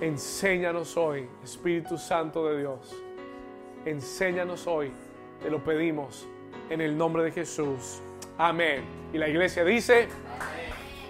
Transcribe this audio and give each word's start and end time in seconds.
Enséñanos 0.00 0.96
hoy, 0.96 1.28
Espíritu 1.44 1.98
Santo 1.98 2.48
de 2.48 2.58
Dios. 2.58 2.94
Enséñanos 3.84 4.66
hoy, 4.66 4.92
te 5.42 5.50
lo 5.50 5.62
pedimos 5.62 6.26
en 6.70 6.80
el 6.80 6.96
nombre 6.96 7.22
de 7.22 7.32
Jesús. 7.32 8.00
Amén. 8.38 8.82
Y 9.12 9.18
la 9.18 9.28
iglesia 9.28 9.64
dice, 9.64 10.08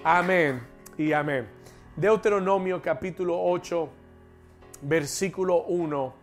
amén, 0.05 0.55
amén 0.55 0.67
y 0.99 1.13
amén. 1.13 1.49
Deuteronomio 1.95 2.83
capítulo 2.83 3.41
8, 3.41 3.89
versículo 4.83 5.63
1. 5.65 6.15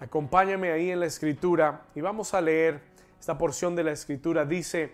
Acompáñame 0.00 0.70
ahí 0.70 0.90
en 0.90 1.00
la 1.00 1.06
escritura 1.06 1.82
y 1.94 2.00
vamos 2.00 2.32
a 2.32 2.40
leer 2.40 2.80
esta 3.18 3.36
porción 3.36 3.74
de 3.74 3.82
la 3.82 3.92
escritura. 3.92 4.44
Dice 4.44 4.92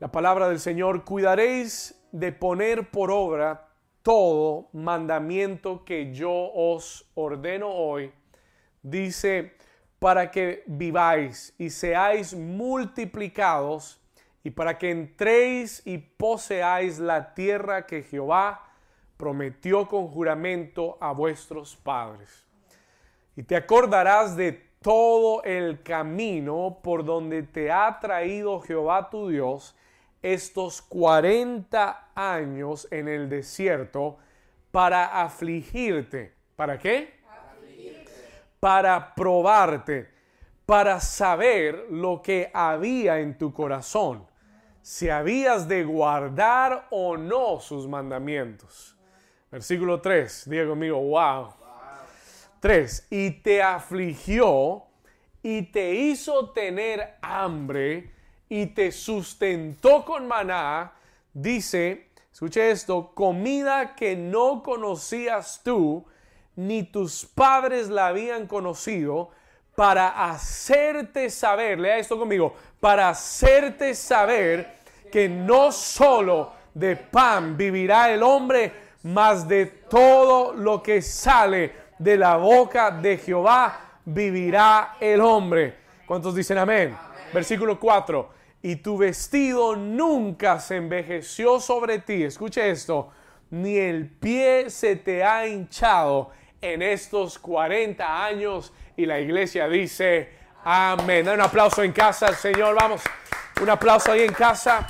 la 0.00 0.12
palabra 0.12 0.48
del 0.48 0.60
Señor, 0.60 1.04
cuidaréis 1.04 1.98
de 2.12 2.30
poner 2.30 2.90
por 2.90 3.10
obra 3.10 3.71
todo 4.02 4.68
mandamiento 4.72 5.84
que 5.84 6.12
yo 6.12 6.50
os 6.54 7.10
ordeno 7.14 7.68
hoy. 7.68 8.12
Dice, 8.82 9.54
para 9.98 10.30
que 10.30 10.64
viváis 10.66 11.54
y 11.58 11.70
seáis 11.70 12.34
multiplicados 12.34 14.00
y 14.42 14.50
para 14.50 14.76
que 14.76 14.90
entréis 14.90 15.80
y 15.86 15.98
poseáis 15.98 16.98
la 16.98 17.34
tierra 17.34 17.86
que 17.86 18.02
Jehová 18.02 18.68
prometió 19.16 19.86
con 19.86 20.08
juramento 20.08 20.98
a 21.00 21.12
vuestros 21.12 21.76
padres. 21.76 22.44
Y 23.36 23.44
te 23.44 23.54
acordarás 23.54 24.36
de 24.36 24.52
todo 24.82 25.44
el 25.44 25.84
camino 25.84 26.80
por 26.82 27.04
donde 27.04 27.44
te 27.44 27.70
ha 27.70 28.00
traído 28.00 28.60
Jehová 28.60 29.08
tu 29.08 29.28
Dios 29.28 29.76
estos 30.22 30.80
40 30.82 32.12
años 32.14 32.86
en 32.90 33.08
el 33.08 33.28
desierto 33.28 34.18
para 34.70 35.22
afligirte. 35.22 36.34
¿Para 36.56 36.78
qué? 36.78 37.20
Para 38.60 39.14
probarte, 39.14 40.08
para 40.64 41.00
saber 41.00 41.86
lo 41.90 42.22
que 42.22 42.50
había 42.54 43.18
en 43.18 43.36
tu 43.36 43.52
corazón, 43.52 44.26
si 44.80 45.08
habías 45.08 45.66
de 45.68 45.84
guardar 45.84 46.86
o 46.90 47.16
no 47.16 47.60
sus 47.60 47.88
mandamientos. 47.88 48.96
Versículo 49.50 50.00
3, 50.00 50.48
diga 50.48 50.66
conmigo, 50.66 51.00
wow. 51.00 51.52
3, 52.60 53.08
y 53.10 53.30
te 53.30 53.62
afligió 53.62 54.84
y 55.42 55.62
te 55.62 55.92
hizo 55.94 56.50
tener 56.50 57.16
hambre 57.20 58.12
y 58.52 58.66
te 58.66 58.92
sustentó 58.92 60.04
con 60.04 60.28
maná, 60.28 60.92
dice, 61.32 62.10
escuche 62.30 62.70
esto, 62.70 63.12
comida 63.14 63.94
que 63.94 64.14
no 64.14 64.62
conocías 64.62 65.62
tú, 65.64 66.04
ni 66.54 66.82
tus 66.82 67.24
padres 67.24 67.88
la 67.88 68.08
habían 68.08 68.46
conocido, 68.46 69.30
para 69.74 70.28
hacerte 70.30 71.30
saber, 71.30 71.80
lea 71.80 71.96
esto 71.96 72.18
conmigo, 72.18 72.54
para 72.78 73.08
hacerte 73.08 73.94
saber 73.94 74.74
que 75.10 75.30
no 75.30 75.72
solo 75.72 76.52
de 76.74 76.96
pan 76.96 77.56
vivirá 77.56 78.12
el 78.12 78.22
hombre, 78.22 78.70
mas 79.02 79.48
de 79.48 79.64
todo 79.64 80.52
lo 80.52 80.82
que 80.82 81.00
sale 81.00 81.72
de 81.98 82.18
la 82.18 82.36
boca 82.36 82.90
de 82.90 83.16
Jehová 83.16 84.00
vivirá 84.04 84.98
el 85.00 85.22
hombre. 85.22 85.74
¿Cuántos 86.06 86.34
dicen 86.34 86.58
amén? 86.58 86.94
Versículo 87.32 87.80
4. 87.80 88.41
Y 88.62 88.76
tu 88.76 88.96
vestido 88.96 89.74
nunca 89.74 90.60
se 90.60 90.76
envejeció 90.76 91.58
sobre 91.58 91.98
ti. 91.98 92.22
Escuche 92.22 92.70
esto. 92.70 93.10
Ni 93.50 93.76
el 93.76 94.08
pie 94.08 94.70
se 94.70 94.96
te 94.96 95.24
ha 95.24 95.46
hinchado 95.46 96.30
en 96.60 96.80
estos 96.80 97.38
40 97.40 98.24
años. 98.24 98.72
Y 98.96 99.04
la 99.04 99.18
iglesia 99.18 99.68
dice, 99.68 100.30
amén. 100.62 101.28
Un 101.28 101.40
aplauso 101.40 101.82
en 101.82 101.92
casa 101.92 102.28
al 102.28 102.36
Señor. 102.36 102.76
Vamos. 102.76 103.02
Un 103.60 103.68
aplauso 103.68 104.12
ahí 104.12 104.22
en 104.22 104.32
casa. 104.32 104.86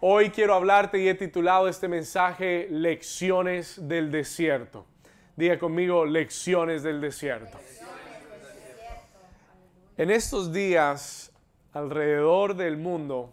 Hoy 0.00 0.30
quiero 0.30 0.54
hablarte 0.54 0.98
y 0.98 1.08
he 1.08 1.14
titulado 1.14 1.66
este 1.66 1.88
mensaje 1.88 2.68
Lecciones 2.70 3.88
del 3.88 4.10
Desierto. 4.10 4.86
Diga 5.34 5.58
conmigo, 5.58 6.04
Lecciones 6.04 6.82
del 6.82 7.00
Desierto. 7.00 7.58
En 9.96 10.10
estos 10.10 10.52
días, 10.52 11.32
alrededor 11.72 12.56
del 12.56 12.76
mundo, 12.76 13.32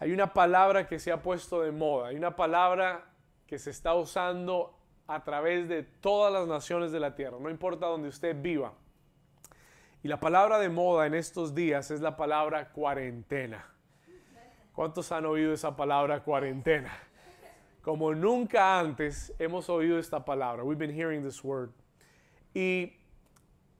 hay 0.00 0.10
una 0.10 0.32
palabra 0.32 0.88
que 0.88 0.98
se 0.98 1.12
ha 1.12 1.22
puesto 1.22 1.62
de 1.62 1.70
moda, 1.70 2.08
hay 2.08 2.16
una 2.16 2.34
palabra 2.34 3.04
que 3.46 3.56
se 3.60 3.70
está 3.70 3.94
usando 3.94 4.76
a 5.06 5.22
través 5.22 5.68
de 5.68 5.84
todas 5.84 6.32
las 6.32 6.48
naciones 6.48 6.90
de 6.90 6.98
la 6.98 7.14
tierra, 7.14 7.36
no 7.40 7.50
importa 7.50 7.86
donde 7.86 8.08
usted 8.08 8.34
viva. 8.42 8.72
Y 10.02 10.08
la 10.08 10.18
palabra 10.18 10.58
de 10.58 10.70
moda 10.70 11.06
en 11.06 11.14
estos 11.14 11.54
días 11.54 11.92
es 11.92 12.00
la 12.00 12.16
palabra 12.16 12.72
cuarentena. 12.72 13.64
¿Cuántos 14.72 15.12
han 15.12 15.24
oído 15.24 15.52
esa 15.52 15.76
palabra 15.76 16.24
cuarentena? 16.24 16.92
Como 17.80 18.12
nunca 18.12 18.80
antes 18.80 19.32
hemos 19.38 19.70
oído 19.70 20.00
esta 20.00 20.24
palabra. 20.24 20.64
We've 20.64 20.84
been 20.84 20.92
hearing 20.92 21.22
this 21.22 21.44
word. 21.44 21.70
Y 22.52 23.05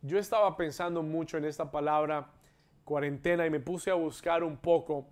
yo 0.06 0.18
estaba 0.18 0.56
pensando 0.56 1.02
mucho 1.02 1.36
en 1.36 1.44
esta 1.44 1.70
palabra 1.70 2.28
cuarentena 2.84 3.44
y 3.44 3.50
me 3.50 3.60
puse 3.60 3.90
a 3.90 3.94
buscar 3.94 4.44
un 4.44 4.56
poco 4.56 5.06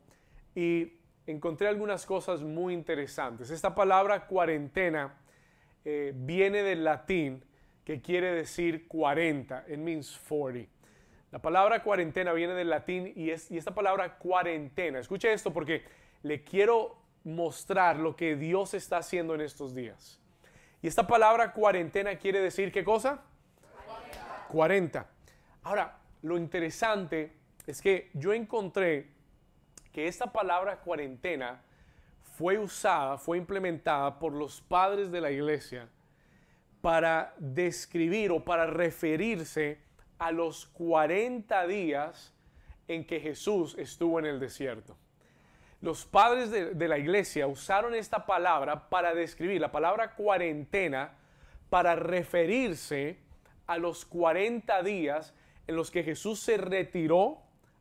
y 0.55 0.93
encontré 1.27 1.69
algunas 1.69 2.07
cosas 2.07 2.43
muy 2.43 2.73
interesantes. 2.75 3.51
Esta 3.51 3.75
palabra 3.75 4.27
cuarentena 4.27 5.15
eh, 5.85 6.13
viene 6.15 6.63
del 6.63 6.85
latín 6.85 7.45
que 7.85 8.01
quiere 8.01 8.33
decir 8.33 8.87
40. 8.89 9.65
It 9.69 9.79
means 9.79 10.19
40. 10.29 10.71
La 11.33 11.41
palabra 11.41 11.83
cuarentena 11.83 12.33
viene 12.33 12.55
del 12.55 12.71
latín 12.71 13.13
y, 13.17 13.31
es, 13.31 13.51
y 13.51 13.59
esta 13.59 13.75
palabra 13.75 14.19
cuarentena, 14.19 15.01
escuche 15.01 15.33
esto 15.33 15.53
porque 15.53 15.83
le 16.23 16.45
quiero 16.45 16.97
mostrar 17.25 17.97
lo 17.97 18.15
que 18.15 18.37
Dios 18.37 18.73
está 18.73 18.99
haciendo 18.99 19.35
en 19.35 19.41
estos 19.41 19.75
días. 19.75 20.21
Y 20.81 20.87
esta 20.87 21.07
palabra 21.07 21.53
cuarentena 21.53 22.17
quiere 22.19 22.41
decir 22.41 22.71
qué 22.71 22.85
cosa? 22.85 23.25
40. 24.55 25.01
40. 25.01 25.07
Ahora, 25.65 25.99
lo 26.23 26.39
interesante 26.39 27.33
es 27.67 27.83
que 27.83 28.11
yo 28.15 28.33
encontré 28.33 29.11
que 29.93 30.07
esta 30.07 30.33
palabra 30.33 30.81
cuarentena 30.81 31.61
fue 32.39 32.57
usada, 32.59 33.19
fue 33.19 33.37
implementada 33.37 34.19
por 34.19 34.33
los 34.33 34.61
padres 34.61 35.11
de 35.11 35.21
la 35.21 35.33
iglesia 35.33 35.89
para 36.81 37.35
describir 37.39 38.31
o 38.31 38.45
para 38.45 38.67
referirse 38.67 39.81
a 40.19 40.31
los 40.31 40.67
40 40.67 41.67
días 41.67 42.33
en 42.87 43.05
que 43.05 43.19
Jesús 43.19 43.75
estuvo 43.77 44.21
en 44.21 44.27
el 44.27 44.39
desierto. 44.39 44.97
Los 45.81 46.07
padres 46.07 46.51
de, 46.51 46.89
la 46.89 46.99
iglesia 46.99 47.47
usaron 47.49 47.95
esta 47.95 48.25
palabra 48.25 48.89
para 48.89 49.15
describir 49.15 49.61
la 49.61 49.73
palabra 49.73 50.15
cuarentena, 50.15 51.13
para 51.71 51.97
referirse 51.97 53.24
a 53.67 53.79
los 53.79 54.05
40 54.05 54.83
días 54.83 55.35
en 55.67 55.77
los 55.77 55.91
que 55.91 56.03
Jesús 56.03 56.41
se 56.41 56.57
retiró 56.57 57.39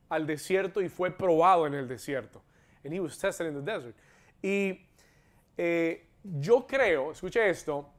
al 0.09 0.27
desierto 0.27 0.81
y 0.81 0.89
fue 0.89 1.11
probado 1.11 1.67
en 1.67 1.73
el 1.73 1.87
desierto. 1.87 2.43
And 2.83 2.93
he 2.93 2.99
was 2.99 3.17
tested 3.17 3.47
in 3.47 3.53
the 3.53 3.71
desert. 3.71 3.95
Y 4.41 4.85
eh, 5.57 6.07
yo 6.23 6.65
creo, 6.67 7.11
escuche 7.11 7.49
esto, 7.49 7.89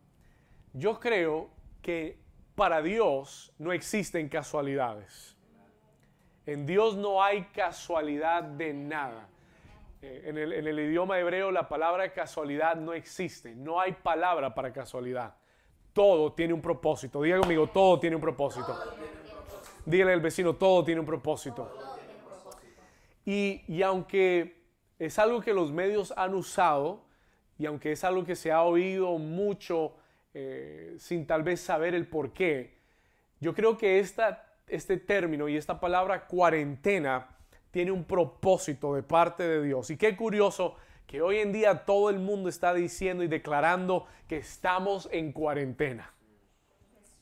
yo 0.72 0.98
creo 0.98 1.50
que 1.82 2.18
para 2.54 2.82
Dios 2.82 3.52
no 3.58 3.72
existen 3.72 4.28
casualidades. 4.28 5.36
En 6.46 6.66
Dios 6.66 6.96
no 6.96 7.22
hay 7.22 7.44
casualidad 7.46 8.42
de 8.42 8.74
nada. 8.74 9.28
Eh, 10.02 10.24
en 10.26 10.36
el, 10.36 10.78
idioma 10.78 11.18
hebreo 11.18 11.50
la 11.50 11.68
palabra 11.68 12.12
casualidad 12.12 12.76
no 12.76 12.92
existe. 12.92 13.54
No 13.54 13.80
hay 13.80 13.92
palabra 13.92 14.54
para 14.54 14.72
casualidad. 14.72 15.34
Todo 15.94 16.34
tiene 16.34 16.52
un 16.52 16.60
propósito. 16.60 17.22
Diga 17.22 17.38
conmigo, 17.38 17.66
todo 17.68 17.98
tiene 17.98 18.16
un 18.16 18.22
propósito. 18.22 18.78
Dígale 19.86 20.12
al 20.12 20.20
vecino, 20.20 20.54
todo 20.54 20.84
tiene 20.84 21.00
un 21.00 21.06
propósito. 21.06 21.74
Y, 23.24 23.62
y 23.66 23.80
aunque 23.80 24.62
es 24.98 25.18
algo 25.18 25.40
que 25.40 25.54
los 25.54 25.72
medios 25.72 26.12
han 26.16 26.34
usado, 26.34 27.04
y 27.58 27.66
aunque 27.66 27.92
es 27.92 28.04
algo 28.04 28.24
que 28.24 28.36
se 28.36 28.52
ha 28.52 28.62
oído 28.62 29.16
mucho, 29.18 29.94
eh, 30.36 30.96
sin 30.98 31.26
tal 31.26 31.44
vez 31.44 31.60
saber 31.60 31.94
el 31.94 32.08
por 32.08 32.32
qué. 32.32 32.74
Yo 33.40 33.54
creo 33.54 33.78
que 33.78 34.00
este 34.00 34.96
término 34.96 35.48
y 35.48 35.56
esta 35.56 35.78
palabra 35.78 36.26
cuarentena 36.26 37.28
tiene 37.70 37.92
un 37.92 38.04
propósito 38.04 38.94
de 38.94 39.02
parte 39.02 39.46
de 39.46 39.62
Dios. 39.62 39.90
Y 39.90 39.96
qué 39.96 40.16
curioso 40.16 40.76
que 41.06 41.22
hoy 41.22 41.38
en 41.38 41.52
día 41.52 41.84
todo 41.84 42.10
el 42.10 42.18
mundo 42.18 42.48
está 42.48 42.74
diciendo 42.74 43.22
y 43.22 43.28
declarando 43.28 44.06
que 44.28 44.38
estamos 44.38 45.08
en 45.12 45.32
cuarentena. 45.32 46.12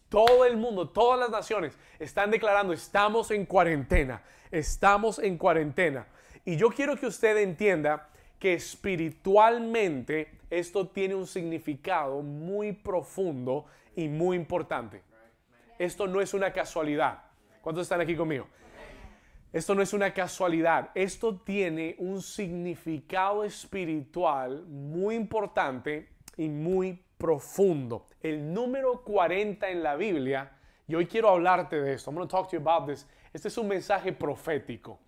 Todo 0.09 0.45
el 0.45 0.57
mundo, 0.57 0.91
todas 0.91 1.19
las 1.19 1.31
naciones 1.31 1.79
están 1.99 2.31
declarando, 2.31 2.73
estamos 2.73 3.31
en 3.31 3.47
cuarentena, 3.47 4.23
estamos 4.51 5.19
en 5.19 5.39
cuarentena. 5.39 6.07
Y 6.45 6.57
yo 6.57 6.71
quiero 6.71 6.97
que 6.97 7.07
usted 7.07 7.39
entienda 7.39 8.09
que 8.39 8.55
espiritualmente 8.55 10.33
esto 10.51 10.89
tiene 10.89 11.15
un 11.15 11.27
significado 11.27 12.21
muy 12.23 12.73
profundo 12.73 13.67
y 13.97 14.09
muy 14.09 14.37
importante. 14.37 15.03
Esto 15.79 16.07
no 16.07 16.21
es 16.21 16.35
una 16.35 16.53
casualidad. 16.53 17.23
¿Cuántos 17.63 17.83
están 17.83 18.01
aquí 18.01 18.17
conmigo? 18.17 18.47
Esto 19.53 19.75
no 19.75 19.83
es 19.83 19.93
una 19.93 20.15
casualidad. 20.15 20.91
Esto 20.95 21.39
tiene 21.39 21.95
un 21.99 22.23
significado 22.23 23.45
espiritual 23.45 24.65
muy 24.67 25.15
importante 25.15 26.09
y 26.39 26.49
muy 26.49 27.05
profundo. 27.19 28.07
El 28.23 28.55
número 28.55 29.03
40 29.03 29.69
en 29.69 29.83
la 29.83 29.95
Biblia, 29.95 30.53
y 30.89 30.95
hoy 30.95 31.07
quiero 31.07 31.29
hablarte 31.29 31.81
de 31.81 31.93
esto. 31.93 32.11
I'm 32.11 32.17
going 32.17 32.27
to 32.27 32.35
talk 32.35 32.49
to 32.49 32.57
you 32.57 32.67
about 32.67 32.89
this. 32.89 33.07
Este 33.31 33.49
es 33.49 33.59
un 33.59 33.69
mensaje 33.69 34.13
profético. 34.13 34.99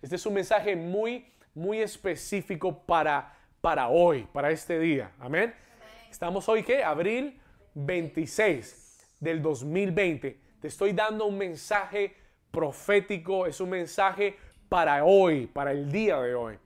Este 0.00 0.16
es 0.16 0.24
un 0.24 0.32
mensaje 0.32 0.74
muy, 0.74 1.26
muy 1.54 1.80
específico 1.80 2.82
para, 2.86 3.36
para 3.60 3.88
hoy, 3.88 4.26
para 4.32 4.50
este 4.50 4.78
día. 4.78 5.12
Amén. 5.18 5.54
Estamos 6.10 6.48
hoy, 6.48 6.62
¿qué? 6.62 6.82
Abril 6.82 7.38
26 7.74 9.16
del 9.20 9.42
2020. 9.42 10.40
Te 10.58 10.68
estoy 10.68 10.94
dando 10.94 11.26
un 11.26 11.36
mensaje 11.36 12.16
profético, 12.50 13.46
es 13.46 13.60
un 13.60 13.70
mensaje 13.70 14.36
para 14.68 15.04
hoy, 15.04 15.46
para 15.46 15.72
el 15.72 15.90
día 15.90 16.20
de 16.20 16.34
hoy. 16.34 16.58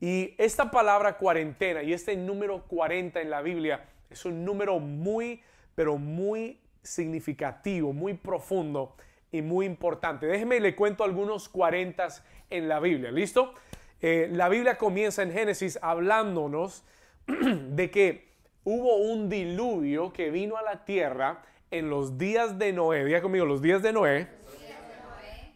Y 0.00 0.34
esta 0.38 0.70
palabra 0.70 1.16
cuarentena 1.16 1.82
y 1.82 1.92
este 1.92 2.16
número 2.16 2.64
40 2.66 3.20
en 3.20 3.30
la 3.30 3.42
Biblia 3.42 3.84
es 4.10 4.24
un 4.24 4.44
número 4.44 4.78
muy, 4.78 5.42
pero 5.74 5.98
muy 5.98 6.60
significativo, 6.82 7.92
muy 7.92 8.14
profundo 8.14 8.96
y 9.32 9.42
muy 9.42 9.66
importante. 9.66 10.26
Déjeme 10.26 10.60
le 10.60 10.76
cuento 10.76 11.04
algunos 11.04 11.48
40 11.48 12.08
en 12.50 12.68
la 12.68 12.80
Biblia. 12.80 13.10
¿Listo? 13.10 13.54
Eh, 14.00 14.28
la 14.32 14.48
Biblia 14.48 14.78
comienza 14.78 15.22
en 15.22 15.32
Génesis 15.32 15.78
hablándonos 15.82 16.84
de 17.26 17.90
que 17.90 18.28
hubo 18.64 18.96
un 18.96 19.28
diluvio 19.28 20.12
que 20.12 20.30
vino 20.30 20.56
a 20.56 20.62
la 20.62 20.84
tierra 20.84 21.42
en 21.70 21.90
los 21.90 22.16
días 22.16 22.58
de 22.58 22.72
Noé. 22.72 23.04
Diga 23.04 23.20
conmigo, 23.20 23.44
los 23.44 23.60
días 23.60 23.82
de 23.82 23.92
Noé. 23.92 24.37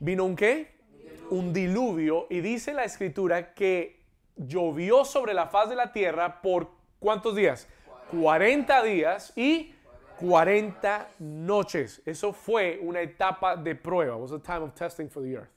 ¿Vino 0.03 0.25
un 0.25 0.35
qué? 0.35 0.67
Un 1.31 1.53
diluvio. 1.53 2.27
Y 2.29 2.41
dice 2.41 2.75
la 2.75 2.83
escritura 2.83 3.55
que 3.55 4.01
llovió 4.35 5.05
sobre 5.05 5.33
la 5.33 5.47
faz 5.47 5.69
de 5.71 5.77
la 5.77 5.93
tierra 5.93 6.43
por 6.43 6.71
cuántos 6.99 7.37
días? 7.37 7.69
40 8.11 8.83
días 8.83 9.33
y 9.37 9.73
40 10.19 11.09
noches. 11.21 12.03
Eso 12.05 12.33
fue 12.33 12.81
una 12.83 13.01
etapa 13.01 13.55
de 13.55 13.77
prueba. 13.77 14.17
was 14.17 14.33
a 14.33 14.41
time 14.41 14.65
of 14.65 14.75
testing 14.75 15.09
for 15.09 15.23
the 15.23 15.37
earth. 15.37 15.51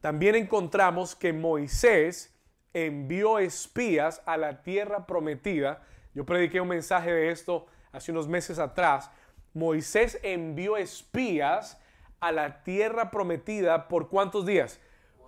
También 0.00 0.34
encontramos 0.34 1.14
que 1.14 1.32
Moisés 1.32 2.36
envió 2.74 3.38
espías 3.38 4.20
a 4.26 4.36
la 4.36 4.64
tierra 4.64 5.06
prometida. 5.06 5.80
Yo 6.12 6.26
prediqué 6.26 6.60
un 6.60 6.66
mensaje 6.66 7.12
de 7.12 7.30
esto 7.30 7.66
hace 7.92 8.10
unos 8.10 8.26
meses 8.26 8.58
atrás. 8.58 9.08
Moisés 9.54 10.18
envió 10.24 10.76
espías 10.76 11.80
a 12.20 12.32
la 12.32 12.62
tierra 12.62 13.10
prometida 13.10 13.88
por 13.88 14.08
cuántos 14.08 14.46
días? 14.46 14.80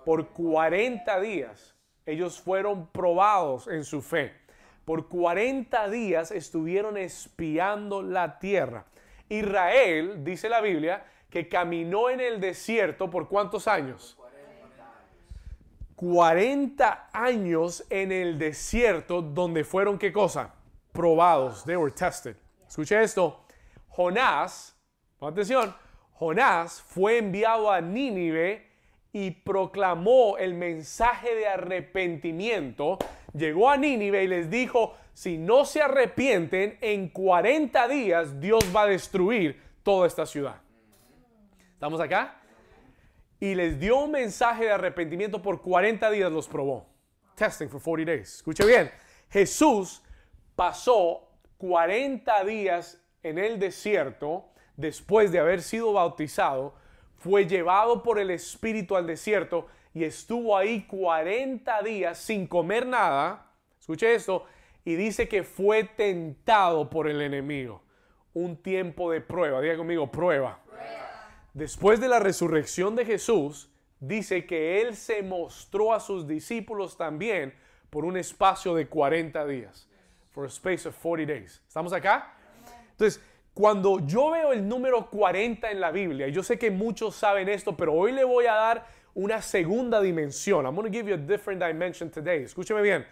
Por 0.05 0.29
40 0.29 1.21
días. 1.21 1.75
Ellos 2.07 2.41
fueron 2.41 2.87
probados 2.87 3.69
en 3.69 3.85
su 3.85 4.01
fe. 4.01 4.33
Por 4.85 5.09
40 5.09 5.91
días 5.91 6.31
estuvieron 6.31 6.97
espiando 6.97 8.03
la 8.03 8.39
tierra. 8.39 8.87
Israel, 9.29 10.25
dice 10.25 10.49
la 10.49 10.63
Biblia, 10.63 11.05
que 11.29 11.49
caminó 11.49 12.09
en 12.09 12.21
el 12.21 12.41
desierto 12.41 13.11
por 13.11 13.29
cuántos 13.29 13.69
años? 13.69 14.17
40 15.97 17.11
años 17.13 17.85
en 17.91 18.13
el 18.13 18.39
desierto 18.39 19.21
donde 19.21 19.65
fueron 19.65 19.99
qué 19.99 20.13
cosa? 20.13 20.55
Probados. 20.93 21.65
They 21.65 21.77
were 21.77 21.93
tested. 21.93 22.37
Escuche 22.69 23.03
esto. 23.03 23.45
Jonás, 23.89 24.77
atención, 25.21 25.75
Jonás 26.19 26.83
fue 26.83 27.19
enviado 27.19 27.71
a 27.71 27.81
Nínive 27.81 28.67
y 29.13 29.31
proclamó 29.31 30.37
el 30.37 30.55
mensaje 30.55 31.35
de 31.35 31.47
arrepentimiento 31.47 32.99
llegó 33.33 33.71
a 33.71 33.77
Nínive 33.77 34.25
y 34.25 34.27
les 34.27 34.51
dijo, 34.51 34.97
si 35.15 35.39
no 35.39 35.65
se 35.65 35.83
arrepienten, 35.83 36.79
en 36.81 37.09
40 37.09 37.89
días 37.89 38.41
Dios 38.41 38.65
va 38.75 38.83
a 38.83 38.87
destruir 38.87 39.61
toda 39.83 40.07
esta 40.07 40.27
ciudad. 40.27 40.61
¿Estamos 41.73 42.01
acá? 42.01 42.41
Y 43.41 43.55
les 43.55 43.79
dio 43.79 43.99
un 43.99 44.11
mensaje 44.11 44.65
de 44.65 44.73
arrepentimiento 44.73 45.41
por 45.41 45.63
40 45.63 46.11
días, 46.11 46.31
los 46.31 46.49
probó. 46.49 46.87
Testing 47.37 47.69
for 47.69 47.81
40 47.81 48.11
days. 48.11 48.35
Escuche 48.37 48.67
bien, 48.67 48.91
Jesús 49.31 50.03
pasó 50.57 51.29
40 51.59 52.45
días 52.45 53.01
en 53.23 53.39
el 53.39 53.61
desierto 53.61 54.51
después 54.79 55.33
de 55.33 55.41
haber 55.41 55.61
sido 55.61 55.93
bautizado, 55.93 56.73
fue 57.17 57.47
llevado 57.47 58.03
por 58.03 58.19
el 58.19 58.31
Espíritu 58.31 58.97
al 58.97 59.07
desierto 59.07 59.67
y 59.93 60.05
estuvo 60.05 60.57
ahí 60.57 60.87
40 60.87 61.83
días 61.83 62.17
sin 62.17 62.47
comer 62.47 62.87
nada. 62.87 63.51
Escuche 63.79 64.15
esto. 64.15 64.47
Y 64.85 64.95
dice 64.95 65.29
que 65.29 65.43
fue 65.43 65.85
tentado 65.85 66.89
por 66.89 67.09
el 67.09 67.21
enemigo. 67.21 67.83
Un 68.33 68.57
tiempo 68.57 69.11
de 69.11 69.21
prueba. 69.21 69.61
Diga 69.61 69.77
conmigo, 69.77 70.11
prueba. 70.11 70.61
Después 71.53 72.01
de 72.01 72.09
la 72.09 72.21
resurrección 72.21 72.95
de 72.95 73.05
Jesús, 73.05 73.71
dice 73.99 74.47
que 74.47 74.81
Él 74.81 74.95
se 74.95 75.23
mostró 75.25 75.93
a 75.93 75.99
sus 75.99 76.29
discípulos 76.29 76.97
también 76.97 77.53
por 77.91 78.05
un 78.05 78.17
espacio 78.17 78.75
de 78.75 78.87
40 78.87 79.45
días. 79.47 79.89
For 80.31 80.45
a 80.45 80.49
space 80.49 80.89
of 80.89 80.97
40 80.97 81.33
days. 81.33 81.61
¿Estamos 81.67 81.93
acá? 81.93 82.33
Entonces, 82.93 83.21
cuando 83.59 83.99
yo 84.07 84.31
veo 84.31 84.53
el 84.53 84.69
número 84.69 85.11
40 85.11 85.69
en 85.73 85.81
la 85.81 85.91
Biblia, 85.91 86.29
y 86.29 86.33
yo 86.33 86.45
sé 86.45 86.57
que 86.57 86.71
muchos 86.71 87.17
saben 87.17 87.49
esto, 87.49 87.77
pero 87.77 87.93
hoy 87.93 88.13
le 88.13 88.23
voy 88.23 88.47
a 88.47 88.55
dar 88.55 88.87
una 89.15 89.43
segunda 89.43 90.01
dimensión. 90.01 90.65
I'm 90.65 90.77
going 90.77 90.87
to 90.87 90.97
give 90.97 91.09
you 91.09 91.15
a 91.15 91.19
different 91.19 91.61
dimension 91.61 92.09
today. 92.09 92.45
Escúcheme 92.45 92.81
bien. 92.83 93.05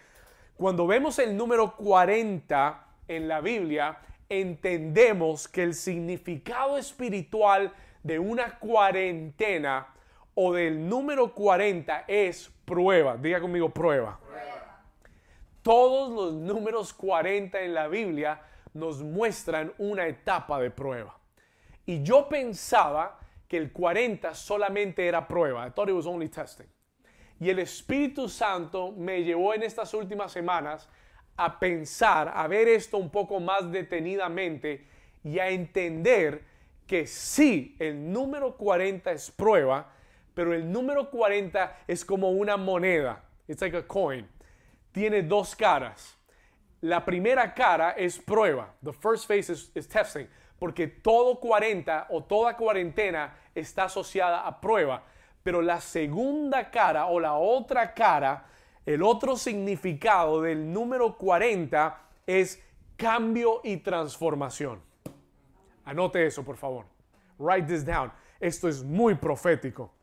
Cuando 0.55 0.87
vemos 0.87 1.19
el 1.19 1.35
número 1.35 1.75
40 1.75 2.81
en 3.09 3.27
la 3.27 3.41
Biblia, 3.41 3.97
entendemos 4.29 5.49
que 5.49 5.63
el 5.63 5.73
significado 5.73 6.77
espiritual 6.77 7.73
de 8.01 8.17
una 8.17 8.57
cuarentena 8.57 9.87
o 10.33 10.53
del 10.53 10.87
número 10.87 11.33
40 11.33 12.05
es 12.07 12.49
prueba. 12.63 13.17
Diga 13.17 13.41
conmigo 13.41 13.69
prueba. 13.69 14.17
prueba. 14.25 14.81
Todos 15.61 16.09
los 16.09 16.33
números 16.35 16.93
40 16.93 17.59
en 17.63 17.73
la 17.73 17.89
Biblia 17.89 18.39
nos 18.77 19.01
muestran 19.01 19.73
una 19.77 20.07
etapa 20.07 20.59
de 20.59 20.71
prueba. 20.71 21.17
Y 21.85 22.03
yo 22.03 22.27
pensaba 22.29 23.19
que 23.47 23.57
el 23.57 23.71
40 23.71 24.35
solamente 24.35 25.07
era 25.07 25.27
prueba. 25.27 25.65
I 25.65 25.71
thought 25.71 25.89
it 25.89 25.95
was 25.95 26.05
only 26.05 26.29
testing. 26.29 26.67
Y 27.39 27.49
el 27.49 27.59
Espíritu 27.59 28.27
Santo 28.27 28.91
me 28.91 29.23
llevó 29.23 29.53
en 29.53 29.63
estas 29.63 29.93
últimas 29.93 30.31
semanas 30.31 30.89
a 31.37 31.59
pensar, 31.59 32.31
a 32.33 32.47
ver 32.47 32.67
esto 32.67 32.97
un 32.97 33.09
poco 33.09 33.39
más 33.39 33.71
detenidamente 33.71 34.87
y 35.23 35.37
a 35.39 35.49
entender 35.49 36.43
que 36.87 37.05
sí, 37.05 37.75
el 37.79 38.11
número 38.11 38.57
40 38.57 39.11
es 39.11 39.29
prueba, 39.29 39.93
pero 40.33 40.53
el 40.53 40.71
número 40.71 41.09
40 41.09 41.83
es 41.87 42.03
como 42.03 42.31
una 42.31 42.57
moneda. 42.57 43.23
It's 43.47 43.61
like 43.61 43.77
a 43.77 43.87
coin. 43.87 44.27
Tiene 44.91 45.21
dos 45.21 45.55
caras. 45.55 46.16
La 46.81 47.03
primera 47.03 47.53
cara 47.53 47.91
es 47.91 48.17
prueba. 48.19 48.73
The 48.83 48.93
first 48.93 49.27
phase 49.27 49.51
is 49.51 49.87
testing 49.87 50.27
porque 50.59 50.87
todo 50.87 51.39
40 51.39 52.07
o 52.09 52.23
toda 52.23 52.55
cuarentena 52.55 53.35
está 53.53 53.85
asociada 53.85 54.47
a 54.47 54.59
prueba. 54.59 55.03
Pero 55.43 55.61
la 55.61 55.79
segunda 55.79 56.69
cara 56.69 57.07
o 57.07 57.19
la 57.19 57.35
otra 57.35 57.93
cara, 57.93 58.45
el 58.85 59.03
otro 59.03 59.35
significado 59.37 60.41
del 60.41 60.71
número 60.71 61.17
40 61.17 62.01
es 62.25 62.61
cambio 62.95 63.61
y 63.63 63.77
transformación. 63.77 64.81
Anote 65.85 66.25
eso, 66.25 66.43
por 66.43 66.57
favor. 66.57 66.85
Write 67.37 67.67
this 67.67 67.85
down. 67.85 68.11
Esto 68.39 68.67
es 68.67 68.83
muy 68.83 69.15
profético. 69.15 69.93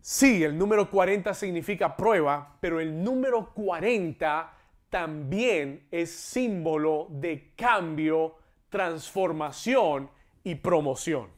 Sí, 0.00 0.42
el 0.42 0.56
número 0.56 0.90
40 0.90 1.34
significa 1.34 1.96
prueba, 1.96 2.56
pero 2.60 2.80
el 2.80 3.02
número 3.02 3.52
40 3.52 4.55
también 4.90 5.86
es 5.90 6.10
símbolo 6.10 7.08
de 7.10 7.52
cambio 7.56 8.36
transformación 8.68 10.10
y 10.44 10.54
promoción. 10.54 11.30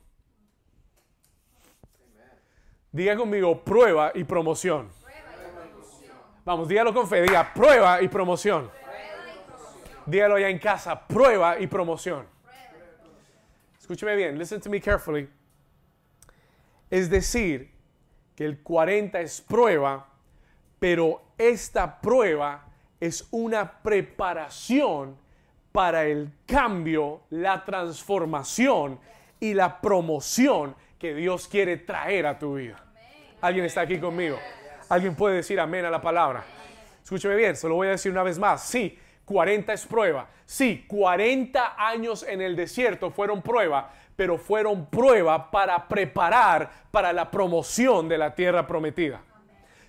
Diga 2.90 3.16
conmigo, 3.16 3.62
prueba 3.62 4.12
y 4.14 4.24
promoción. 4.24 4.88
Vamos, 6.44 6.68
dígalo 6.68 6.94
con 6.94 7.06
fe, 7.06 7.22
diga 7.22 7.52
prueba 7.52 8.00
y 8.02 8.08
promoción. 8.08 8.70
Dígalo 10.06 10.38
ya 10.38 10.48
en 10.48 10.58
casa, 10.58 11.06
prueba 11.06 11.60
y 11.60 11.66
promoción. 11.66 12.26
Escúcheme 13.78 14.16
bien, 14.16 14.38
listen 14.38 14.60
to 14.60 14.70
me 14.70 14.80
carefully. 14.80 15.28
Es 16.90 17.10
decir, 17.10 17.70
que 18.34 18.44
el 18.44 18.62
40 18.62 19.20
es 19.20 19.40
prueba, 19.40 20.08
Pero 20.78 21.32
esta 21.36 22.00
prueba 22.00 22.67
es 23.00 23.28
una 23.30 23.80
preparación 23.82 25.16
para 25.72 26.04
el 26.04 26.30
cambio, 26.46 27.22
la 27.30 27.64
transformación 27.64 28.98
y 29.38 29.54
la 29.54 29.80
promoción 29.80 30.74
que 30.98 31.14
Dios 31.14 31.46
quiere 31.46 31.76
traer 31.76 32.26
a 32.26 32.38
tu 32.38 32.56
vida. 32.56 32.82
¿Alguien 33.40 33.64
está 33.64 33.82
aquí 33.82 33.98
conmigo? 33.98 34.38
¿Alguien 34.88 35.14
puede 35.14 35.36
decir 35.36 35.60
amén 35.60 35.84
a 35.84 35.90
la 35.90 36.00
palabra? 36.00 36.44
Escúcheme 37.02 37.36
bien, 37.36 37.54
se 37.56 37.68
lo 37.68 37.76
voy 37.76 37.88
a 37.88 37.92
decir 37.92 38.10
una 38.10 38.22
vez 38.22 38.38
más. 38.38 38.64
Sí, 38.64 38.98
40 39.24 39.72
es 39.72 39.86
prueba. 39.86 40.28
Sí, 40.44 40.84
40 40.88 41.74
años 41.78 42.24
en 42.26 42.40
el 42.40 42.56
desierto 42.56 43.10
fueron 43.10 43.42
prueba, 43.42 43.92
pero 44.16 44.38
fueron 44.38 44.86
prueba 44.86 45.50
para 45.50 45.86
preparar 45.86 46.70
para 46.90 47.12
la 47.12 47.30
promoción 47.30 48.08
de 48.08 48.18
la 48.18 48.34
tierra 48.34 48.66
prometida. 48.66 49.20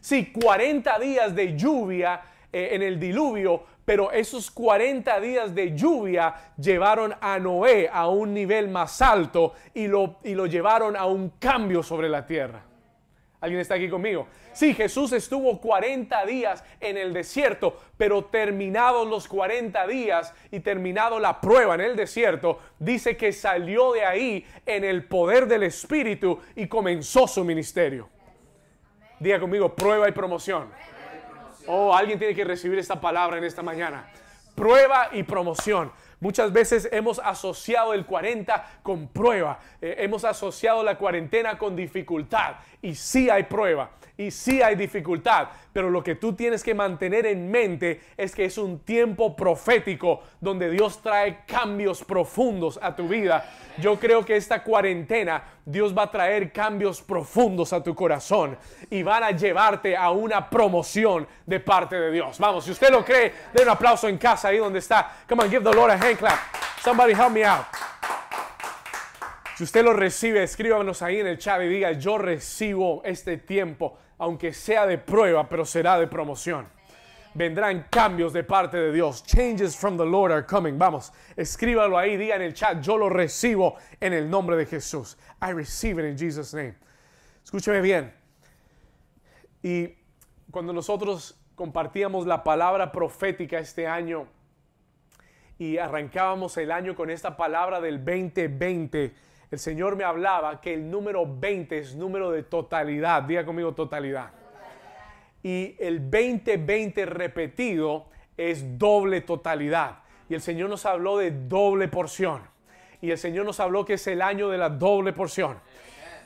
Sí, 0.01 0.31
40 0.31 0.99
días 0.99 1.35
de 1.35 1.57
lluvia 1.57 2.21
eh, 2.51 2.69
en 2.71 2.81
el 2.81 2.99
diluvio, 2.99 3.63
pero 3.85 4.11
esos 4.11 4.51
40 4.51 5.19
días 5.19 5.53
de 5.53 5.75
lluvia 5.75 6.33
llevaron 6.57 7.13
a 7.19 7.39
Noé 7.39 7.89
a 7.91 8.07
un 8.07 8.33
nivel 8.33 8.69
más 8.69 9.01
alto 9.01 9.53
y 9.73 9.87
lo, 9.87 10.17
y 10.23 10.35
lo 10.35 10.45
llevaron 10.45 10.95
a 10.95 11.05
un 11.05 11.29
cambio 11.39 11.83
sobre 11.83 12.09
la 12.09 12.25
tierra. 12.25 12.63
¿Alguien 13.41 13.61
está 13.61 13.75
aquí 13.75 13.87
conmigo? 13.87 14.27
Sí, 14.51 14.73
Jesús 14.73 15.13
estuvo 15.13 15.61
40 15.61 16.25
días 16.25 16.63
en 16.81 16.97
el 16.97 17.13
desierto, 17.13 17.79
pero 17.95 18.25
terminados 18.25 19.07
los 19.07 19.27
40 19.29 19.87
días 19.87 20.33
y 20.51 20.59
terminado 20.59 21.19
la 21.19 21.39
prueba 21.39 21.75
en 21.75 21.81
el 21.81 21.95
desierto, 21.95 22.59
dice 22.79 23.15
que 23.15 23.31
salió 23.31 23.93
de 23.93 24.05
ahí 24.05 24.45
en 24.65 24.83
el 24.83 25.05
poder 25.05 25.47
del 25.47 25.63
Espíritu 25.63 26.39
y 26.55 26.67
comenzó 26.67 27.27
su 27.27 27.45
ministerio. 27.45 28.09
Diga 29.19 29.39
conmigo, 29.39 29.73
prueba 29.73 30.09
y 30.09 30.11
promoción. 30.11 30.69
Oh, 31.71 31.95
alguien 31.95 32.17
tiene 32.17 32.33
que 32.33 32.43
recibir 32.43 32.79
esta 32.79 32.99
palabra 32.99 33.37
en 33.37 33.43
esta 33.43 33.61
mañana. 33.61 34.07
Prueba 34.55 35.09
y 35.11 35.21
promoción. 35.21 35.91
Muchas 36.19 36.51
veces 36.51 36.89
hemos 36.91 37.19
asociado 37.19 37.93
el 37.93 38.05
40 38.05 38.79
con 38.83 39.07
prueba, 39.07 39.59
eh, 39.81 39.95
hemos 39.99 40.25
asociado 40.25 40.83
la 40.83 40.97
cuarentena 40.97 41.57
con 41.57 41.75
dificultad 41.77 42.55
y 42.81 42.95
sí 42.95 43.29
hay 43.29 43.43
prueba 43.43 43.91
y 44.17 44.31
sí 44.31 44.61
hay 44.61 44.75
dificultad, 44.75 45.47
pero 45.71 45.89
lo 45.89 46.03
que 46.03 46.15
tú 46.15 46.33
tienes 46.33 46.61
que 46.61 46.75
mantener 46.75 47.25
en 47.25 47.49
mente 47.49 48.01
es 48.17 48.35
que 48.35 48.43
es 48.43 48.57
un 48.57 48.79
tiempo 48.79 49.33
profético 49.33 50.21
donde 50.41 50.69
Dios 50.69 51.01
trae 51.01 51.45
cambios 51.45 52.03
profundos 52.03 52.77
a 52.81 52.93
tu 52.93 53.07
vida. 53.07 53.49
Yo 53.77 53.97
creo 53.97 54.25
que 54.25 54.35
esta 54.35 54.61
cuarentena 54.61 55.41
Dios 55.63 55.97
va 55.97 56.03
a 56.03 56.11
traer 56.11 56.51
cambios 56.51 57.01
profundos 57.01 57.71
a 57.71 57.81
tu 57.81 57.95
corazón 57.95 58.57
y 58.89 59.03
van 59.03 59.23
a 59.23 59.31
llevarte 59.31 59.95
a 59.95 60.11
una 60.11 60.49
promoción 60.49 61.25
de 61.45 61.61
parte 61.61 61.95
de 61.95 62.11
Dios. 62.11 62.39
Vamos, 62.39 62.65
si 62.65 62.71
usted 62.71 62.89
lo 62.89 63.05
cree, 63.05 63.31
den 63.53 63.63
un 63.63 63.69
aplauso 63.69 64.09
en 64.09 64.17
casa 64.17 64.49
ahí 64.49 64.57
donde 64.57 64.79
está. 64.79 65.13
Come 65.29 65.43
on, 65.43 65.49
give 65.49 65.63
the 65.63 65.73
Lord 65.73 65.91
a 65.91 65.93
hand 65.93 66.08
clap. 66.15 66.39
Somebody 66.81 67.13
help 67.13 67.31
me 67.31 67.43
out. 67.43 67.65
Si 69.55 69.63
usted 69.63 69.83
lo 69.83 69.93
recibe, 69.93 70.41
escríbanos 70.41 71.01
ahí 71.01 71.19
en 71.19 71.27
el 71.27 71.37
chat 71.37 71.61
y 71.61 71.67
diga, 71.67 71.91
yo 71.91 72.17
recibo 72.17 73.01
este 73.03 73.37
tiempo 73.37 73.97
aunque 74.17 74.53
sea 74.53 74.85
de 74.85 74.97
prueba, 74.97 75.47
pero 75.49 75.65
será 75.65 75.99
de 75.99 76.07
promoción. 76.07 76.67
Vendrán 77.33 77.87
cambios 77.89 78.33
de 78.33 78.43
parte 78.43 78.77
de 78.77 78.91
Dios. 78.91 79.23
Changes 79.23 79.75
from 79.75 79.97
the 79.97 80.05
Lord 80.05 80.31
are 80.31 80.45
coming. 80.45 80.77
Vamos, 80.77 81.11
escríbalo 81.35 81.97
ahí, 81.97 82.17
diga 82.17 82.35
en 82.35 82.41
el 82.41 82.53
chat, 82.53 82.81
yo 82.81 82.97
lo 82.97 83.09
recibo 83.09 83.75
en 83.99 84.13
el 84.13 84.29
nombre 84.29 84.57
de 84.57 84.65
Jesús. 84.65 85.17
I 85.41 85.51
receive 85.51 85.99
it 85.99 86.05
in 86.09 86.17
Jesus' 86.17 86.53
name. 86.53 86.75
Escúcheme 87.43 87.81
bien. 87.81 88.13
Y 89.63 89.93
cuando 90.51 90.73
nosotros 90.73 91.39
compartíamos 91.55 92.25
la 92.25 92.43
palabra 92.43 92.91
profética 92.91 93.59
este 93.59 93.87
año 93.87 94.27
y 95.59 95.77
arrancábamos 95.77 96.55
el 96.57 96.71
año 96.71 96.95
con 96.95 97.09
esta 97.09 97.35
palabra 97.35 97.81
del 97.81 98.03
2020, 98.03 99.13
el 99.51 99.59
Señor 99.59 99.97
me 99.97 100.05
hablaba 100.05 100.61
que 100.61 100.73
el 100.73 100.89
número 100.89 101.25
20 101.27 101.77
es 101.77 101.95
número 101.95 102.31
de 102.31 102.43
totalidad. 102.43 103.23
Diga 103.23 103.45
conmigo 103.45 103.73
totalidad. 103.73 104.31
Y 105.43 105.75
el 105.79 106.09
20-20 106.09 107.05
repetido 107.05 108.05
es 108.37 108.77
doble 108.77 109.19
totalidad. 109.21 109.99
Y 110.29 110.35
el 110.35 110.41
Señor 110.41 110.69
nos 110.69 110.85
habló 110.85 111.17
de 111.17 111.31
doble 111.31 111.89
porción. 111.89 112.41
Y 113.01 113.11
el 113.11 113.17
Señor 113.17 113.45
nos 113.45 113.59
habló 113.59 113.83
que 113.83 113.93
es 113.95 114.07
el 114.07 114.21
año 114.21 114.49
de 114.49 114.57
la 114.57 114.69
doble 114.69 115.11
porción. 115.11 115.57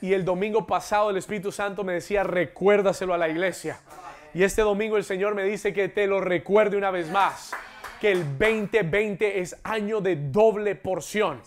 Y 0.02 0.13
el 0.13 0.25
domingo 0.25 0.68
pasado 0.68 1.10
el 1.10 1.18
Espíritu 1.18 1.52
Santo 1.52 1.84
me 1.84 1.94
decía, 1.94 2.24
recuérdaselo 2.24 3.16
a 3.16 3.18
la 3.18 3.30
iglesia. 3.30 3.80
Y 4.34 4.44
este 4.44 4.62
domingo 4.62 4.98
el 4.98 5.04
Señor 5.04 5.34
me 5.34 5.44
dice 5.44 5.74
que 5.74 5.90
te 5.90 6.06
lo 6.06 6.22
recuerde 6.22 6.78
una 6.78 6.92
vez 6.92 7.10
más. 7.10 7.54
Que 8.03 8.12
el 8.12 8.38
2020 8.38 9.39
es 9.39 9.57
año 9.63 10.01
de 10.01 10.17
doble 10.17 10.75
porción. 10.75 11.39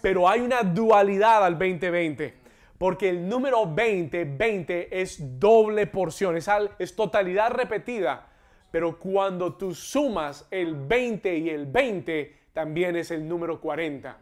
Pero 0.00 0.26
hay 0.26 0.40
una 0.40 0.62
dualidad 0.62 1.44
al 1.44 1.58
2020. 1.58 2.32
Porque 2.78 3.10
el 3.10 3.28
número 3.28 3.70
20, 3.70 4.24
20 4.24 5.02
es 5.02 5.38
doble 5.38 5.86
porción, 5.86 6.38
es, 6.38 6.48
es 6.78 6.96
totalidad 6.96 7.50
repetida. 7.50 8.26
Pero 8.70 8.98
cuando 8.98 9.52
tú 9.52 9.74
sumas 9.74 10.48
el 10.50 10.76
20 10.76 11.36
y 11.36 11.50
el 11.50 11.66
20, 11.66 12.36
también 12.54 12.96
es 12.96 13.10
el 13.10 13.28
número 13.28 13.60
40. 13.60 14.16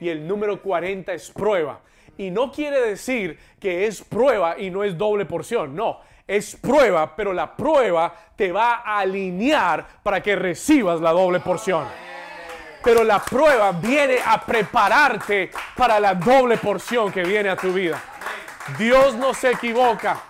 Y 0.00 0.08
el 0.08 0.26
número 0.26 0.60
40 0.60 1.12
es 1.12 1.30
prueba. 1.30 1.82
Y 2.16 2.32
no 2.32 2.50
quiere 2.50 2.80
decir 2.80 3.38
que 3.60 3.86
es 3.86 4.02
prueba 4.02 4.58
y 4.58 4.70
no 4.70 4.82
es 4.82 4.98
doble 4.98 5.24
porción. 5.24 5.76
No, 5.76 6.00
es 6.28 6.54
prueba, 6.54 7.16
pero 7.16 7.32
la 7.32 7.56
prueba 7.56 8.14
te 8.36 8.52
va 8.52 8.82
a 8.84 9.00
alinear 9.00 9.84
para 10.02 10.22
que 10.22 10.36
recibas 10.36 11.00
la 11.00 11.10
doble 11.10 11.40
porción 11.40 11.86
pero 12.82 13.04
la 13.04 13.18
prueba 13.18 13.72
viene 13.72 14.18
a 14.24 14.40
prepararte 14.40 15.50
para 15.76 15.98
la 16.00 16.14
doble 16.14 16.56
porción 16.56 17.12
que 17.12 17.22
viene 17.22 17.48
a 17.50 17.56
tu 17.56 17.72
vida. 17.72 18.00
Dios 18.78 19.14
no 19.14 19.34
se 19.34 19.50
equivoca. 19.50 20.22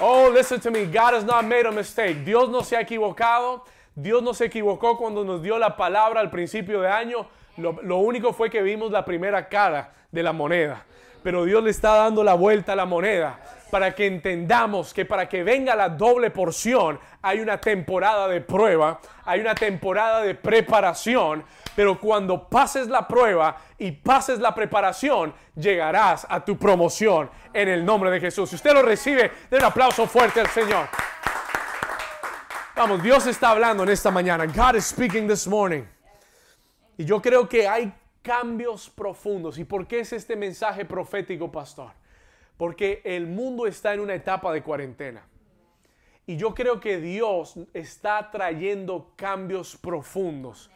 Oh, 0.00 0.28
listen 0.30 0.60
to 0.60 0.70
me. 0.70 0.84
God 0.84 1.14
has 1.14 1.24
not 1.24 1.44
made 1.44 1.66
a 1.66 1.72
mistake. 1.72 2.24
Dios 2.24 2.50
no 2.50 2.62
se 2.62 2.76
ha 2.76 2.80
equivocado. 2.80 3.64
Dios 3.94 4.22
no 4.22 4.34
se 4.34 4.44
equivocó 4.44 4.98
cuando 4.98 5.24
nos 5.24 5.42
dio 5.42 5.58
la 5.58 5.76
palabra 5.76 6.20
al 6.20 6.30
principio 6.30 6.82
de 6.82 6.88
año. 6.88 7.26
Lo, 7.56 7.78
lo, 7.82 7.96
único 7.96 8.34
fue 8.34 8.50
que 8.50 8.60
vimos 8.60 8.90
la 8.90 9.04
primera 9.04 9.48
cara 9.48 9.94
de 10.10 10.22
la 10.22 10.32
moneda. 10.34 10.84
Pero 11.26 11.44
Dios 11.44 11.60
le 11.64 11.70
está 11.70 11.96
dando 11.96 12.22
la 12.22 12.34
vuelta 12.34 12.74
a 12.74 12.76
la 12.76 12.86
moneda 12.86 13.40
para 13.72 13.92
que 13.96 14.06
entendamos 14.06 14.94
que 14.94 15.04
para 15.04 15.28
que 15.28 15.42
venga 15.42 15.74
la 15.74 15.88
doble 15.88 16.30
porción 16.30 17.00
hay 17.20 17.40
una 17.40 17.60
temporada 17.60 18.28
de 18.28 18.40
prueba, 18.40 19.00
hay 19.24 19.40
una 19.40 19.56
temporada 19.56 20.22
de 20.22 20.36
preparación, 20.36 21.44
pero 21.74 21.98
cuando 21.98 22.48
pases 22.48 22.86
la 22.86 23.08
prueba 23.08 23.56
y 23.76 23.90
pases 23.90 24.38
la 24.38 24.54
preparación, 24.54 25.34
llegarás 25.56 26.24
a 26.30 26.44
tu 26.44 26.56
promoción 26.56 27.28
en 27.52 27.70
el 27.70 27.84
nombre 27.84 28.08
de 28.12 28.20
Jesús. 28.20 28.48
Si 28.50 28.54
usted 28.54 28.72
lo 28.72 28.82
recibe, 28.82 29.32
den 29.50 29.62
un 29.62 29.66
aplauso 29.66 30.06
fuerte 30.06 30.40
al 30.40 30.48
Señor. 30.50 30.86
Vamos, 32.76 33.02
Dios 33.02 33.26
está 33.26 33.50
hablando 33.50 33.82
en 33.82 33.88
esta 33.88 34.12
mañana. 34.12 34.46
God 34.46 34.76
is 34.76 34.84
speaking 34.84 35.26
this 35.26 35.48
morning. 35.48 35.82
Y 36.96 37.04
yo 37.04 37.20
creo 37.20 37.48
que 37.48 37.66
hay 37.66 37.92
cambios 38.26 38.90
profundos. 38.90 39.56
¿Y 39.56 39.64
por 39.64 39.86
qué 39.86 40.00
es 40.00 40.12
este 40.12 40.34
mensaje 40.34 40.84
profético, 40.84 41.52
pastor? 41.52 41.92
Porque 42.56 43.00
el 43.04 43.28
mundo 43.28 43.68
está 43.68 43.94
en 43.94 44.00
una 44.00 44.14
etapa 44.16 44.52
de 44.52 44.64
cuarentena. 44.64 45.24
Y 46.26 46.36
yo 46.36 46.52
creo 46.52 46.80
que 46.80 46.98
Dios 46.98 47.54
está 47.72 48.32
trayendo 48.32 49.12
cambios 49.14 49.76
profundos 49.76 50.68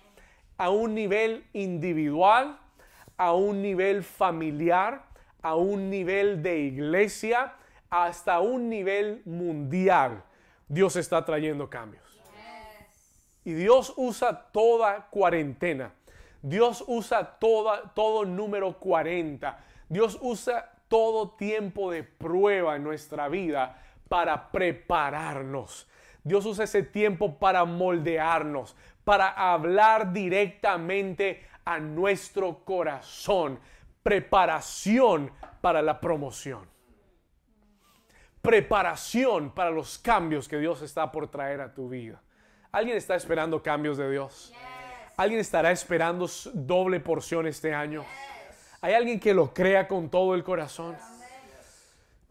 a 0.58 0.70
un 0.70 0.94
nivel 0.94 1.44
individual, 1.52 2.56
a 3.16 3.32
un 3.32 3.60
nivel 3.62 4.04
familiar, 4.04 5.06
a 5.42 5.56
un 5.56 5.90
nivel 5.90 6.44
de 6.44 6.56
iglesia, 6.60 7.54
hasta 7.88 8.38
un 8.38 8.68
nivel 8.68 9.22
mundial. 9.24 10.22
Dios 10.68 10.94
está 10.94 11.24
trayendo 11.24 11.68
cambios. 11.68 12.04
Y 13.44 13.54
Dios 13.54 13.92
usa 13.96 14.52
toda 14.52 15.08
cuarentena. 15.10 15.92
Dios 16.42 16.84
usa 16.86 17.38
todo 17.38 18.24
número 18.24 18.78
40. 18.78 19.58
Dios 19.88 20.18
usa 20.20 20.72
todo 20.88 21.30
tiempo 21.30 21.90
de 21.90 22.02
prueba 22.02 22.76
en 22.76 22.84
nuestra 22.84 23.28
vida 23.28 23.80
para 24.08 24.50
prepararnos. 24.50 25.88
Dios 26.22 26.44
usa 26.46 26.64
ese 26.64 26.82
tiempo 26.82 27.38
para 27.38 27.64
moldearnos, 27.64 28.76
para 29.04 29.28
hablar 29.28 30.12
directamente 30.12 31.46
a 31.64 31.78
nuestro 31.78 32.64
corazón. 32.64 33.58
Preparación 34.02 35.30
para 35.60 35.82
la 35.82 36.00
promoción. 36.00 36.68
Preparación 38.42 39.50
para 39.50 39.70
los 39.70 39.98
cambios 39.98 40.48
que 40.48 40.58
Dios 40.58 40.80
está 40.82 41.12
por 41.12 41.28
traer 41.28 41.60
a 41.60 41.74
tu 41.74 41.88
vida. 41.88 42.22
¿Alguien 42.72 42.96
está 42.96 43.14
esperando 43.14 43.62
cambios 43.62 43.98
de 43.98 44.10
Dios? 44.10 44.52
¿Alguien 45.20 45.40
estará 45.40 45.70
esperando 45.70 46.26
doble 46.54 46.98
porción 46.98 47.46
este 47.46 47.74
año? 47.74 48.06
¿Hay 48.80 48.94
alguien 48.94 49.20
que 49.20 49.34
lo 49.34 49.52
crea 49.52 49.86
con 49.86 50.08
todo 50.08 50.34
el 50.34 50.42
corazón? 50.42 50.96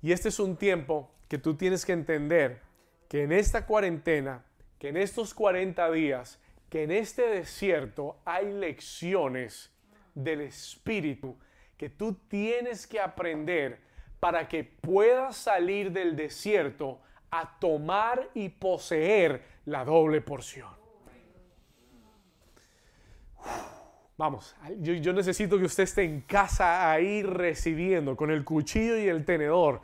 Y 0.01 0.11
este 0.11 0.29
es 0.29 0.39
un 0.39 0.57
tiempo 0.57 1.11
que 1.27 1.37
tú 1.37 1.53
tienes 1.53 1.85
que 1.85 1.93
entender 1.93 2.61
que 3.07 3.21
en 3.21 3.31
esta 3.31 3.67
cuarentena, 3.67 4.43
que 4.79 4.87
en 4.87 4.97
estos 4.97 5.35
40 5.35 5.91
días, 5.91 6.39
que 6.67 6.81
en 6.81 6.89
este 6.89 7.27
desierto 7.27 8.17
hay 8.25 8.51
lecciones 8.51 9.71
del 10.15 10.41
Espíritu 10.41 11.37
que 11.77 11.91
tú 11.91 12.15
tienes 12.27 12.87
que 12.87 12.99
aprender 12.99 13.81
para 14.19 14.47
que 14.47 14.63
puedas 14.63 15.37
salir 15.37 15.91
del 15.91 16.15
desierto 16.15 16.99
a 17.29 17.59
tomar 17.59 18.31
y 18.33 18.49
poseer 18.49 19.43
la 19.65 19.85
doble 19.85 20.21
porción. 20.21 20.78
Vamos, 24.19 24.53
yo, 24.79 25.13
necesito 25.13 25.57
que 25.57 25.63
usted 25.63 25.83
esté 25.83 26.03
en 26.03 26.19
casa 26.19 26.91
ahí 26.91 27.23
recibiendo 27.23 28.17
con 28.17 28.31
el 28.31 28.43
cuchillo 28.43 28.97
y 28.97 29.07
el 29.07 29.23
tenedor, 29.23 29.79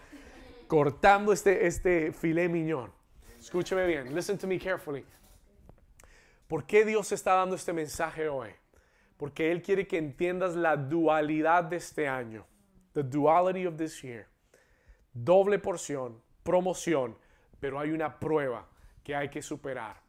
cortando 0.68 1.32
este, 1.32 1.66
este 1.66 2.12
filé 2.12 2.50
miñón. 2.50 2.92
Escúcheme 3.40 3.88
bien, 3.88 4.14
listen 4.14 4.38
to 4.38 4.46
me 4.46 4.60
carefully. 4.60 5.06
¿Por 6.48 6.66
qué 6.66 6.84
Dios 6.84 7.14
está 7.14 7.36
dando 7.36 7.56
este 7.56 7.72
mensaje 7.72 8.28
hoy? 8.28 8.50
Porque 9.16 9.52
Él 9.54 9.62
quiere 9.62 9.88
que 9.88 9.98
entiendas 9.98 10.56
la 10.56 10.76
dualidad 10.76 11.64
de 11.64 11.78
este 11.78 12.08
año. 12.08 12.46
The 12.92 13.04
duality 13.04 13.66
of 13.66 13.78
this 13.78 14.02
year. 14.02 14.28
Doble 15.14 15.60
porción, 15.60 16.22
promoción, 16.44 17.18
pero 17.62 17.80
hay 17.80 17.92
una 17.92 18.20
prueba 18.20 18.68
que 19.02 19.16
hay 19.16 19.30
que 19.30 19.42
superar. 19.42 20.02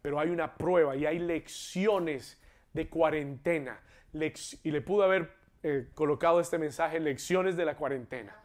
Pero 0.00 0.20
hay 0.20 0.30
una 0.30 0.54
prueba 0.54 0.94
y 0.94 1.04
hay 1.04 1.18
lecciones 1.18 2.38
de 2.72 2.88
cuarentena. 2.88 3.80
y 4.12 4.70
le 4.70 4.80
pudo 4.80 5.04
haber 5.04 5.32
eh, 5.62 5.88
colocado 5.94 6.40
este 6.40 6.58
mensaje, 6.58 6.98
lecciones 6.98 7.56
de 7.56 7.64
la 7.64 7.76
cuarentena. 7.76 8.36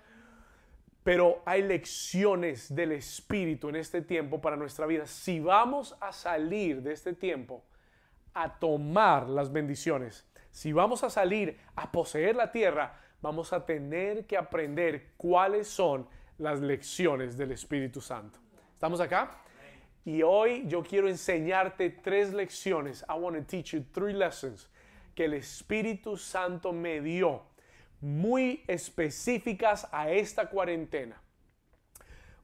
Pero 1.03 1.41
hay 1.45 1.63
lecciones 1.63 2.73
del 2.75 2.91
Espíritu 2.91 3.69
en 3.69 3.77
este 3.77 4.01
tiempo 4.01 4.39
para 4.39 4.55
nuestra 4.55 4.85
vida. 4.85 5.05
Si 5.07 5.39
vamos 5.39 5.97
a 5.99 6.11
salir 6.11 6.81
de 6.83 6.93
este 6.93 7.13
tiempo 7.13 7.63
a 8.33 8.59
tomar 8.59 9.27
las 9.27 9.51
bendiciones, 9.51 10.27
si 10.51 10.73
vamos 10.73 11.03
a 11.03 11.09
salir 11.09 11.57
a 11.75 11.91
poseer 11.91 12.35
la 12.35 12.51
tierra, 12.51 12.99
vamos 13.21 13.51
a 13.51 13.65
tener 13.65 14.27
que 14.27 14.37
aprender 14.37 15.13
cuáles 15.17 15.67
son 15.67 16.07
las 16.37 16.59
lecciones 16.59 17.37
del 17.37 17.51
Espíritu 17.51 17.99
Santo. 17.99 18.39
¿Estamos 18.73 18.99
acá? 18.99 19.41
Y 20.07 20.23
hoy 20.23 20.63
yo 20.67 20.83
quiero 20.83 21.09
enseñarte 21.09 21.89
tres 21.89 22.31
lecciones. 22.33 23.03
I 23.09 23.19
want 23.19 23.35
to 23.35 23.43
teach 23.43 23.73
you 23.73 23.83
three 23.91 24.13
lessons 24.13 24.69
que 25.13 25.25
el 25.25 25.33
Espíritu 25.33 26.15
Santo 26.15 26.71
me 26.71 27.01
dio, 27.01 27.41
muy 27.99 28.63
específicas 28.67 29.85
a 29.91 30.09
esta 30.09 30.49
cuarentena, 30.49 31.21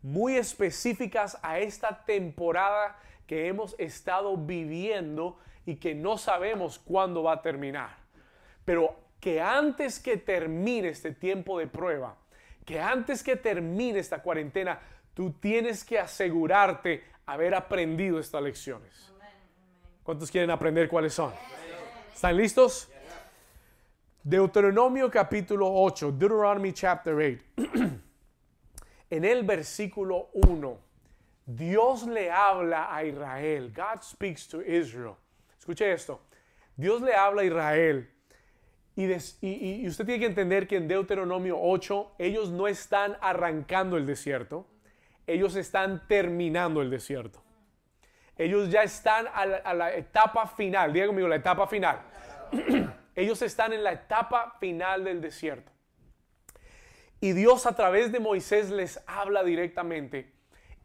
muy 0.02 0.36
específicas 0.36 1.40
a 1.42 1.60
esta 1.60 2.04
temporada 2.04 2.98
que 3.26 3.48
hemos 3.48 3.80
estado 3.80 4.36
viviendo 4.36 5.40
y 5.66 5.78
que 5.78 5.96
no 5.96 6.18
sabemos 6.18 6.78
cuándo 6.78 7.24
va 7.24 7.36
a 7.36 7.42
terminar. 7.42 7.96
Pero 8.66 8.94
que 9.22 9.40
antes 9.40 10.02
que 10.02 10.18
termine 10.18 10.90
este 10.90 11.14
tiempo 11.14 11.60
de 11.60 11.68
prueba, 11.68 12.18
que 12.66 12.82
antes 12.82 13.24
que 13.24 13.38
termine 13.38 14.00
esta 14.00 14.22
cuarentena, 14.22 14.82
tú 15.14 15.32
tienes 15.32 15.86
que 15.86 15.98
asegurarte 15.98 17.13
haber 17.26 17.56
aprendido 17.56 18.20
estas 18.20 18.42
lecciones. 18.42 19.12
¿Cuántos 20.04 20.30
quieren 20.30 20.52
aprender 20.52 20.90
cuáles 20.90 21.14
son? 21.14 21.34
¿Están 22.14 22.36
listos? 22.36 22.90
Deuteronomio 24.22 25.10
capítulo 25.10 25.70
8, 25.70 26.12
Deuteronomy 26.12 26.74
chapter 26.74 27.14
8. 27.14 27.44
en 29.10 29.26
el 29.26 29.44
versículo 29.44 30.30
1, 30.34 30.78
Dios 31.46 32.04
le 32.08 32.32
habla 32.32 32.94
a 32.94 33.04
Israel. 33.04 33.72
God 33.74 34.02
speaks 34.02 34.48
to 34.48 34.62
Israel. 34.62 35.16
Escuche 35.58 35.92
esto. 35.92 36.22
Dios 36.76 37.02
le 37.02 37.14
habla 37.14 37.42
a 37.42 37.46
Israel. 37.46 38.10
Y, 38.96 39.06
y, 39.42 39.88
usted 39.88 40.06
tiene 40.06 40.20
que 40.20 40.28
entender 40.28 40.68
que 40.68 40.78
en 40.78 40.88
Deuteronomio 40.88 41.58
8 41.60 42.16
ellos 42.20 42.52
no 42.52 42.68
están 42.68 43.18
arrancando 43.22 43.98
el 43.98 44.06
desierto 44.06 44.68
ellos 45.28 45.56
están 45.56 46.08
terminando 46.08 46.82
el 46.82 46.90
desierto. 46.90 47.42
Ellos 48.38 48.70
ya 48.70 48.84
están 48.84 49.28
a 49.34 49.74
la, 49.74 49.94
etapa 49.94 50.48
final. 50.48 50.92
Diga 50.92 51.08
conmigo, 51.08 51.28
la 51.28 51.36
etapa 51.36 51.68
final. 51.68 52.02
ellos 53.16 53.42
están 53.42 53.74
en 53.74 53.84
la 53.84 53.92
etapa 53.94 54.58
final 54.60 55.04
del 55.04 55.22
desierto. 55.22 55.72
Y 57.22 57.32
Dios 57.34 57.66
a 57.66 57.76
través 57.76 58.12
de 58.12 58.20
Moisés 58.20 58.70
les 58.70 59.00
habla 59.08 59.44
directamente 59.44 60.34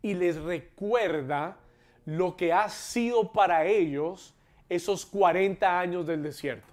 y 0.02 0.14
les 0.14 0.36
recuerda 0.36 1.56
lo 2.04 2.36
que 2.36 2.52
ha 2.52 2.68
sido 2.68 3.32
para 3.32 3.64
ellos 3.64 4.34
esos 4.68 5.04
40 5.06 5.80
años 5.80 6.06
del 6.06 6.22
desierto. 6.22 6.72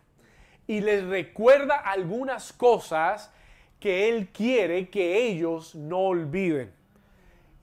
Y 0.67 0.81
les 0.81 1.03
recuerda 1.05 1.75
algunas 1.75 2.53
cosas 2.53 3.33
que 3.79 4.09
Él 4.09 4.29
quiere 4.31 4.89
que 4.89 5.27
ellos 5.27 5.73
no 5.75 5.99
olviden. 5.99 6.73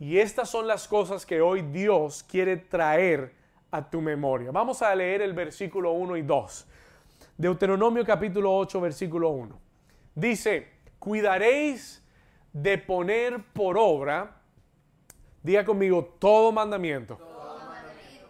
Y 0.03 0.19
estas 0.19 0.51
son 0.51 0.67
las 0.67 0.89
cosas 0.89 1.25
que 1.25 1.41
hoy 1.41 1.63
Dios 1.63 2.25
quiere 2.25 2.57
traer 2.57 3.33
a 3.71 3.89
tu 3.89 4.01
memoria. 4.01 4.51
Vamos 4.51 4.83
a 4.83 4.93
leer 4.97 5.23
el 5.23 5.33
versículo 5.33 5.93
1 5.93 6.17
y 6.17 6.23
2. 6.23 6.67
Deuteronomio 7.37 8.05
capítulo 8.05 8.53
8, 8.57 8.81
versículo 8.81 9.29
1. 9.29 9.61
Dice, 10.17 10.73
cuidaréis 10.99 12.05
de 12.53 12.79
poner 12.79 13.45
por 13.53 13.79
obra, 13.79 14.43
diga 15.41 15.65
conmigo, 15.65 16.17
todo 16.19 16.51
mandamiento, 16.51 17.21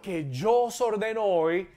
que 0.03 0.29
yo 0.29 0.65
os 0.65 0.79
ordeno 0.79 1.23
hoy 1.23 1.67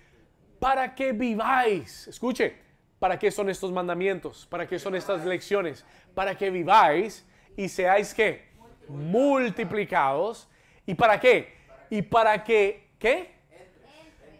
para 0.58 0.94
que 0.94 1.12
viváis. 1.12 2.06
Escuche, 2.08 2.54
¿para 2.98 3.18
qué 3.18 3.30
son 3.30 3.48
estos 3.48 3.72
mandamientos? 3.72 4.44
¿Para 4.44 4.66
qué 4.68 4.78
son 4.78 4.94
estas 4.94 5.24
lecciones? 5.24 5.86
Para 6.14 6.36
que 6.36 6.50
viváis 6.50 7.26
y 7.56 7.70
seáis 7.70 8.12
qué? 8.12 8.55
Multiplicados. 8.88 10.48
¿Y 10.86 10.94
para 10.94 11.18
qué? 11.18 11.54
Y 11.90 12.02
para 12.02 12.42
que, 12.42 12.90
¿qué? 12.98 13.34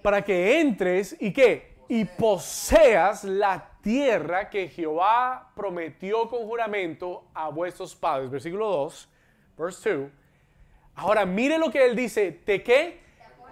Para 0.02 0.22
que 0.22 0.60
entres 0.60 1.16
y 1.20 1.32
qué? 1.32 1.76
Y 1.88 2.04
poseas 2.04 3.24
la 3.24 3.70
tierra 3.80 4.50
que 4.50 4.68
Jehová 4.68 5.52
prometió 5.54 6.28
con 6.28 6.46
juramento 6.46 7.24
a 7.34 7.48
vuestros 7.48 7.94
padres. 7.94 8.30
Versículo 8.30 8.68
2, 8.68 9.08
verse 9.56 9.94
2. 9.94 10.10
Ahora 10.96 11.26
mire 11.26 11.58
lo 11.58 11.70
que 11.70 11.84
él 11.84 11.94
dice, 11.94 12.32
¿te 12.32 12.62
qué? 12.62 13.00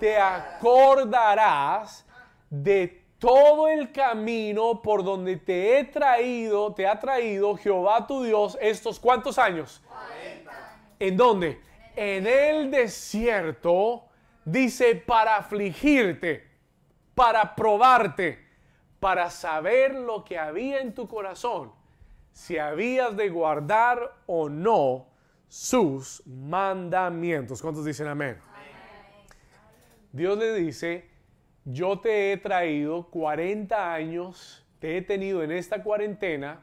Te 0.01 0.17
acordarás 0.19 2.05
de 2.51 3.05
todo 3.19 3.69
el 3.69 3.93
camino 3.93 4.83
por 4.83 5.05
donde 5.05 5.37
te 5.37 5.79
he 5.79 5.85
traído, 5.85 6.75
te 6.75 6.87
ha 6.87 6.99
traído 6.99 7.57
Jehová 7.57 8.07
tu 8.07 8.23
Dios 8.23 8.59
estos 8.61 8.99
cuántos 8.99 9.39
años? 9.39 9.83
¿En 10.99 11.17
dónde? 11.17 11.61
En 11.97 12.27
el 12.27 12.71
desierto, 12.71 14.05
dice, 14.45 14.97
para 14.97 15.37
afligirte, 15.37 16.45
para 17.15 17.55
probarte, 17.55 18.39
para 19.01 19.31
saber 19.31 19.95
lo 19.95 20.25
que 20.25 20.39
había 20.39 20.81
en 20.81 20.95
tu 20.95 21.07
corazón, 21.07 21.73
si 22.33 22.59
habías 22.59 23.17
de 23.17 23.29
guardar 23.29 24.17
o 24.27 24.49
no 24.49 25.07
sus 25.49 26.27
mandamientos. 26.27 27.63
¿Cuántos 27.63 27.85
dicen 27.85 28.09
amén? 28.09 28.39
Dios 30.11 30.39
le 30.39 30.55
dice, 30.55 31.09
yo 31.65 31.99
te 31.99 32.33
he 32.33 32.37
traído 32.37 33.09
40 33.11 33.93
años, 33.93 34.65
te 34.81 34.97
he 34.97 35.03
tenido 35.03 35.43
en 35.43 35.53
esta 35.53 35.83
cuarentena, 35.83 36.63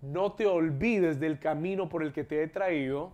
no 0.00 0.32
te 0.32 0.46
olvides 0.46 1.18
del 1.18 1.38
camino 1.38 1.88
por 1.88 2.02
el 2.02 2.12
que 2.12 2.24
te 2.24 2.42
he 2.42 2.48
traído 2.48 3.12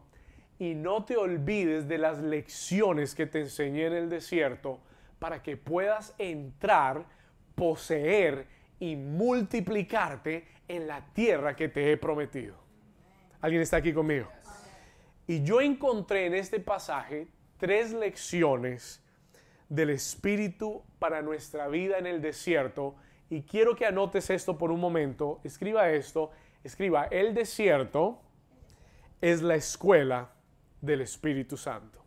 y 0.61 0.75
no 0.75 1.07
te 1.07 1.16
olvides 1.16 1.88
de 1.88 1.96
las 1.96 2.18
lecciones 2.18 3.14
que 3.14 3.25
te 3.25 3.40
enseñé 3.40 3.87
en 3.87 3.94
el 3.94 4.11
desierto 4.11 4.79
para 5.18 5.42
que 5.42 5.57
puedas 5.57 6.14
entrar, 6.18 7.07
poseer 7.55 8.46
y 8.79 8.94
multiplicarte 8.94 10.46
en 10.68 10.87
la 10.87 11.01
tierra 11.14 11.57
que 11.57 11.70
te 11.70 11.90
he 11.90 11.96
prometido. 11.96 12.57
¿Alguien 13.40 13.62
está 13.62 13.79
aquí 13.79 13.94
conmigo? 13.94 14.29
Y 15.27 15.42
yo 15.42 15.62
encontré 15.62 16.27
en 16.27 16.35
este 16.35 16.61
pasaje 16.61 17.29
tres 17.57 17.94
lecciones 17.94 19.03
del 19.70 19.88
Espíritu 19.88 20.83
para 20.99 21.23
nuestra 21.23 21.68
vida 21.68 21.96
en 21.96 22.07
el 22.07 22.20
desierto. 22.20 22.96
Y 23.31 23.44
quiero 23.44 23.75
que 23.75 23.87
anotes 23.87 24.29
esto 24.29 24.59
por 24.59 24.70
un 24.70 24.81
momento. 24.81 25.40
Escriba 25.42 25.90
esto. 25.90 26.33
Escriba, 26.62 27.05
el 27.05 27.33
desierto 27.33 28.20
es 29.23 29.40
la 29.40 29.55
escuela 29.55 30.35
del 30.80 31.02
Espíritu 31.02 31.56
Santo. 31.56 31.98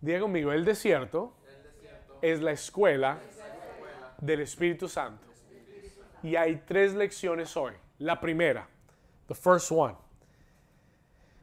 Diga 0.00 0.20
conmigo, 0.20 0.52
el 0.52 0.64
desierto, 0.64 1.34
es 2.22 2.40
la 2.40 2.52
escuela, 2.52 3.18
del 4.18 4.40
Espíritu 4.40 4.88
Santo. 4.88 5.26
Y 6.22 6.36
hay 6.36 6.62
tres 6.66 6.94
lecciones 6.94 7.56
hoy. 7.56 7.72
La 7.98 8.20
primera, 8.20 8.68
the 9.26 9.34
first 9.34 9.70
one. 9.70 9.96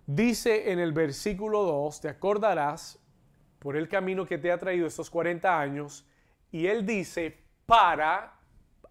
Dice 0.05 0.71
en 0.71 0.79
el 0.79 0.91
versículo 0.93 1.63
2, 1.63 2.01
te 2.01 2.09
acordarás 2.09 2.99
por 3.59 3.75
el 3.75 3.87
camino 3.89 4.25
que 4.25 4.37
te 4.37 4.51
ha 4.51 4.57
traído 4.57 4.87
estos 4.87 5.09
40 5.09 5.59
años, 5.59 6.07
y 6.51 6.67
él 6.67 6.85
dice, 6.85 7.43
para 7.65 8.39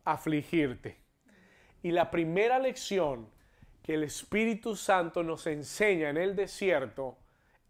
afligirte. 0.05 1.01
Y 1.83 1.91
la 1.91 2.11
primera 2.11 2.59
lección 2.59 3.29
que 3.87 3.95
el 3.95 4.03
Espíritu 4.03 4.75
Santo 4.75 5.23
nos 5.23 5.47
enseña 5.47 6.11
en 6.11 6.17
el 6.17 6.35
desierto 6.35 7.17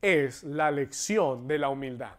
es 0.01 0.43
la 0.45 0.71
lección 0.71 1.47
de 1.47 1.59
la 1.59 1.69
humildad. 1.69 2.17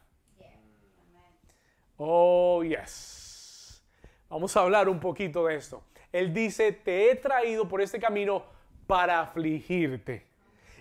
Oh, 1.97 2.63
yes. 2.63 3.83
Vamos 4.29 4.55
a 4.55 4.61
hablar 4.61 4.87
un 4.87 4.99
poquito 4.99 5.47
de 5.47 5.55
esto. 5.55 5.83
Él 6.11 6.31
dice, 6.31 6.73
te 6.73 7.09
he 7.09 7.15
traído 7.15 7.67
por 7.67 7.81
este 7.81 7.99
camino 7.99 8.45
para 8.85 9.19
afligirte. 9.19 10.27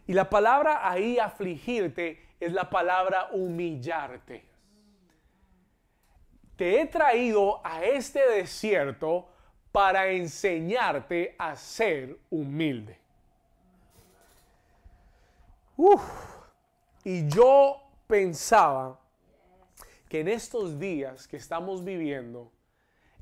Y 0.07 0.13
la 0.13 0.29
palabra 0.29 0.87
ahí 0.87 1.19
afligirte 1.19 2.23
es 2.39 2.53
la 2.53 2.69
palabra 2.69 3.31
humillarte. 3.33 4.45
Te 6.55 6.83
he 6.83 6.87
traído 6.87 7.63
a 7.65 7.83
este 7.83 8.29
desierto 8.29 9.27
para 9.73 10.09
enseñarte 10.11 11.35
a 11.39 11.57
ser 11.57 12.19
humilde. 12.29 13.06
Y 17.05 17.29
yo 17.29 17.83
pensaba 18.07 19.01
que 20.09 20.21
en 20.21 20.29
estos 20.29 20.79
días 20.79 21.29
que 21.29 21.37
estamos 21.37 21.85
viviendo, 21.85 22.53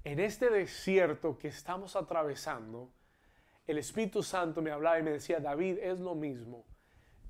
en 0.05 0.21
este 0.21 0.51
desierto 0.51 1.39
que 1.39 1.49
estamos 1.49 1.97
atravesando, 1.97 2.91
el 3.67 3.79
Espíritu 3.79 4.23
Santo 4.23 4.61
me 4.61 4.71
hablaba 4.71 4.99
y 4.99 5.03
me 5.03 5.13
decía, 5.13 5.41
David, 5.41 5.79
es 5.81 5.99
lo 5.99 6.15
mismo. 6.15 6.65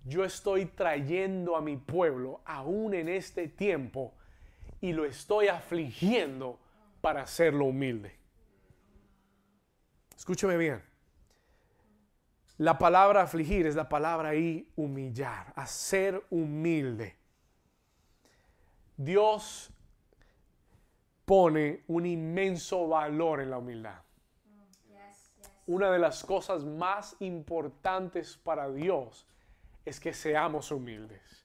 Yo 0.05 0.25
estoy 0.25 0.67
trayendo 0.67 1.57
a 1.57 1.63
mi 1.63 1.77
pueblo 1.77 2.41
aún 2.45 2.95
en 2.95 3.09
este 3.09 3.49
tiempo 3.49 4.15
y 4.81 4.93
lo 4.93 5.05
estoy 5.05 5.49
afligiendo 5.49 6.59
para 7.01 7.23
hacerlo 7.23 7.67
humilde. 7.67 8.19
Escúcheme 10.17 10.57
bien. 10.57 10.94
La 12.59 12.79
palabra 12.79 13.23
afligir 13.23 13.67
es 13.67 13.75
la 13.75 13.89
palabra 13.89 14.31
ahí 14.31 14.71
humillar, 14.77 15.53
hacer 15.57 16.25
humilde. 16.31 17.17
Dios 18.97 19.71
pone 21.25 21.83
un 21.89 22.07
inmenso 22.07 22.87
valor 22.87 23.41
en 23.41 23.51
la 23.51 23.59
humildad. 23.59 24.01
Una 25.67 25.91
de 25.91 25.99
las 25.99 26.23
cosas 26.23 26.65
más 26.65 27.17
importantes 27.21 28.37
para 28.37 28.71
Dios 28.71 29.27
es 29.85 29.99
que 29.99 30.13
seamos 30.13 30.71
humildes. 30.71 31.45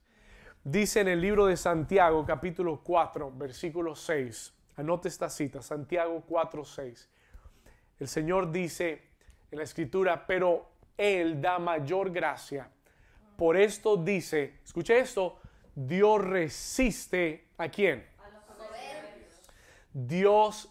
Dice 0.63 0.99
en 0.99 1.07
el 1.07 1.21
libro 1.21 1.45
de 1.45 1.55
Santiago 1.55 2.25
capítulo 2.25 2.81
4 2.83 3.31
versículo 3.31 3.95
6, 3.95 4.53
anote 4.75 5.07
esta 5.07 5.29
cita, 5.29 5.61
Santiago 5.61 6.23
4, 6.27 6.65
6. 6.65 7.09
El 7.99 8.07
Señor 8.07 8.51
dice 8.51 9.01
en 9.49 9.57
la 9.57 9.63
escritura, 9.63 10.27
pero 10.27 10.78
Él 10.99 11.41
da 11.41 11.57
mayor 11.59 12.11
gracia. 12.11 12.69
Por 13.37 13.55
esto 13.55 13.95
dice, 13.95 14.59
escuche 14.65 14.99
esto, 14.99 15.39
Dios 15.73 16.21
resiste 16.21 17.47
a 17.57 17.69
quién? 17.69 18.05
A 18.17 18.29
los 18.29 18.43
Dios, 19.93 20.69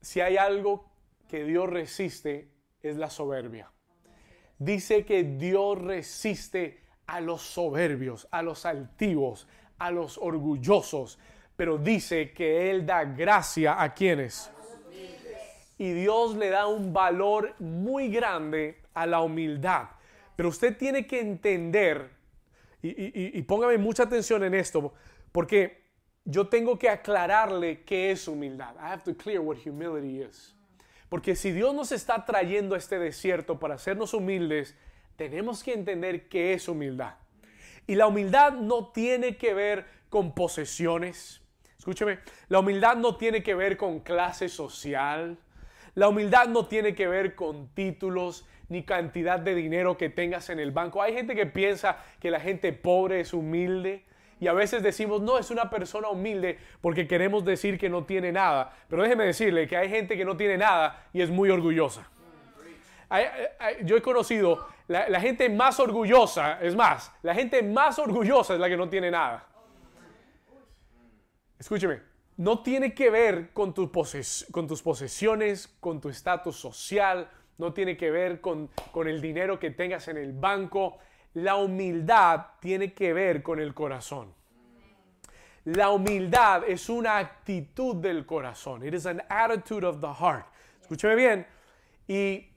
si 0.00 0.22
hay 0.22 0.38
algo 0.38 0.90
que 1.28 1.44
Dios 1.44 1.68
resiste, 1.68 2.50
es 2.82 2.96
la 2.96 3.10
soberbia. 3.10 3.70
Dice 4.58 5.04
que 5.04 5.24
Dios 5.24 5.78
resiste 5.78 6.80
a 7.06 7.20
los 7.20 7.42
soberbios, 7.42 8.26
a 8.30 8.40
los 8.40 8.64
altivos, 8.64 9.46
a 9.78 9.90
los 9.90 10.16
orgullosos, 10.16 11.18
pero 11.54 11.76
dice 11.76 12.32
que 12.32 12.70
Él 12.70 12.86
da 12.86 13.04
gracia 13.04 13.82
a 13.82 13.92
quienes. 13.92 14.50
Y 15.76 15.92
Dios 15.92 16.34
le 16.36 16.48
da 16.48 16.66
un 16.66 16.94
valor 16.94 17.54
muy 17.58 18.08
grande 18.08 18.79
a 18.94 19.06
la 19.06 19.20
humildad. 19.20 19.88
Pero 20.36 20.48
usted 20.48 20.76
tiene 20.76 21.06
que 21.06 21.20
entender, 21.20 22.10
y, 22.82 23.42
póngame 23.42 23.78
mucha 23.78 24.04
atención 24.04 24.42
en 24.44 24.54
esto, 24.54 24.94
porque 25.32 25.84
yo 26.24 26.48
tengo 26.48 26.78
que 26.78 26.88
aclararle 26.88 27.82
qué 27.82 28.10
es 28.10 28.26
humildad. 28.26 28.74
I 28.76 28.92
have 28.92 29.02
to 29.04 29.14
clear 29.16 29.40
what 29.40 29.58
humility 29.64 30.22
is. 30.22 30.54
Porque 31.08 31.34
si 31.34 31.50
Dios 31.50 31.74
nos 31.74 31.92
está 31.92 32.24
trayendo 32.24 32.74
a 32.74 32.78
este 32.78 32.98
desierto 32.98 33.58
para 33.58 33.74
hacernos 33.74 34.14
humildes, 34.14 34.76
tenemos 35.16 35.62
que 35.62 35.74
entender 35.74 36.28
qué 36.28 36.54
es 36.54 36.68
humildad. 36.68 37.14
Y 37.86 37.96
la 37.96 38.06
humildad 38.06 38.52
no 38.52 38.92
tiene 38.92 39.36
que 39.36 39.52
ver 39.52 39.84
con 40.08 40.34
posesiones. 40.34 41.42
Escúcheme, 41.76 42.20
la 42.48 42.60
humildad 42.60 42.96
no 42.96 43.16
tiene 43.16 43.42
que 43.42 43.54
ver 43.54 43.76
con 43.76 44.00
clase 44.00 44.48
social. 44.48 45.38
La 45.94 46.08
humildad 46.08 46.46
no 46.46 46.66
tiene 46.66 46.94
que 46.94 47.08
ver 47.08 47.34
con 47.34 47.68
títulos 47.74 48.46
ni 48.70 48.84
cantidad 48.84 49.38
de 49.38 49.54
dinero 49.54 49.98
que 49.98 50.08
tengas 50.08 50.48
en 50.48 50.60
el 50.60 50.70
banco. 50.70 51.02
Hay 51.02 51.12
gente 51.12 51.34
que 51.34 51.44
piensa 51.44 51.98
que 52.20 52.30
la 52.30 52.40
gente 52.40 52.72
pobre 52.72 53.20
es 53.20 53.34
humilde. 53.34 54.04
Y 54.38 54.46
a 54.46 54.54
veces 54.54 54.82
decimos, 54.82 55.20
no, 55.20 55.38
es 55.38 55.50
una 55.50 55.68
persona 55.68 56.08
humilde 56.08 56.58
porque 56.80 57.06
queremos 57.06 57.44
decir 57.44 57.78
que 57.78 57.90
no 57.90 58.04
tiene 58.04 58.32
nada. 58.32 58.72
Pero 58.88 59.02
déjeme 59.02 59.24
decirle 59.26 59.66
que 59.66 59.76
hay 59.76 59.90
gente 59.90 60.16
que 60.16 60.24
no 60.24 60.36
tiene 60.36 60.56
nada 60.56 61.04
y 61.12 61.20
es 61.20 61.28
muy 61.28 61.50
orgullosa. 61.50 62.08
yo 63.82 63.96
he 63.96 64.02
conocido 64.02 64.66
la, 64.86 65.20
gente 65.20 65.48
más 65.48 65.78
orgullosa, 65.78 66.60
es 66.60 66.74
más, 66.74 67.12
la 67.22 67.34
gente 67.34 67.62
más 67.62 67.98
orgullosa 67.98 68.54
es 68.54 68.60
la 68.60 68.68
que 68.68 68.76
no 68.76 68.88
tiene 68.88 69.10
nada. 69.10 69.46
Escúcheme, 71.58 72.00
no 72.36 72.60
tiene 72.62 72.94
que 72.94 73.10
ver 73.10 73.52
con, 73.52 73.72
con 73.72 74.66
tus 74.66 74.82
posesiones, 74.82 75.68
con 75.80 76.00
tu 76.00 76.08
estatus 76.08 76.56
social, 76.56 77.28
no 77.60 77.72
tiene 77.72 77.96
que 77.96 78.10
ver 78.10 78.40
con, 78.40 78.70
con 78.90 79.06
el 79.06 79.20
dinero 79.20 79.58
que 79.58 79.70
tengas 79.70 80.08
en 80.08 80.16
el 80.16 80.32
banco. 80.32 80.98
La 81.34 81.56
humildad 81.56 82.46
tiene 82.58 82.92
que 82.92 83.12
ver 83.12 83.42
con 83.42 83.60
el 83.60 83.74
corazón. 83.74 84.34
La 85.64 85.90
humildad 85.90 86.64
es 86.66 86.88
una 86.88 87.18
actitud 87.18 87.96
del 87.96 88.24
corazón. 88.24 88.84
It 88.84 88.94
is 88.94 89.06
an 89.06 89.22
attitude 89.28 89.86
of 89.86 90.00
the 90.00 90.08
heart. 90.08 90.46
Escúcheme 90.80 91.14
bien. 91.14 91.46
Y 92.08 92.48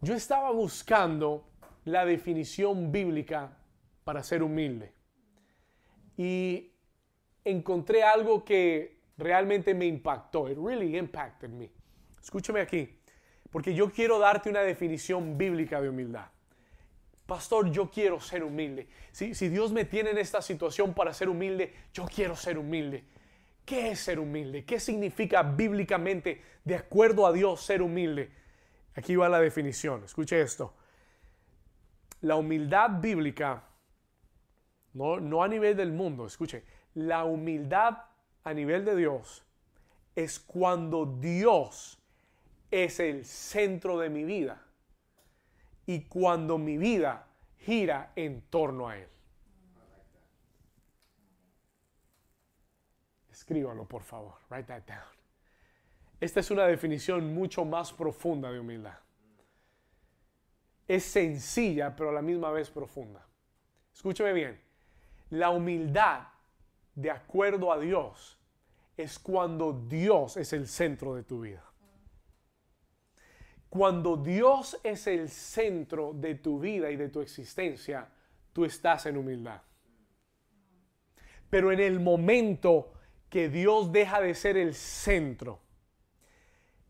yo 0.00 0.14
estaba 0.14 0.52
buscando 0.52 1.44
la 1.84 2.04
definición 2.06 2.92
bíblica 2.92 3.58
para 4.04 4.22
ser 4.22 4.42
humilde. 4.42 4.92
Y 6.16 6.72
encontré 7.44 8.04
algo 8.04 8.44
que 8.44 9.00
realmente 9.18 9.74
me 9.74 9.86
impactó. 9.86 10.48
It 10.48 10.56
really 10.56 10.96
impacted 10.96 11.50
me. 11.50 11.70
Escúchame 12.22 12.60
aquí, 12.60 12.95
porque 13.56 13.72
yo 13.72 13.90
quiero 13.90 14.18
darte 14.18 14.50
una 14.50 14.60
definición 14.60 15.38
bíblica 15.38 15.80
de 15.80 15.88
humildad. 15.88 16.26
Pastor, 17.24 17.70
yo 17.70 17.90
quiero 17.90 18.20
ser 18.20 18.44
humilde. 18.44 18.86
Si, 19.12 19.34
si 19.34 19.48
Dios 19.48 19.72
me 19.72 19.86
tiene 19.86 20.10
en 20.10 20.18
esta 20.18 20.42
situación 20.42 20.92
para 20.92 21.14
ser 21.14 21.30
humilde, 21.30 21.72
yo 21.94 22.04
quiero 22.04 22.36
ser 22.36 22.58
humilde. 22.58 23.04
¿Qué 23.64 23.92
es 23.92 24.00
ser 24.00 24.18
humilde? 24.20 24.66
¿Qué 24.66 24.78
significa 24.78 25.42
bíblicamente, 25.42 26.42
de 26.64 26.74
acuerdo 26.74 27.26
a 27.26 27.32
Dios, 27.32 27.62
ser 27.62 27.80
humilde? 27.80 28.30
Aquí 28.94 29.16
va 29.16 29.26
la 29.30 29.40
definición. 29.40 30.04
Escuche 30.04 30.38
esto 30.38 30.74
la 32.26 32.36
humildad 32.36 32.90
bíblica, 33.00 33.62
no, 34.94 35.20
no 35.20 35.42
a 35.42 35.48
nivel 35.48 35.76
del 35.76 35.92
mundo, 35.92 36.26
escuche, 36.26 36.64
la 36.94 37.24
humildad 37.24 37.98
a 38.44 38.52
nivel 38.52 38.84
de 38.84 38.96
Dios 38.96 39.44
es 40.14 40.38
cuando 40.38 41.06
Dios 41.06 41.98
es 42.70 43.00
el 43.00 43.24
centro 43.24 43.98
de 43.98 44.10
mi 44.10 44.24
vida 44.24 44.62
y 45.86 46.02
cuando 46.02 46.58
mi 46.58 46.76
vida 46.78 47.26
gira 47.58 48.12
en 48.16 48.42
torno 48.42 48.88
a 48.88 48.98
Él. 48.98 49.08
Escríbalo, 53.30 53.84
por 53.86 54.02
favor. 54.02 54.34
Write 54.50 54.66
that 54.68 54.82
down. 54.86 55.16
Esta 56.20 56.40
es 56.40 56.50
una 56.50 56.66
definición 56.66 57.34
mucho 57.34 57.64
más 57.64 57.92
profunda 57.92 58.50
de 58.50 58.58
humildad 58.58 58.98
es 60.88 61.04
sencilla, 61.04 61.94
pero 61.94 62.10
a 62.10 62.12
la 62.12 62.22
misma 62.22 62.50
vez 62.50 62.70
profunda. 62.70 63.24
Escúcheme 63.92 64.32
bien, 64.32 64.60
la 65.30 65.50
humildad 65.50 66.28
de 66.94 67.10
acuerdo 67.10 67.72
a 67.72 67.78
Dios 67.78 68.38
es 68.96 69.18
cuando 69.18 69.72
Dios 69.72 70.36
es 70.36 70.52
el 70.52 70.68
centro 70.68 71.14
de 71.14 71.22
tu 71.22 71.40
vida. 71.40 71.64
Cuando 73.68 74.16
Dios 74.16 74.78
es 74.82 75.06
el 75.06 75.28
centro 75.28 76.12
de 76.14 76.36
tu 76.36 76.60
vida 76.60 76.90
y 76.90 76.96
de 76.96 77.08
tu 77.08 77.20
existencia, 77.20 78.08
tú 78.52 78.64
estás 78.64 79.06
en 79.06 79.16
humildad. 79.16 79.60
Pero 81.50 81.72
en 81.72 81.80
el 81.80 82.00
momento 82.00 82.92
que 83.28 83.48
Dios 83.48 83.92
deja 83.92 84.20
de 84.20 84.34
ser 84.34 84.56
el 84.56 84.74
centro 84.74 85.60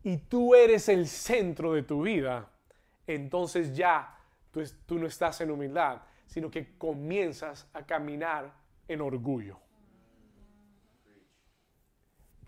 y 0.03 0.17
tú 0.17 0.55
eres 0.55 0.87
el 0.87 1.07
centro 1.07 1.73
de 1.73 1.83
tu 1.83 2.03
vida, 2.03 2.49
entonces 3.05 3.75
ya 3.75 4.17
tú, 4.85 4.97
no 4.97 5.07
estás 5.07 5.41
en 5.41 5.51
humildad, 5.51 6.01
sino 6.25 6.49
que 6.49 6.77
comienzas 6.77 7.67
a 7.73 7.85
caminar 7.85 8.53
en 8.87 9.01
orgullo. 9.01 9.59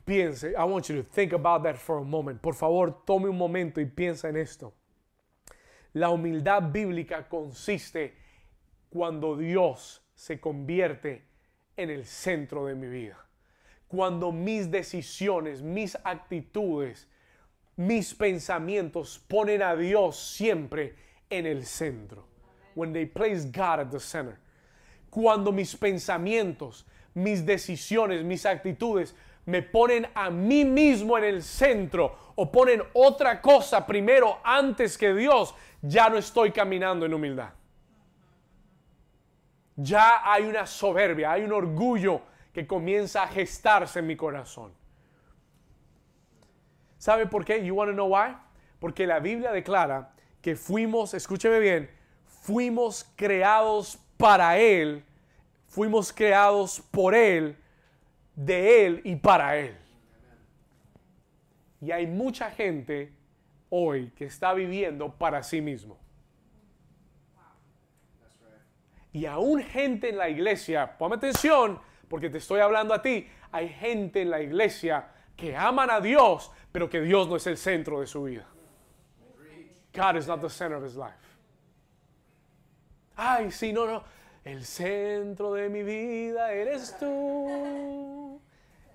Piense, 0.10 0.56
I 0.58 0.64
want 0.64 0.90
you 0.90 0.96
to 0.96 1.04
think 1.04 1.34
about 1.34 1.62
that 1.62 1.78
for 1.78 2.00
a 2.00 2.04
moment. 2.04 2.42
Por 2.42 2.56
favor, 2.56 3.04
tome 3.06 3.30
un 3.30 3.38
momento 3.38 3.80
y 3.80 3.86
piensa 3.86 4.28
en 4.28 4.38
esto. 4.38 4.74
La 5.94 6.10
humildad 6.10 6.72
bíblica 6.74 7.30
consiste 7.30 8.14
cuando 8.90 9.38
Dios 9.38 10.02
se 10.16 10.40
convierte 10.40 11.22
en 11.78 11.92
el 11.92 12.06
centro 12.06 12.66
de 12.66 12.74
mi 12.74 12.88
vida. 12.88 13.18
Cuando 13.88 14.32
mis 14.32 14.72
decisiones, 14.72 15.62
mis 15.62 15.96
actitudes, 16.04 17.08
mis 17.78 18.12
pensamientos 18.16 19.20
ponen 19.28 19.62
a 19.62 19.76
Dios 19.76 20.18
siempre 20.18 20.96
en 21.30 21.46
el 21.46 21.68
centro. 21.68 22.26
When 22.74 22.94
they 22.94 23.06
place 23.06 23.46
God 23.46 23.80
at 23.80 23.92
the 23.92 24.00
center. 24.00 24.40
Cuando 25.12 25.52
mis 25.52 25.76
pensamientos, 25.76 26.88
mis 27.14 27.46
decisiones, 27.46 28.24
mis 28.24 28.48
actitudes 28.48 29.14
me 29.46 29.62
ponen 29.62 30.08
a 30.14 30.30
mí 30.30 30.64
mismo 30.66 31.18
en 31.18 31.24
el 31.24 31.44
centro 31.44 32.34
o 32.36 32.52
ponen 32.52 32.84
otra 32.94 33.42
cosa 33.42 33.86
primero 33.86 34.40
antes 34.44 34.98
que 34.98 35.14
Dios, 35.14 35.56
ya 35.82 36.10
no 36.10 36.18
estoy 36.18 36.52
caminando 36.52 37.06
en 37.06 37.14
humildad. 37.14 37.50
Ya 39.76 40.22
hay 40.24 40.44
una 40.44 40.66
soberbia, 40.66 41.32
hay 41.32 41.44
un 41.44 41.54
orgullo 41.54 42.22
que 42.54 42.68
comienza 42.68 43.24
a 43.24 43.28
gestarse 43.28 44.00
en 44.00 44.08
mi 44.08 44.16
corazón. 44.16 44.74
¿Sabe 46.98 47.26
por 47.28 47.46
qué? 47.46 47.64
You 47.64 47.76
want 47.76 47.90
to 47.90 47.94
know 47.94 48.14
why? 48.14 48.36
Porque 48.80 49.08
la 49.08 49.20
Biblia 49.20 49.52
declara 49.52 50.12
que 50.42 50.56
fuimos, 50.56 51.14
escúcheme 51.14 51.60
bien, 51.60 51.90
fuimos 52.26 53.10
creados 53.16 53.98
para 54.18 54.58
Él, 54.58 55.04
fuimos 55.68 56.12
creados 56.12 56.82
por 56.92 57.16
Él, 57.16 57.58
de 58.40 58.86
Él 58.86 59.02
y 59.04 59.18
para 59.18 59.58
Él. 59.58 59.76
Y 61.82 61.92
hay 61.92 62.08
mucha 62.08 62.50
gente 62.52 63.14
hoy 63.70 64.12
que 64.16 64.26
está 64.26 64.54
viviendo 64.54 65.14
para 65.14 65.44
sí 65.44 65.62
mismo. 65.62 65.98
Y 69.12 69.26
aún 69.26 69.62
gente 69.62 70.10
en 70.10 70.18
la 70.18 70.30
iglesia, 70.30 70.98
ponme 70.98 71.16
atención, 71.16 71.80
porque 72.08 72.30
te 72.30 72.38
estoy 72.38 72.62
hablando 72.62 72.94
a 72.94 73.02
ti, 73.02 73.28
hay 73.52 73.70
gente 73.70 74.22
en 74.22 74.30
la 74.30 74.42
iglesia 74.42 75.08
que 75.36 75.56
aman 75.56 75.90
a 75.90 76.00
Dios, 76.00 76.52
pero 76.72 76.90
que 76.90 77.02
Dios 77.02 77.28
no 77.28 77.36
es 77.36 77.48
el 77.48 77.58
centro 77.58 78.00
de 78.00 78.08
su 78.08 78.24
vida. 78.24 78.48
God 79.94 80.16
is 80.16 80.28
not 80.28 80.40
the 80.40 80.50
center 80.50 80.78
of 80.78 80.86
his 80.86 80.96
life. 80.96 81.14
Ay, 83.18 83.52
sí, 83.52 83.74
no, 83.74 83.86
no. 83.86 84.04
El 84.46 84.64
centro 84.64 85.54
de 85.54 85.68
mi 85.68 85.84
vida 85.84 86.54
eres 86.54 86.98
tú. 86.98 88.29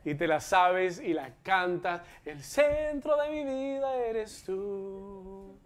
Y 0.04 0.14
te 0.14 0.26
la 0.26 0.40
sabes 0.40 1.00
y 1.00 1.14
la 1.14 1.34
cantas. 1.42 2.02
El 2.24 2.42
centro 2.42 3.16
de 3.16 3.30
mi 3.30 3.44
vida 3.44 3.96
eres 3.96 4.42
tú. 4.44 5.58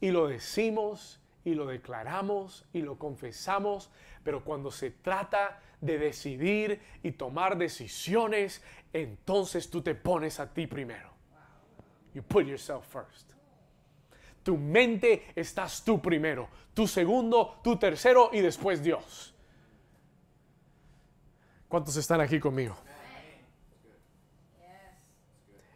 Y 0.00 0.10
lo 0.10 0.28
decimos 0.28 1.20
y 1.44 1.54
lo 1.54 1.66
declaramos 1.66 2.66
y 2.72 2.82
lo 2.82 2.98
confesamos, 2.98 3.90
pero 4.22 4.44
cuando 4.44 4.70
se 4.70 4.90
trata 4.90 5.60
de 5.80 5.98
decidir 5.98 6.80
y 7.02 7.12
tomar 7.12 7.56
decisiones, 7.56 8.62
entonces 8.92 9.70
tú 9.70 9.82
te 9.82 9.94
pones 9.94 10.40
a 10.40 10.52
ti 10.52 10.66
primero. 10.66 11.10
You 12.14 12.22
put 12.22 12.46
yourself 12.46 12.86
first. 12.86 13.32
Tu 14.42 14.56
mente 14.56 15.32
estás 15.34 15.84
tú 15.84 16.00
primero, 16.00 16.48
tu 16.74 16.86
segundo, 16.86 17.60
tu 17.62 17.76
tercero 17.76 18.30
y 18.32 18.40
después 18.40 18.82
Dios. 18.82 19.33
¿Cuántos 21.74 21.96
están 21.96 22.20
aquí 22.20 22.38
conmigo? 22.38 22.76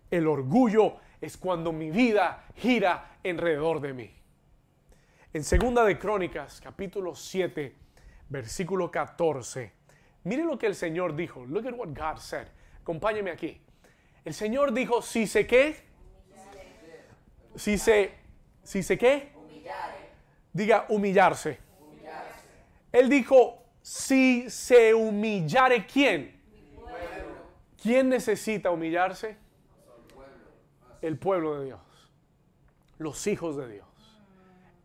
El 0.09 0.29
orgullo 0.29 0.99
es 1.21 1.37
cuando 1.37 1.73
mi 1.73 1.91
vida 1.91 2.45
gira 2.55 3.19
alrededor 3.25 3.81
de 3.81 3.93
mí. 3.93 4.15
En 5.33 5.43
Segunda 5.43 5.83
de 5.83 5.99
Crónicas, 5.99 6.61
capítulo 6.61 7.17
7, 7.17 7.75
versículo 8.29 8.93
14. 8.93 9.73
Mire 10.23 10.45
lo 10.45 10.57
que 10.57 10.67
el 10.67 10.77
Señor 10.77 11.17
dijo. 11.17 11.45
Look 11.45 11.67
at 11.67 11.75
what 11.75 11.89
God 11.89 12.21
said. 12.21 12.47
Acompáñeme 12.81 13.33
aquí. 13.33 13.61
El 14.25 14.35
Señor 14.35 14.73
dijo, 14.73 15.03
si 15.03 15.27
se 15.27 15.49
qué? 15.49 15.85
Si 17.57 17.77
se, 17.77 18.13
si 18.63 18.85
se 18.85 18.97
qué? 18.97 19.33
Diga 20.53 20.87
humillarse. 20.91 21.59
Él 22.93 23.09
dijo, 23.09 23.65
si 23.89 24.51
se 24.51 24.93
humillare 24.93 25.87
quién? 25.87 26.39
¿Quién 27.83 28.11
necesita 28.11 28.71
humillarse? 28.71 29.39
El 31.01 31.17
pueblo 31.17 31.59
de 31.59 31.65
Dios. 31.65 31.81
Los 32.99 33.27
hijos 33.27 33.57
de 33.57 33.67
Dios 33.67 33.87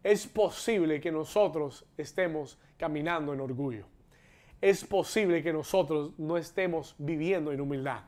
es 0.03 0.25
posible 0.25 1.01
que 1.01 1.11
nosotros 1.11 1.85
estemos 1.97 2.57
caminando 2.77 3.33
en 3.33 3.41
orgullo. 3.41 3.85
Es 4.61 4.85
posible 4.85 5.43
que 5.43 5.51
nosotros 5.51 6.17
no 6.17 6.37
estemos 6.37 6.95
viviendo 6.97 7.51
en 7.51 7.59
humildad. 7.59 8.03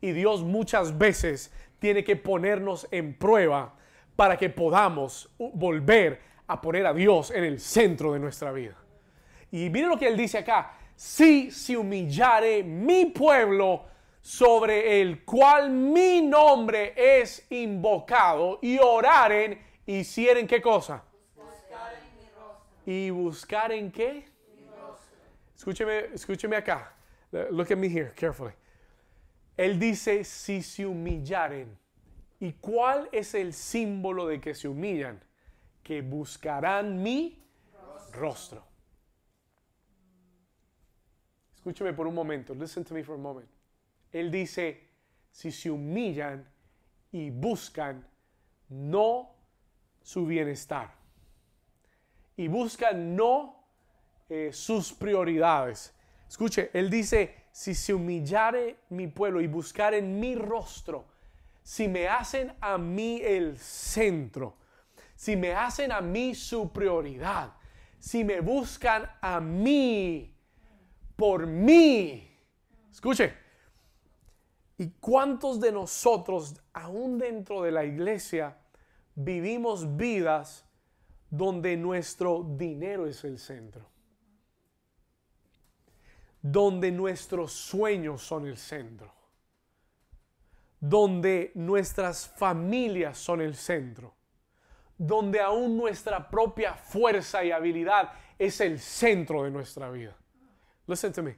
Y 0.00 0.12
Dios 0.12 0.44
muchas 0.44 0.96
veces 0.96 1.52
tiene 1.80 2.04
que 2.04 2.14
ponernos 2.14 2.86
en 2.92 3.18
prueba 3.18 3.74
para 4.14 4.36
que 4.36 4.50
podamos 4.50 5.32
volver 5.36 6.20
a 6.46 6.60
poner 6.60 6.86
a 6.86 6.94
Dios 6.94 7.32
en 7.32 7.42
el 7.42 7.58
centro 7.58 8.12
de 8.12 8.20
nuestra 8.20 8.52
vida. 8.52 8.81
Y 9.52 9.70
miren 9.70 9.90
lo 9.90 9.96
que 9.96 10.08
Él 10.08 10.16
dice 10.16 10.38
acá. 10.38 10.72
Si 10.96 11.50
se 11.50 11.76
humillare 11.76 12.64
mi 12.64 13.06
pueblo 13.06 13.84
sobre 14.20 15.00
el 15.00 15.24
cual 15.24 15.70
mi 15.70 16.20
nombre 16.20 16.94
es 16.96 17.46
invocado 17.50 18.58
y 18.60 18.78
oraren, 18.78 19.60
hicieren 19.86 20.46
qué 20.46 20.60
cosa? 20.60 21.04
y 22.86 23.10
buscar 23.10 23.72
en 23.72 23.90
qué? 23.90 24.24
Escúcheme, 25.56 26.14
escúcheme 26.14 26.56
acá. 26.56 26.92
Look 27.50 27.70
at 27.70 27.78
me 27.78 27.88
here 27.88 28.12
carefully. 28.14 28.52
Él 29.56 29.78
dice, 29.78 30.24
si 30.24 30.62
se 30.62 30.84
humillaren. 30.84 31.78
¿Y 32.40 32.54
cuál 32.54 33.08
es 33.12 33.34
el 33.34 33.52
símbolo 33.52 34.26
de 34.26 34.40
que 34.40 34.54
se 34.54 34.66
humillan? 34.66 35.22
Que 35.82 36.02
buscarán 36.02 37.00
mi 37.00 37.40
rostro. 38.12 38.66
Escúcheme 41.62 41.92
por 41.92 42.08
un 42.08 42.14
momento. 42.14 42.54
Listen 42.54 42.82
to 42.82 42.92
me 42.92 43.04
for 43.04 43.14
a 43.14 43.18
moment. 43.18 43.48
Él 44.10 44.32
dice, 44.32 44.80
si 45.30 45.52
se 45.52 45.70
humillan 45.70 46.44
y 47.12 47.30
buscan 47.30 48.04
no 48.68 49.30
su 50.02 50.26
bienestar 50.26 50.92
y 52.36 52.48
buscan 52.48 53.14
no 53.14 53.64
eh, 54.28 54.50
sus 54.52 54.92
prioridades. 54.92 55.94
Escuche, 56.28 56.70
él 56.72 56.90
dice, 56.90 57.44
si 57.52 57.76
se 57.76 57.94
humillare 57.94 58.78
mi 58.88 59.06
pueblo 59.06 59.40
y 59.40 59.46
buscar 59.46 59.94
en 59.94 60.18
mi 60.18 60.34
rostro, 60.34 61.04
si 61.62 61.86
me 61.86 62.08
hacen 62.08 62.52
a 62.60 62.76
mí 62.76 63.20
el 63.22 63.56
centro, 63.56 64.56
si 65.14 65.36
me 65.36 65.52
hacen 65.52 65.92
a 65.92 66.00
mí 66.00 66.34
su 66.34 66.72
prioridad, 66.72 67.52
si 68.00 68.24
me 68.24 68.40
buscan 68.40 69.08
a 69.20 69.38
mí, 69.38 70.31
por 71.16 71.46
mí, 71.46 72.28
escuche, 72.90 73.34
¿y 74.78 74.90
cuántos 75.00 75.60
de 75.60 75.72
nosotros, 75.72 76.60
aún 76.72 77.18
dentro 77.18 77.62
de 77.62 77.72
la 77.72 77.84
iglesia, 77.84 78.58
vivimos 79.14 79.96
vidas 79.96 80.64
donde 81.30 81.76
nuestro 81.76 82.44
dinero 82.56 83.06
es 83.06 83.24
el 83.24 83.38
centro, 83.38 83.88
donde 86.40 86.90
nuestros 86.90 87.52
sueños 87.52 88.22
son 88.22 88.46
el 88.46 88.56
centro, 88.56 89.12
donde 90.78 91.52
nuestras 91.54 92.28
familias 92.28 93.16
son 93.16 93.40
el 93.40 93.54
centro, 93.54 94.14
donde 94.98 95.40
aún 95.40 95.76
nuestra 95.76 96.28
propia 96.28 96.74
fuerza 96.74 97.44
y 97.44 97.50
habilidad 97.50 98.12
es 98.38 98.60
el 98.60 98.78
centro 98.78 99.44
de 99.44 99.50
nuestra 99.50 99.90
vida. 99.90 100.16
Listen 100.86 101.12
to 101.12 101.22
me. 101.22 101.36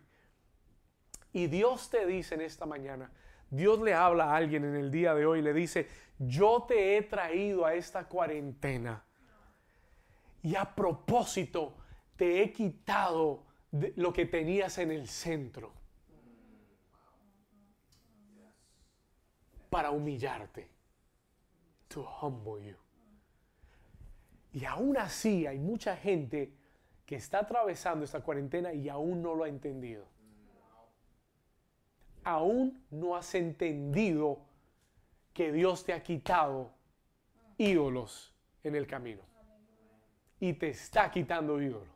Y 1.32 1.46
Dios 1.48 1.90
te 1.90 2.06
dice 2.06 2.34
en 2.34 2.42
esta 2.42 2.64
mañana, 2.66 3.10
Dios 3.50 3.80
le 3.80 3.94
habla 3.94 4.32
a 4.32 4.36
alguien 4.36 4.64
en 4.64 4.76
el 4.76 4.90
día 4.90 5.14
de 5.14 5.26
hoy 5.26 5.42
le 5.42 5.52
dice, 5.52 5.88
yo 6.18 6.64
te 6.66 6.96
he 6.96 7.02
traído 7.02 7.66
a 7.66 7.74
esta 7.74 8.08
cuarentena 8.08 9.04
y 10.42 10.54
a 10.56 10.74
propósito 10.74 11.76
te 12.16 12.42
he 12.42 12.52
quitado 12.52 13.46
lo 13.96 14.12
que 14.12 14.26
tenías 14.26 14.78
en 14.78 14.92
el 14.92 15.08
centro 15.08 15.72
para 19.70 19.90
humillarte. 19.90 20.70
To 21.88 22.02
humble 22.02 22.64
you. 22.64 22.76
Y 24.52 24.64
aún 24.64 24.96
así 24.96 25.46
hay 25.46 25.58
mucha 25.58 25.96
gente 25.96 26.54
que 27.06 27.16
está 27.16 27.40
atravesando 27.40 28.04
esta 28.04 28.20
cuarentena 28.20 28.72
y 28.72 28.88
aún 28.88 29.22
no 29.22 29.34
lo 29.34 29.44
ha 29.44 29.48
entendido. 29.48 30.06
Aún 32.22 32.84
no 32.90 33.16
has 33.16 33.34
entendido 33.34 34.46
que 35.34 35.52
Dios 35.52 35.84
te 35.84 35.92
ha 35.92 36.02
quitado 36.02 36.72
ídolos 37.58 38.34
en 38.62 38.74
el 38.76 38.86
camino. 38.86 39.22
Y 40.40 40.54
te 40.54 40.70
está 40.70 41.10
quitando 41.10 41.60
ídolos. 41.60 41.88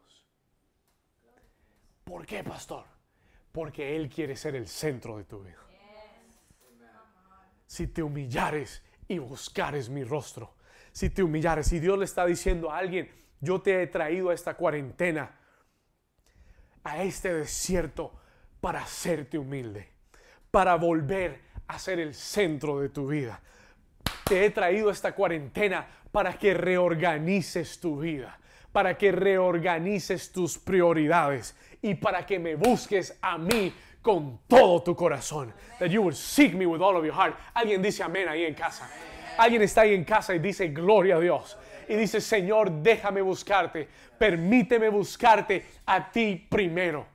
¿Por 2.04 2.26
qué, 2.26 2.44
pastor? 2.44 2.84
Porque 3.52 3.96
Él 3.96 4.08
quiere 4.08 4.36
ser 4.36 4.54
el 4.54 4.68
centro 4.68 5.16
de 5.16 5.24
tu 5.24 5.42
vida. 5.42 5.58
Si 7.66 7.86
te 7.86 8.02
humillares 8.02 8.82
y 9.06 9.18
buscares 9.18 9.88
mi 9.88 10.04
rostro. 10.04 10.54
Si 10.92 11.10
te 11.10 11.22
humillares. 11.22 11.72
Y 11.72 11.80
Dios 11.80 11.98
le 11.98 12.04
está 12.04 12.24
diciendo 12.24 12.70
a 12.70 12.78
alguien, 12.78 13.10
yo 13.40 13.60
te 13.60 13.82
he 13.82 13.86
traído 13.86 14.30
a 14.30 14.34
esta 14.34 14.54
cuarentena, 14.54 15.30
a 16.82 17.02
este 17.02 17.32
desierto, 17.32 18.12
para 18.60 18.82
hacerte 18.82 19.38
humilde, 19.38 19.88
para 20.50 20.74
volver 20.74 21.42
a 21.68 21.78
ser 21.78 22.00
el 22.00 22.14
centro 22.14 22.80
de 22.80 22.88
tu 22.88 23.08
vida. 23.08 23.40
Te 24.24 24.44
he 24.44 24.50
traído 24.50 24.88
a 24.88 24.92
esta 24.92 25.14
cuarentena 25.14 25.86
para 26.10 26.36
que 26.36 26.54
reorganices 26.54 27.78
tu 27.78 28.00
vida, 28.00 28.38
para 28.72 28.98
que 28.98 29.12
reorganices 29.12 30.32
tus 30.32 30.58
prioridades 30.58 31.54
y 31.80 31.94
para 31.94 32.26
que 32.26 32.38
me 32.38 32.56
busques 32.56 33.16
a 33.20 33.38
mí 33.38 33.72
con 34.02 34.40
todo 34.48 34.82
tu 34.82 34.96
corazón. 34.96 35.54
That 35.78 35.88
you 35.88 36.02
will 36.02 36.14
seek 36.14 36.54
me 36.54 36.66
with 36.66 36.80
all 36.80 36.96
of 36.96 37.04
your 37.04 37.14
heart. 37.14 37.36
Alguien 37.54 37.80
dice 37.80 38.02
amén 38.02 38.28
ahí 38.28 38.44
en 38.44 38.54
casa. 38.54 38.90
Alguien 39.36 39.62
está 39.62 39.82
ahí 39.82 39.94
en 39.94 40.04
casa 40.04 40.34
y 40.34 40.40
dice 40.40 40.68
gloria 40.68 41.16
a 41.16 41.20
Dios 41.20 41.56
y 41.88 41.96
dice, 41.96 42.20
Señor, 42.20 42.70
déjame 42.70 43.22
buscarte, 43.22 43.88
permíteme 44.18 44.88
buscarte 44.88 45.64
a 45.86 46.10
ti 46.10 46.46
primero. 46.48 47.06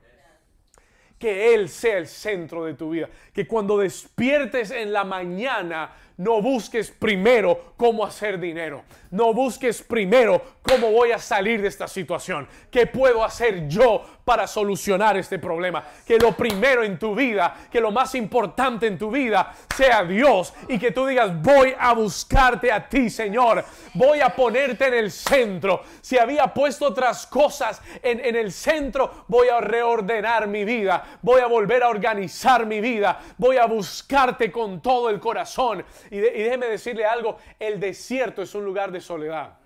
Que 1.19 1.53
Él 1.53 1.69
sea 1.69 1.97
el 1.99 2.07
centro 2.07 2.65
de 2.65 2.73
tu 2.73 2.89
vida. 2.89 3.09
Que 3.33 3.47
cuando 3.47 3.77
despiertes 3.77 4.71
en 4.71 4.91
la 4.91 5.05
mañana 5.05 5.91
no 6.17 6.41
busques 6.41 6.91
primero 6.91 7.73
cómo 7.77 8.05
hacer 8.05 8.39
dinero. 8.39 8.83
No 9.11 9.33
busques 9.33 9.83
primero 9.83 10.41
cómo 10.63 10.91
voy 10.91 11.11
a 11.11 11.19
salir 11.19 11.61
de 11.61 11.67
esta 11.67 11.87
situación. 11.87 12.47
¿Qué 12.71 12.87
puedo 12.87 13.23
hacer 13.23 13.67
yo 13.67 14.03
para 14.25 14.47
solucionar 14.47 15.17
este 15.17 15.37
problema? 15.37 15.83
Que 16.05 16.17
lo 16.17 16.31
primero 16.31 16.83
en 16.83 16.97
tu 16.97 17.13
vida, 17.13 17.55
que 17.71 17.79
lo 17.79 17.91
más 17.91 18.15
importante 18.15 18.87
en 18.87 18.97
tu 18.97 19.11
vida 19.11 19.53
sea 19.75 20.03
Dios 20.03 20.53
y 20.67 20.79
que 20.79 20.91
tú 20.91 21.05
digas, 21.05 21.41
voy 21.41 21.75
a 21.77 21.93
buscarte 21.93 22.71
a 22.71 22.89
ti, 22.89 23.09
Señor. 23.09 23.63
Voy 23.93 24.19
a 24.21 24.35
ponerte 24.35 24.87
en 24.87 24.95
el 24.95 25.11
centro. 25.11 25.83
Si 26.01 26.17
había 26.17 26.53
puesto 26.53 26.87
otras 26.87 27.27
cosas 27.27 27.81
en, 28.01 28.35
el 28.35 28.51
centro, 28.51 29.25
voy 29.27 29.49
a 29.49 29.61
reordenar 29.61 30.47
mi 30.47 30.65
vida. 30.65 31.19
Voy 31.21 31.41
a 31.41 31.47
volver 31.47 31.83
a 31.83 31.89
organizar 31.89 32.65
mi 32.65 32.81
vida. 32.81 33.19
Voy 33.37 33.57
a 33.57 33.65
buscarte 33.65 34.51
con 34.51 34.81
todo 34.81 35.09
el 35.09 35.19
corazón. 35.19 35.85
Y, 36.13 36.19
déjeme 36.19 36.67
decirle 36.67 37.05
algo, 37.05 37.39
el 37.57 37.79
desierto 37.79 38.43
es 38.43 38.53
un 38.53 38.63
lugar 38.63 38.91
de 38.91 39.01
soledad. 39.01 39.57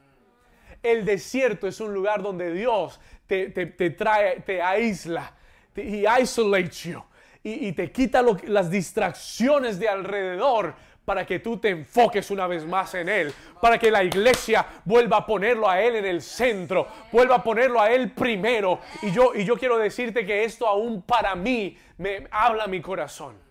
El 0.81 1.03
desierto 1.03 1.67
es 1.67 1.81
un 1.81 1.93
lugar 1.93 2.21
donde 2.21 2.53
Dios 2.53 3.01
te, 3.25 3.49
trae, 3.89 4.39
te 4.39 4.62
aísla, 4.62 5.33
y 5.75 6.05
isolates 6.07 6.83
you, 6.86 7.03
y, 7.43 7.73
te 7.73 7.91
quita 7.91 8.23
las 8.45 8.71
distracciones 8.71 9.77
de 9.77 9.89
alrededor 9.89 10.73
para 11.03 11.25
que 11.25 11.39
tú 11.39 11.57
te 11.57 11.67
enfoques 11.67 12.31
una 12.31 12.47
vez 12.47 12.65
más 12.65 12.93
en 12.93 13.10
Él, 13.10 13.33
para 13.62 13.77
que 13.77 13.91
la 13.91 14.05
iglesia 14.05 14.65
vuelva 14.86 15.17
a 15.17 15.25
ponerlo 15.25 15.69
a 15.69 15.81
Él 15.81 15.97
en 15.97 16.05
el 16.05 16.21
centro, 16.21 16.88
vuelva 17.12 17.36
a 17.36 17.43
ponerlo 17.43 17.81
a 17.81 17.91
Él 17.91 18.12
primero. 18.12 18.79
Y 19.01 19.12
yo, 19.12 19.36
y 19.36 19.43
yo 19.43 19.57
quiero 19.57 19.77
decirte 19.77 20.25
que 20.25 20.45
esto 20.45 20.65
aún 20.65 21.01
para 21.01 21.36
mí 21.36 21.77
me 21.97 22.25
habla 22.31 22.67
mi 22.67 22.79
corazón. 22.79 23.46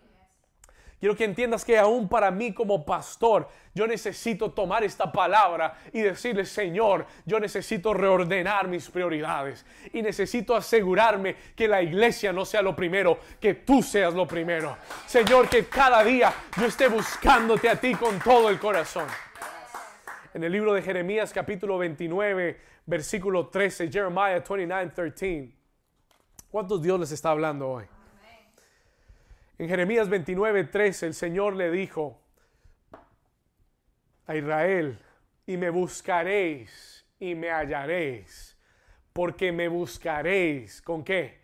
Quiero 0.99 1.15
que 1.15 1.25
entiendas 1.25 1.65
que 1.65 1.79
aún 1.79 2.09
para 2.09 2.31
mí 2.31 2.55
como 2.55 2.87
pastor, 2.87 3.49
yo 3.75 3.87
necesito 3.87 4.53
tomar 4.53 4.83
esta 4.83 5.13
palabra 5.13 5.79
y 5.93 6.01
decirle, 6.01 6.47
Señor, 6.47 7.07
yo 7.27 7.39
necesito 7.39 7.93
reordenar 7.93 8.67
mis 8.67 8.89
prioridades 8.89 9.67
y 9.93 10.01
necesito 10.01 10.57
asegurarme 10.57 11.37
que 11.55 11.69
la 11.69 11.83
iglesia 11.83 12.33
no 12.33 12.47
sea 12.47 12.63
lo 12.63 12.75
primero, 12.75 13.19
que 13.39 13.55
tú 13.55 13.83
seas 13.83 14.15
lo 14.15 14.27
primero. 14.27 14.79
Señor, 15.07 15.51
que 15.51 15.67
cada 15.67 16.03
día 16.03 16.33
yo 16.59 16.67
esté 16.67 16.89
buscándote 16.89 17.69
a 17.69 17.79
ti 17.79 17.95
con 17.95 18.19
todo 18.19 18.49
el 18.49 18.59
corazón. 18.59 19.07
En 20.33 20.45
el 20.45 20.53
libro 20.53 20.73
de 20.73 20.81
Jeremías 20.81 21.31
capítulo 21.31 21.77
29, 21.77 22.59
versículo 22.87 23.49
13, 23.49 23.91
Jeremiah 23.93 24.43
29, 24.49 24.93
13. 24.95 25.53
¿Cuántos 26.51 26.81
Dios 26.81 26.99
les 26.99 27.13
está 27.13 27.31
hablando 27.31 27.69
hoy? 27.69 27.85
En 29.59 29.69
Jeremías 29.69 30.09
29, 30.09 30.65
13 30.65 31.07
el 31.07 31.15
Señor 31.15 31.57
le 31.57 31.71
dijo 31.71 32.21
a 34.27 34.37
Israel, 34.37 34.99
y 35.47 35.57
me 35.57 35.71
buscaréis 35.71 37.07
y 37.19 37.35
me 37.35 37.51
hallaréis, 37.51 38.59
porque 39.13 39.53
me 39.53 39.69
buscaréis 39.69 40.83
con 40.83 41.03
qué? 41.05 41.41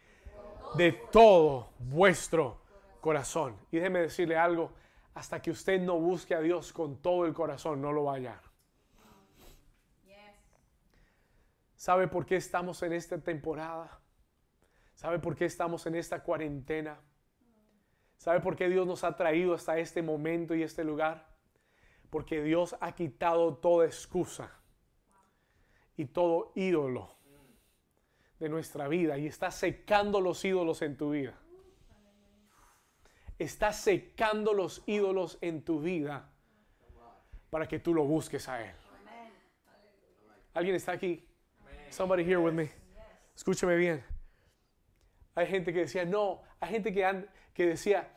De 0.75 0.93
todo 0.93 1.73
vuestro 1.79 2.61
corazón. 3.01 3.57
Y 3.71 3.77
déjeme 3.77 4.01
decirle 4.01 4.37
algo, 4.37 4.73
hasta 5.15 5.41
que 5.41 5.51
usted 5.51 5.81
no 5.81 5.99
busque 5.99 6.35
a 6.35 6.41
Dios 6.41 6.73
con 6.73 7.01
todo 7.01 7.25
el 7.25 7.33
corazón, 7.33 7.81
no 7.81 7.93
lo 7.93 8.05
va 8.05 8.13
a 8.13 8.17
hallar. 8.17 8.43
¿Sabe 11.77 12.09
por 12.09 12.27
qué 12.27 12.37
estamos 12.37 12.83
en 12.83 12.93
esta 12.93 13.19
temporada? 13.19 14.01
¿Sabe 14.95 15.19
por 15.19 15.35
qué 15.35 15.47
estamos 15.47 15.85
en 15.87 15.97
esta 15.97 16.23
cuarentena? 16.23 17.01
¿Sabe 18.23 18.39
por 18.39 18.55
qué 18.55 18.69
Dios 18.69 18.87
nos 18.87 19.03
ha 19.03 19.17
traído 19.17 19.53
hasta 19.53 19.77
este 19.79 20.01
momento 20.01 20.55
y 20.55 20.63
este 20.63 20.85
lugar? 20.85 21.27
Porque 22.09 22.41
Dios 22.41 22.77
ha 22.81 22.93
quitado 22.93 23.57
toda 23.57 23.85
excusa 23.85 24.49
y 25.97 26.05
todo 26.05 26.53
ídolo 26.55 27.17
de 28.39 28.49
nuestra 28.49 28.87
vida 28.87 29.19
y 29.19 29.27
está 29.27 29.51
secando 29.51 30.21
los 30.21 30.45
ídolos 30.45 30.83
en 30.83 30.97
tu 30.97 31.11
vida. 31.11 31.35
Está 33.41 33.73
secando 33.73 34.53
los 34.53 34.85
ídolos 34.87 35.37
en 35.41 35.65
tu 35.65 35.81
vida 35.81 36.31
para 37.51 37.67
que 37.67 37.81
tú 37.81 37.93
lo 37.93 38.05
busques 38.05 38.49
a 38.49 38.65
Él. 38.65 38.77
¿Alguien 40.55 40.77
está 40.77 40.93
aquí? 40.93 41.29
Somebody 41.91 42.23
here 42.23 42.39
with 42.39 42.53
me. 42.53 42.71
Escúchame 43.35 43.75
bien. 43.75 44.12
Hay 45.35 45.47
gente 45.47 45.73
que 45.73 45.81
decía, 45.81 46.05
no, 46.05 46.43
hay 46.61 46.71
gente 46.71 46.93
que, 46.93 47.67
decía, 47.67 48.09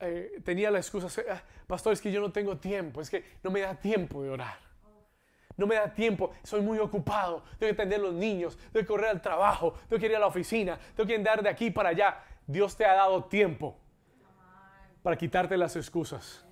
eh, 0.00 0.40
tenía 0.44 0.70
la 0.70 0.78
excusa, 0.78 1.08
ah, 1.30 1.42
pastor, 1.66 1.92
es 1.92 2.00
que 2.00 2.10
yo 2.10 2.20
no 2.20 2.32
tengo 2.32 2.56
tiempo, 2.58 3.00
es 3.00 3.10
que 3.10 3.24
no 3.42 3.50
me 3.50 3.60
da 3.60 3.74
tiempo 3.74 4.22
de 4.22 4.30
orar. 4.30 4.58
No 5.56 5.66
me 5.66 5.74
da 5.74 5.92
tiempo, 5.92 6.32
soy 6.44 6.60
muy 6.60 6.78
ocupado, 6.78 7.42
tengo 7.58 7.74
que 7.74 7.82
atender 7.82 7.98
a 7.98 8.02
los 8.04 8.14
niños, 8.14 8.56
tengo 8.72 8.84
que 8.84 8.86
correr 8.86 9.10
al 9.10 9.20
trabajo, 9.20 9.74
tengo 9.88 9.98
que 9.98 10.06
ir 10.06 10.14
a 10.14 10.20
la 10.20 10.28
oficina, 10.28 10.78
tengo 10.94 11.06
que 11.06 11.16
andar 11.16 11.42
de 11.42 11.48
aquí 11.48 11.70
para 11.70 11.88
allá. 11.88 12.22
Dios 12.46 12.76
te 12.76 12.84
ha 12.84 12.94
dado 12.94 13.24
tiempo 13.24 13.76
para 15.02 15.16
quitarte 15.16 15.56
las 15.56 15.74
excusas. 15.74 16.44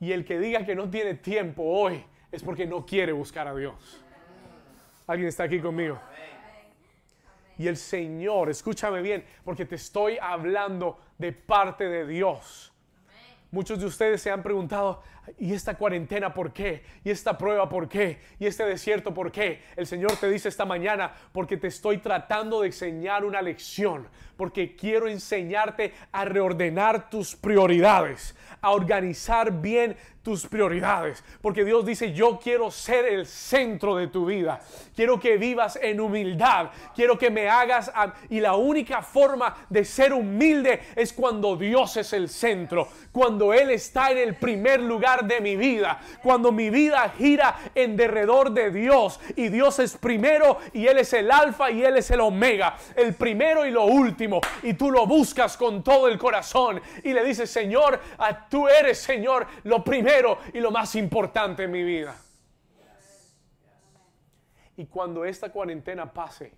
Y 0.00 0.12
el 0.12 0.24
que 0.24 0.38
diga 0.38 0.64
que 0.64 0.74
no 0.74 0.90
tiene 0.90 1.14
tiempo 1.14 1.62
hoy 1.62 2.04
es 2.32 2.42
porque 2.42 2.66
no 2.66 2.84
quiere 2.84 3.12
buscar 3.12 3.46
a 3.46 3.54
Dios. 3.54 4.02
¿Alguien 5.06 5.28
está 5.28 5.44
aquí 5.44 5.60
conmigo? 5.60 6.00
Y 7.62 7.68
el 7.68 7.76
Señor, 7.76 8.50
escúchame 8.50 9.02
bien, 9.02 9.24
porque 9.44 9.64
te 9.64 9.76
estoy 9.76 10.18
hablando 10.20 10.98
de 11.16 11.30
parte 11.30 11.88
de 11.88 12.04
Dios. 12.04 12.72
Muchos 13.52 13.78
de 13.78 13.86
ustedes 13.86 14.20
se 14.20 14.32
han 14.32 14.42
preguntado, 14.42 15.00
¿y 15.38 15.52
esta 15.52 15.76
cuarentena 15.76 16.34
por 16.34 16.52
qué? 16.52 16.82
¿Y 17.04 17.10
esta 17.10 17.36
prueba 17.38 17.68
por 17.68 17.88
qué? 17.88 18.20
¿Y 18.38 18.46
este 18.46 18.64
desierto 18.64 19.14
por 19.14 19.30
qué? 19.30 19.62
El 19.76 19.86
Señor 19.86 20.16
te 20.16 20.28
dice 20.30 20.48
esta 20.48 20.64
mañana, 20.64 21.12
porque 21.32 21.56
te 21.56 21.68
estoy 21.68 21.98
tratando 21.98 22.60
de 22.60 22.68
enseñar 22.68 23.24
una 23.24 23.42
lección, 23.42 24.08
porque 24.36 24.74
quiero 24.74 25.08
enseñarte 25.08 25.94
a 26.10 26.24
reordenar 26.24 27.10
tus 27.10 27.36
prioridades, 27.36 28.34
a 28.60 28.70
organizar 28.70 29.60
bien 29.60 29.96
tus 30.22 30.46
prioridades. 30.46 31.22
Porque 31.40 31.64
Dios 31.64 31.84
dice, 31.84 32.12
yo 32.12 32.38
quiero 32.42 32.70
ser 32.70 33.04
el 33.04 33.26
centro 33.26 33.96
de 33.96 34.06
tu 34.06 34.26
vida. 34.26 34.60
Quiero 34.94 35.18
que 35.18 35.36
vivas 35.36 35.78
en 35.82 36.00
humildad. 36.00 36.70
Quiero 36.94 37.18
que 37.18 37.30
me 37.30 37.48
hagas... 37.48 37.92
y 38.30 38.40
la 38.40 38.54
única 38.54 39.02
forma 39.02 39.66
de 39.68 39.84
ser 39.84 40.12
humilde 40.12 40.80
es 40.94 41.12
cuando 41.12 41.56
Dios 41.56 41.96
es 41.96 42.12
el 42.12 42.28
centro. 42.28 42.88
Cuando 43.10 43.52
Él 43.52 43.70
está 43.70 44.10
en 44.12 44.18
el 44.18 44.36
primer 44.36 44.80
lugar 44.80 45.11
de 45.20 45.40
mi 45.40 45.56
vida. 45.56 46.00
Cuando 46.22 46.50
mi 46.50 46.70
vida 46.70 47.12
gira 47.16 47.56
en 47.74 47.96
derredor 47.96 48.52
de 48.52 48.70
Dios. 48.70 49.20
Y 49.36 49.48
Dios 49.48 49.78
es 49.78 49.96
primero 49.96 50.58
y 50.72 50.86
Él 50.86 50.98
es 50.98 51.12
el 51.12 51.30
alfa 51.30 51.70
y 51.70 51.84
Él 51.84 51.96
es 51.98 52.10
el 52.10 52.20
omega. 52.20 52.76
El 52.96 53.14
primero 53.14 53.66
y 53.66 53.70
lo 53.70 53.84
último. 53.84 54.40
Y 54.62 54.74
tú 54.74 54.90
lo 54.90 55.06
buscas 55.06 55.56
con 55.56 55.84
todo 55.84 56.08
el 56.08 56.18
corazón. 56.18 56.80
Y 57.04 57.12
le 57.12 57.24
dices, 57.24 57.50
Señor, 57.50 58.00
tú 58.48 58.68
eres, 58.68 58.98
Señor, 58.98 59.46
lo 59.64 59.84
primero 59.84 60.38
y 60.52 60.60
lo 60.60 60.70
más 60.70 60.94
importante 60.96 61.64
en 61.64 61.70
mi 61.70 61.82
vida. 61.82 62.14
y 64.74 64.86
cuando 64.86 65.24
esta 65.24 65.52
cuarentena 65.52 66.12
pase, 66.12 66.54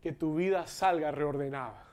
que 0.00 0.12
tu 0.12 0.34
vida 0.34 0.66
salga 0.66 1.10
reordenada. 1.10 1.89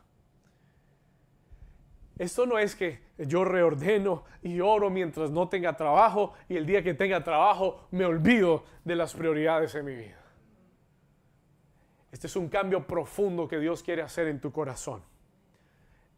Esto 2.17 2.45
no 2.45 2.57
es 2.57 2.75
que 2.75 2.99
yo 3.17 3.45
reordeno 3.45 4.23
y 4.41 4.59
oro 4.59 4.89
mientras 4.89 5.29
no 5.29 5.49
tenga 5.49 5.77
trabajo 5.77 6.33
y 6.49 6.57
el 6.57 6.65
día 6.65 6.83
que 6.83 6.93
tenga 6.93 7.23
trabajo 7.23 7.87
me 7.91 8.05
olvido 8.05 8.65
de 8.83 8.95
las 8.95 9.13
prioridades 9.13 9.75
en 9.75 9.85
mi 9.85 9.95
vida. 9.95 10.19
Este 12.11 12.27
es 12.27 12.35
un 12.35 12.49
cambio 12.49 12.87
profundo 12.87 13.47
que 13.47 13.59
Dios 13.59 13.83
quiere 13.83 14.01
hacer 14.01 14.27
en 14.27 14.39
tu 14.39 14.51
corazón. 14.51 15.03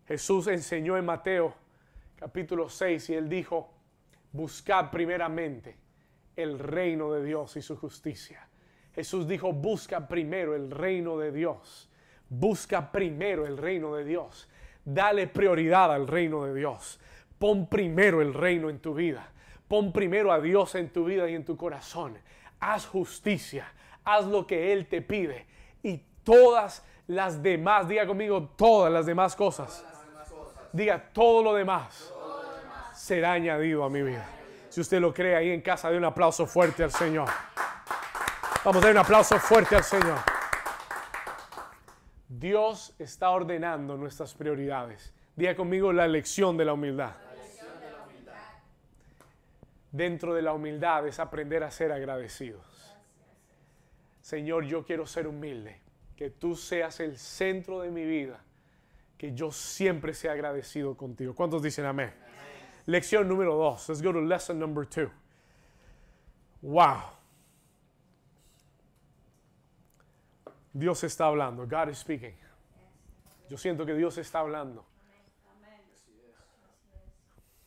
Jesús 0.08 0.48
enseñó 0.48 0.98
en 0.98 1.06
Mateo 1.06 1.54
capítulo 2.16 2.70
6 2.70 3.10
y 3.10 3.16
él 3.16 3.30
dijo, 3.30 3.74
buscad 4.32 4.92
primeramente 4.92 5.78
el 6.36 6.60
reino 6.60 7.12
de 7.12 7.24
Dios 7.24 7.58
y 7.58 7.62
su 7.62 7.76
justicia. 7.76 8.48
Jesús 8.94 9.28
dijo, 9.28 9.54
busca 9.54 10.08
primero 10.08 10.56
el 10.56 10.72
reino 10.72 11.18
de 11.18 11.32
Dios. 11.32 11.90
Busca 12.30 12.92
primero 12.92 13.46
el 13.46 13.58
reino 13.58 13.96
de 13.96 14.04
Dios. 14.06 14.50
Dale 14.84 15.28
prioridad 15.28 15.94
al 15.94 16.08
reino 16.08 16.46
de 16.46 16.54
Dios. 16.54 17.00
Pon 17.38 17.68
primero 17.68 18.22
el 18.22 18.34
reino 18.34 18.70
en 18.70 18.80
tu 18.80 18.94
vida. 18.94 19.30
Pon 19.68 19.92
primero 19.92 20.32
a 20.32 20.40
Dios 20.40 20.76
en 20.76 20.90
tu 20.90 21.06
vida 21.06 21.30
y 21.30 21.36
en 21.36 21.46
tu 21.46 21.56
corazón. 21.56 22.18
Haz 22.60 22.86
justicia. 22.88 23.72
Haz 24.04 24.26
lo 24.26 24.48
que 24.48 24.74
Él 24.74 24.88
te 24.88 25.02
pide. 25.02 25.46
Y 25.84 26.02
todas 26.24 26.84
las 27.08 27.42
demás, 27.42 27.88
diga 27.88 28.06
conmigo, 28.08 28.50
todas 28.56 28.92
las 28.92 29.06
demás 29.06 29.36
cosas. 29.36 29.86
Diga 30.74 31.12
todo 31.14 31.44
lo 31.44 31.54
demás 31.54 32.14
será 33.00 33.32
añadido 33.32 33.84
a 33.84 33.90
mi 33.90 34.02
vida. 34.02 34.26
Si 34.70 34.82
usted 34.82 35.00
lo 35.00 35.14
cree 35.14 35.36
ahí 35.36 35.50
en 35.52 35.62
casa, 35.62 35.90
de 35.90 35.98
un 35.98 36.06
aplauso 36.06 36.46
fuerte 36.46 36.84
al 36.84 36.92
Señor. 36.92 37.30
Vamos 38.64 38.84
a 38.84 38.86
dar 38.86 38.92
un 38.92 38.98
aplauso 39.00 39.40
fuerte 39.40 39.76
al 39.78 39.84
Señor. 39.84 40.18
Dios 42.30 42.96
está 43.00 43.32
ordenando 43.32 43.98
nuestras 43.98 44.36
prioridades. 44.36 45.14
Diga 45.36 45.56
conmigo 45.56 45.92
la 45.92 46.08
lección 46.08 46.56
de 46.56 46.66
la 46.66 46.74
humildad. 46.74 47.16
Dentro 49.92 50.36
de 50.36 50.44
la 50.44 50.54
humildad 50.54 51.08
es 51.08 51.20
aprender 51.20 51.64
a 51.64 51.72
ser 51.72 51.92
agradecidos. 51.92 52.96
Señor, 54.22 54.66
yo 54.66 54.86
quiero 54.86 55.08
ser 55.08 55.28
humilde. 55.28 55.82
Que 56.16 56.30
tú 56.30 56.56
seas 56.56 57.00
el 57.00 57.18
centro 57.18 57.82
de 57.82 57.90
mi 57.90 58.06
vida. 58.06 58.44
Que 59.18 59.34
yo 59.34 59.52
siempre 59.52 60.14
sea 60.14 60.34
agradecido 60.34 60.96
contigo. 60.96 61.34
¿Cuántos 61.34 61.64
dicen 61.64 61.86
amén? 61.86 62.14
Lección 62.86 63.28
número 63.28 63.56
dos. 63.56 63.90
Let's 63.90 64.04
go 64.04 64.14
to 64.14 64.22
lesson 64.22 64.60
number 64.60 64.86
two. 64.86 65.10
Wow. 66.62 67.19
Dios 70.74 71.04
está 71.04 71.26
hablando. 71.26 71.68
God 71.68 71.90
is 71.90 72.00
speaking. 72.00 72.36
Yo 73.50 73.58
siento 73.58 73.86
que 73.86 73.94
Dios 73.94 74.18
está 74.18 74.40
hablando. 74.40 74.86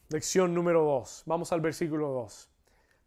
Lección 0.09 0.55
número 0.55 0.83
dos. 0.83 1.23
Vamos 1.27 1.53
al 1.53 1.61
versículo 1.61 2.09
2. 2.09 2.49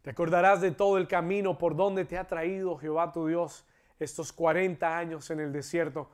Te 0.02 0.10
acordarás 0.10 0.60
de 0.60 0.72
todo 0.72 0.98
el 0.98 1.06
camino 1.08 1.56
por 1.56 1.76
donde 1.76 2.04
te 2.04 2.18
ha 2.18 2.26
traído 2.26 2.76
Jehová 2.76 3.12
tu 3.12 3.26
Dios 3.26 3.64
estos 3.98 4.32
40 4.32 4.96
años 4.96 5.30
en 5.30 5.40
el 5.40 5.52
desierto. 5.52 6.10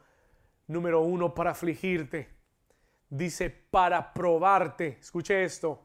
Número 0.67 1.01
uno, 1.01 1.35
para 1.35 1.51
afligirte. 1.51 2.29
Dice, 3.09 3.51
para 3.51 4.13
probarte. 4.13 4.99
Escuche 5.01 5.45
esto 5.45 5.83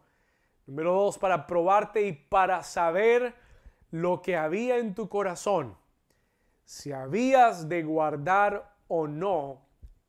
Número 0.68 0.92
dos, 0.92 1.18
para 1.18 1.48
probarte 1.48 2.06
y 2.06 2.12
para 2.12 2.62
saber 2.62 3.34
lo 3.90 4.22
que 4.22 4.36
había 4.36 4.78
en 4.78 4.94
tu 4.94 5.08
corazón, 5.08 5.78
si 6.68 6.92
habías 6.92 7.70
de 7.70 7.82
guardar 7.82 8.76
o 8.90 9.08
no 9.08 9.66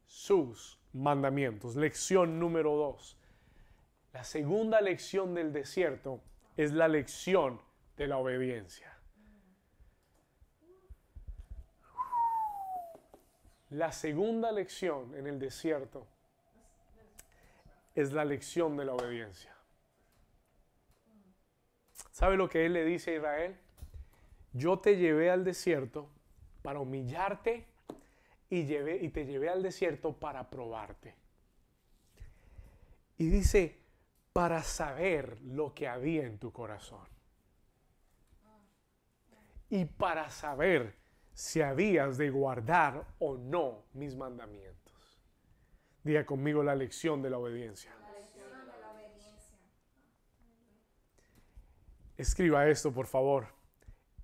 sus 0.07 0.77
mandamientos. 0.93 1.77
Lección 1.77 2.41
número 2.41 2.75
dos. 2.75 3.17
La 4.13 4.25
segunda 4.25 4.81
lección 4.81 5.35
del 5.35 5.53
desierto 5.53 6.21
es 6.57 6.73
la 6.73 6.89
lección 6.89 7.63
de 7.97 8.09
la 8.09 8.17
obediencia. 8.17 8.93
La 13.71 13.93
segunda 13.93 14.51
lección 14.51 15.15
en 15.15 15.29
el 15.29 15.39
desierto 15.39 16.09
es 17.95 18.13
la 18.13 18.25
lección 18.25 18.77
de 18.77 18.85
la 18.85 18.95
obediencia. 18.95 19.55
¿Sabe 22.11 22.37
lo 22.37 22.49
que 22.49 22.67
él 22.67 22.73
le 22.73 22.85
dice 22.85 23.13
a 23.13 23.15
Israel? 23.15 23.57
Yo 24.53 24.81
te 24.81 24.97
llevé 24.97 25.31
al 25.31 25.45
desierto 25.45 26.11
para 26.69 26.81
humillarte 26.81 27.65
y, 28.51 28.67
llevé, 28.67 28.99
y 28.99 29.09
te 29.09 29.25
llevé 29.25 29.49
al 29.49 29.63
desierto 29.63 30.13
para 30.13 30.51
probarte. 30.51 31.15
Y 33.17 33.31
dice, 33.31 33.79
para 34.35 34.63
saber 34.63 35.41
lo 35.41 35.73
que 35.73 35.89
había 35.89 36.27
en 36.27 36.39
tu 36.39 36.53
corazón. 36.53 37.09
Y 39.71 39.87
para 39.87 40.29
saber 40.29 40.95
si 41.33 41.63
habías 41.63 42.19
de 42.19 42.29
guardar 42.29 43.07
o 43.19 43.39
no 43.39 43.87
mis 43.95 44.15
mandamientos. 44.15 45.23
Diga 46.05 46.27
conmigo 46.27 46.63
la 46.63 46.75
lección 46.75 47.23
de 47.23 47.31
la 47.31 47.39
obediencia. 47.39 47.91
Escriba 52.19 52.69
esto, 52.69 52.93
por 52.93 53.07
favor. 53.07 53.55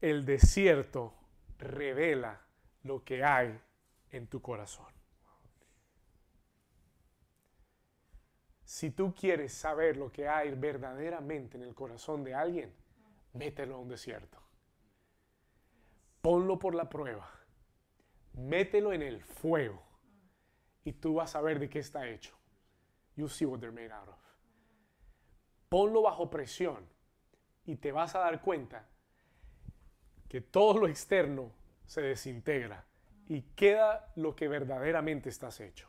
El 0.02 0.26
desierto 0.26 1.14
revela 1.58 2.40
lo 2.82 3.04
que 3.04 3.24
hay 3.24 3.58
en 4.10 4.26
tu 4.26 4.40
corazón. 4.40 4.92
Si 8.64 8.90
tú 8.90 9.14
quieres 9.14 9.52
saber 9.52 9.96
lo 9.96 10.10
que 10.10 10.28
hay 10.28 10.50
verdaderamente 10.50 11.56
en 11.56 11.62
el 11.62 11.74
corazón 11.74 12.24
de 12.24 12.34
alguien, 12.34 12.74
mételo 13.34 13.76
a 13.76 13.78
un 13.78 13.88
desierto. 13.88 14.42
Ponlo 16.20 16.58
por 16.58 16.74
la 16.74 16.88
prueba. 16.88 17.30
Mételo 18.32 18.92
en 18.92 19.02
el 19.02 19.22
fuego. 19.22 19.82
Y 20.82 20.92
tú 20.92 21.14
vas 21.14 21.36
a 21.36 21.40
ver 21.40 21.58
de 21.58 21.68
qué 21.68 21.78
está 21.78 22.08
hecho. 22.08 22.36
You 23.16 23.28
see 23.28 23.44
what 23.44 23.60
they're 23.60 23.72
made 23.72 23.92
out 23.92 24.08
of. 24.08 24.18
Ponlo 25.68 26.02
bajo 26.02 26.30
presión 26.30 26.88
y 27.64 27.76
te 27.76 27.92
vas 27.92 28.14
a 28.14 28.20
dar 28.20 28.40
cuenta 28.42 28.88
que 30.34 30.40
todo 30.40 30.80
lo 30.80 30.88
externo 30.88 31.52
se 31.86 32.02
desintegra 32.02 32.84
y 33.28 33.42
queda 33.54 34.12
lo 34.16 34.34
que 34.34 34.48
verdaderamente 34.48 35.28
estás 35.28 35.60
hecho. 35.60 35.88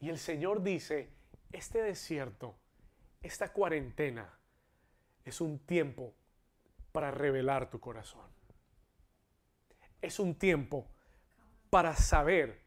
Y 0.00 0.08
el 0.08 0.16
Señor 0.16 0.62
dice, 0.62 1.10
este 1.52 1.82
desierto, 1.82 2.56
esta 3.20 3.52
cuarentena, 3.52 4.38
es 5.22 5.42
un 5.42 5.58
tiempo 5.58 6.14
para 6.92 7.10
revelar 7.10 7.68
tu 7.68 7.78
corazón. 7.78 8.24
Es 10.00 10.18
un 10.18 10.34
tiempo 10.34 10.86
para 11.68 11.94
saber 11.94 12.62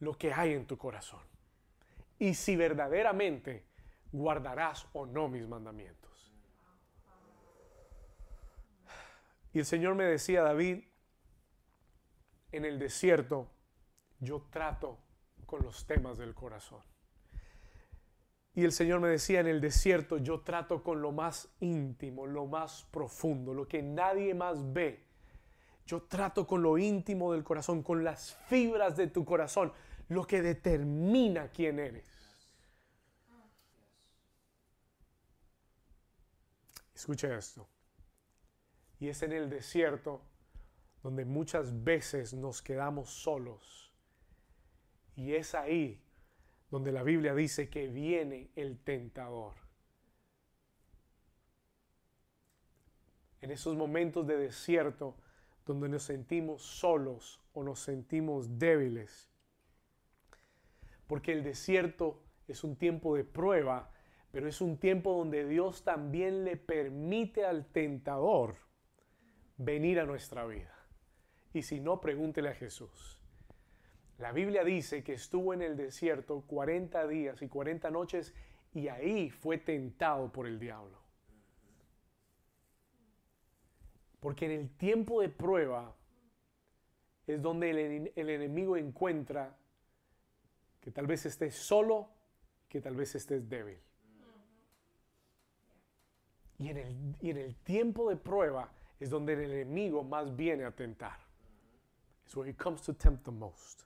lo 0.00 0.14
que 0.14 0.32
hay 0.32 0.54
en 0.54 0.66
tu 0.66 0.78
corazón. 0.78 1.20
Y 2.18 2.32
si 2.32 2.56
verdaderamente 2.56 3.66
guardarás 4.10 4.86
o 4.94 5.04
no 5.04 5.28
mis 5.28 5.46
mandamientos. 5.46 6.13
Y 9.54 9.60
el 9.60 9.64
Señor 9.64 9.94
me 9.94 10.04
decía, 10.04 10.42
David, 10.42 10.82
en 12.50 12.64
el 12.64 12.78
desierto 12.80 13.48
yo 14.18 14.42
trato 14.50 14.98
con 15.46 15.62
los 15.62 15.86
temas 15.86 16.18
del 16.18 16.34
corazón. 16.34 16.82
Y 18.56 18.64
el 18.64 18.72
Señor 18.72 19.00
me 19.00 19.08
decía, 19.08 19.40
en 19.40 19.46
el 19.46 19.60
desierto 19.60 20.18
yo 20.18 20.40
trato 20.40 20.82
con 20.82 21.00
lo 21.00 21.12
más 21.12 21.48
íntimo, 21.60 22.26
lo 22.26 22.46
más 22.46 22.84
profundo, 22.90 23.54
lo 23.54 23.68
que 23.68 23.80
nadie 23.80 24.34
más 24.34 24.72
ve. 24.72 25.04
Yo 25.86 26.02
trato 26.02 26.48
con 26.48 26.60
lo 26.60 26.76
íntimo 26.76 27.32
del 27.32 27.44
corazón, 27.44 27.84
con 27.84 28.02
las 28.02 28.34
fibras 28.48 28.96
de 28.96 29.06
tu 29.06 29.24
corazón, 29.24 29.72
lo 30.08 30.26
que 30.26 30.42
determina 30.42 31.48
quién 31.48 31.78
eres. 31.78 32.08
Escucha 36.92 37.36
esto. 37.36 37.68
Y 39.04 39.10
es 39.10 39.22
en 39.22 39.32
el 39.32 39.50
desierto 39.50 40.22
donde 41.02 41.26
muchas 41.26 41.84
veces 41.84 42.32
nos 42.32 42.62
quedamos 42.62 43.10
solos. 43.10 43.92
Y 45.14 45.34
es 45.34 45.54
ahí 45.54 46.02
donde 46.70 46.90
la 46.90 47.02
Biblia 47.02 47.34
dice 47.34 47.68
que 47.68 47.88
viene 47.88 48.50
el 48.56 48.78
tentador. 48.78 49.52
En 53.42 53.50
esos 53.50 53.76
momentos 53.76 54.26
de 54.26 54.38
desierto 54.38 55.18
donde 55.66 55.90
nos 55.90 56.04
sentimos 56.04 56.62
solos 56.62 57.42
o 57.52 57.62
nos 57.62 57.80
sentimos 57.80 58.58
débiles. 58.58 59.28
Porque 61.06 61.32
el 61.32 61.44
desierto 61.44 62.22
es 62.48 62.64
un 62.64 62.74
tiempo 62.74 63.16
de 63.16 63.24
prueba, 63.24 63.92
pero 64.32 64.48
es 64.48 64.62
un 64.62 64.78
tiempo 64.78 65.12
donde 65.12 65.46
Dios 65.46 65.84
también 65.84 66.46
le 66.46 66.56
permite 66.56 67.44
al 67.44 67.66
tentador 67.66 68.64
venir 69.56 70.00
a 70.00 70.04
nuestra 70.04 70.46
vida. 70.46 70.74
Y 71.52 71.62
si 71.62 71.80
no, 71.80 72.00
pregúntele 72.00 72.48
a 72.48 72.54
Jesús. 72.54 73.20
La 74.18 74.32
Biblia 74.32 74.64
dice 74.64 75.02
que 75.02 75.14
estuvo 75.14 75.54
en 75.54 75.62
el 75.62 75.76
desierto 75.76 76.42
40 76.46 77.06
días 77.08 77.42
y 77.42 77.48
40 77.48 77.90
noches 77.90 78.34
y 78.72 78.88
ahí 78.88 79.30
fue 79.30 79.58
tentado 79.58 80.30
por 80.32 80.46
el 80.46 80.58
diablo. 80.58 80.98
Porque 84.20 84.46
en 84.46 84.52
el 84.52 84.70
tiempo 84.70 85.20
de 85.20 85.28
prueba 85.28 85.94
es 87.26 87.42
donde 87.42 87.70
el, 87.70 88.12
el 88.14 88.30
enemigo 88.30 88.76
encuentra 88.76 89.56
que 90.80 90.90
tal 90.90 91.06
vez 91.06 91.26
estés 91.26 91.54
solo, 91.54 92.08
que 92.68 92.80
tal 92.80 92.94
vez 92.94 93.14
estés 93.14 93.48
débil. 93.48 93.78
Y 96.58 96.68
en, 96.68 96.76
el, 96.76 97.16
y 97.20 97.30
en 97.30 97.36
el 97.38 97.56
tiempo 97.56 98.08
de 98.08 98.16
prueba 98.16 98.70
es 99.00 99.10
donde 99.10 99.32
el 99.34 99.52
enemigo 99.52 100.02
más 100.02 100.34
viene 100.34 100.64
a 100.64 100.70
tentar. 100.70 101.18
It's 102.24 102.36
where 102.36 102.48
he 102.48 102.54
comes 102.54 102.82
to 102.82 102.94
tempt 102.94 103.24
the 103.24 103.30
most. 103.30 103.82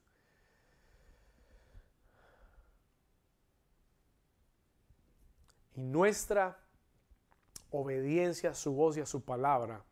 Y 5.74 5.82
nuestra 5.82 6.58
obediencia 7.70 8.50
a 8.50 8.54
su 8.54 8.72
voz 8.72 8.96
y 8.96 9.00
a 9.00 9.06
su 9.06 9.24
palabra 9.24 9.84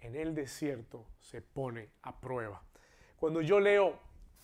en 0.00 0.16
el 0.16 0.34
desierto 0.34 1.06
se 1.20 1.40
pone 1.40 1.90
a 2.02 2.20
prueba. 2.20 2.62
Cuando 3.16 3.40
yo 3.40 3.58
leo 3.60 3.98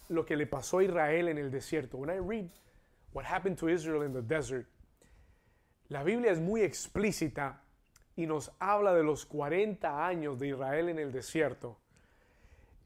lo 0.08 0.24
que 0.24 0.36
le 0.36 0.46
pasó 0.46 0.78
a 0.78 0.84
Israel 0.84 1.28
en 1.28 1.38
el 1.38 1.50
desierto, 1.50 1.98
when 1.98 2.10
I 2.10 2.18
read 2.18 2.50
what 3.12 3.24
happened 3.24 3.58
to 3.58 3.68
Israel 3.68 4.02
in 4.02 4.12
the 4.12 4.22
desert, 4.22 4.66
la 5.88 6.02
Biblia 6.02 6.30
es 6.30 6.40
muy 6.40 6.62
explícita 6.62 7.62
y 8.20 8.26
nos 8.26 8.52
habla 8.58 8.92
de 8.92 9.02
los 9.02 9.24
40 9.24 10.06
años 10.06 10.38
de 10.38 10.48
Israel 10.48 10.90
en 10.90 10.98
el 10.98 11.10
desierto. 11.10 11.78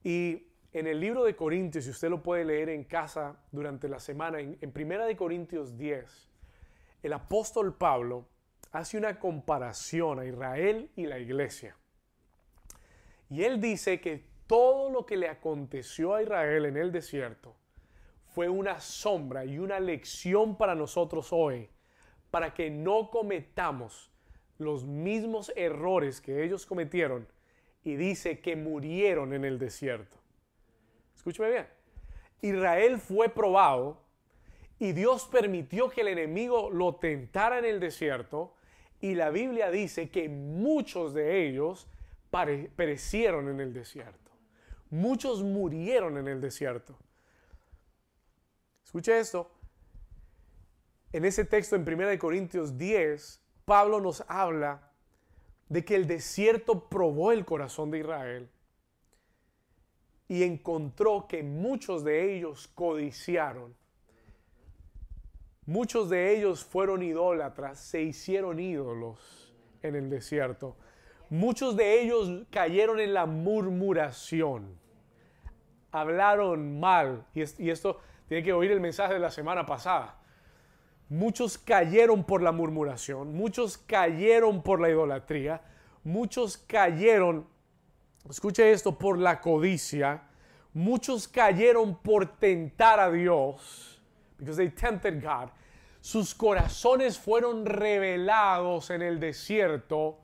Y 0.04 0.46
en 0.72 0.86
el 0.86 1.00
libro 1.00 1.24
de 1.24 1.34
Corintios, 1.34 1.84
si 1.84 1.90
usted 1.90 2.08
lo 2.08 2.22
puede 2.22 2.44
leer 2.44 2.68
en 2.68 2.84
casa 2.84 3.36
durante 3.50 3.88
la 3.88 3.98
semana, 3.98 4.38
en, 4.38 4.56
en 4.60 4.70
Primera 4.70 5.06
de 5.06 5.16
Corintios 5.16 5.76
10, 5.76 6.30
el 7.02 7.12
apóstol 7.12 7.74
Pablo 7.74 8.28
hace 8.70 8.96
una 8.96 9.18
comparación 9.18 10.20
a 10.20 10.24
Israel 10.24 10.88
y 10.94 11.06
la 11.06 11.18
iglesia. 11.18 11.76
Y 13.28 13.42
él 13.42 13.60
dice 13.60 14.00
que 14.00 14.24
todo 14.46 14.88
lo 14.88 15.04
que 15.04 15.16
le 15.16 15.28
aconteció 15.28 16.14
a 16.14 16.22
Israel 16.22 16.66
en 16.66 16.76
el 16.76 16.92
desierto 16.92 17.56
fue 18.26 18.48
una 18.48 18.78
sombra 18.78 19.44
y 19.44 19.58
una 19.58 19.80
lección 19.80 20.56
para 20.56 20.76
nosotros 20.76 21.32
hoy, 21.32 21.68
para 22.30 22.54
que 22.54 22.70
no 22.70 23.10
cometamos 23.10 24.13
los 24.58 24.84
mismos 24.84 25.52
errores 25.56 26.20
que 26.20 26.44
ellos 26.44 26.66
cometieron 26.66 27.26
y 27.82 27.96
dice 27.96 28.40
que 28.40 28.56
murieron 28.56 29.32
en 29.34 29.44
el 29.44 29.58
desierto. 29.58 30.16
Escúcheme 31.14 31.50
bien. 31.50 31.66
Israel 32.42 32.98
fue 32.98 33.28
probado 33.28 34.02
y 34.78 34.92
Dios 34.92 35.28
permitió 35.30 35.88
que 35.88 36.02
el 36.02 36.08
enemigo 36.08 36.70
lo 36.70 36.96
tentara 36.96 37.58
en 37.58 37.64
el 37.64 37.80
desierto 37.80 38.54
y 39.00 39.14
la 39.14 39.30
Biblia 39.30 39.70
dice 39.70 40.10
que 40.10 40.28
muchos 40.28 41.14
de 41.14 41.46
ellos 41.46 41.86
perecieron 42.76 43.48
en 43.48 43.60
el 43.60 43.72
desierto. 43.72 44.30
Muchos 44.90 45.42
murieron 45.42 46.18
en 46.18 46.28
el 46.28 46.40
desierto. 46.40 46.96
Escuche 48.84 49.18
esto. 49.18 49.50
En 51.12 51.24
ese 51.24 51.44
texto 51.44 51.76
en 51.76 51.82
1 51.82 52.18
Corintios 52.18 52.76
10, 52.76 53.43
Pablo 53.64 54.00
nos 54.00 54.24
habla 54.28 54.90
de 55.68 55.84
que 55.84 55.96
el 55.96 56.06
desierto 56.06 56.88
probó 56.88 57.32
el 57.32 57.44
corazón 57.44 57.90
de 57.90 58.00
Israel 58.00 58.50
y 60.28 60.42
encontró 60.42 61.26
que 61.28 61.42
muchos 61.42 62.04
de 62.04 62.34
ellos 62.34 62.68
codiciaron. 62.74 63.74
Muchos 65.66 66.10
de 66.10 66.36
ellos 66.36 66.64
fueron 66.64 67.02
idólatras, 67.02 67.80
se 67.80 68.02
hicieron 68.02 68.60
ídolos 68.60 69.54
en 69.82 69.94
el 69.94 70.10
desierto. 70.10 70.76
Muchos 71.30 71.76
de 71.76 72.02
ellos 72.02 72.46
cayeron 72.50 73.00
en 73.00 73.14
la 73.14 73.26
murmuración. 73.26 74.78
Hablaron 75.90 76.78
mal. 76.78 77.26
Y, 77.32 77.70
esto 77.70 78.00
tiene 78.28 78.42
que 78.42 78.52
oír 78.52 78.72
el 78.72 78.80
mensaje 78.80 79.14
de 79.14 79.20
la 79.20 79.30
semana 79.30 79.64
pasada. 79.64 80.18
Muchos 81.14 81.56
cayeron 81.58 82.24
por 82.24 82.42
la 82.42 82.50
murmuración. 82.50 83.36
Muchos 83.36 83.78
cayeron 83.78 84.62
por 84.62 84.80
la 84.80 84.90
idolatría. 84.90 85.60
Muchos 86.02 86.56
cayeron, 86.56 87.46
escuche 88.28 88.72
esto, 88.72 88.98
por 88.98 89.16
la 89.16 89.40
codicia. 89.40 90.24
Muchos 90.72 91.28
cayeron 91.28 91.96
por 91.98 92.26
tentar 92.26 92.98
a 92.98 93.12
Dios. 93.12 94.02
Because 94.38 94.56
they 94.56 94.70
tempted 94.70 95.22
God. 95.22 95.50
Sus 96.00 96.34
corazones 96.34 97.16
fueron 97.16 97.64
revelados 97.64 98.90
en 98.90 99.00
el 99.00 99.20
desierto 99.20 100.18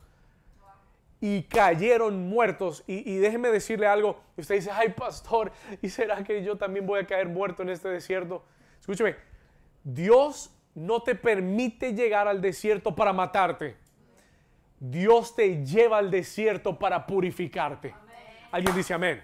y 1.20 1.45
cayeron 1.45 2.28
muertos. 2.28 2.82
Y, 2.88 3.16
déjeme 3.18 3.51
decirle 3.51 3.86
algo. 3.86 4.20
Usted 4.36 4.57
dice, 4.57 4.72
ay 4.72 4.88
pastor, 4.88 5.53
¿y 5.80 5.88
será 5.88 6.24
que 6.24 6.43
yo 6.43 6.59
también 6.59 6.84
voy 6.84 6.99
a 6.99 7.07
caer 7.07 7.28
muerto 7.28 7.62
en 7.62 7.68
este 7.68 7.88
desierto? 7.88 8.43
Escúcheme, 8.80 9.14
Dios 9.84 10.51
no 10.75 11.03
te 11.03 11.14
permite 11.14 11.95
llegar 11.95 12.29
al 12.29 12.41
desierto 12.41 12.95
para 12.95 13.12
matarte. 13.12 13.77
Dios 14.79 15.35
te 15.35 15.64
lleva 15.64 15.99
al 15.99 16.11
desierto 16.11 16.79
para 16.79 17.07
purificarte. 17.07 17.95
Alguien 18.51 18.75
dice 18.75 18.95
amén. 18.95 19.23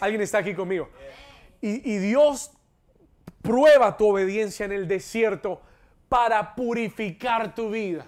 Alguien 0.00 0.22
está 0.22 0.38
aquí 0.38 0.54
conmigo. 0.54 0.88
Y, 1.60 1.96
Dios 1.96 2.52
prueba 3.40 3.96
tu 3.96 4.08
obediencia 4.08 4.66
en 4.66 4.72
el 4.72 4.86
desierto 4.86 5.62
para 6.08 6.54
purificar 6.54 7.54
tu 7.54 7.70
vida. 7.70 8.06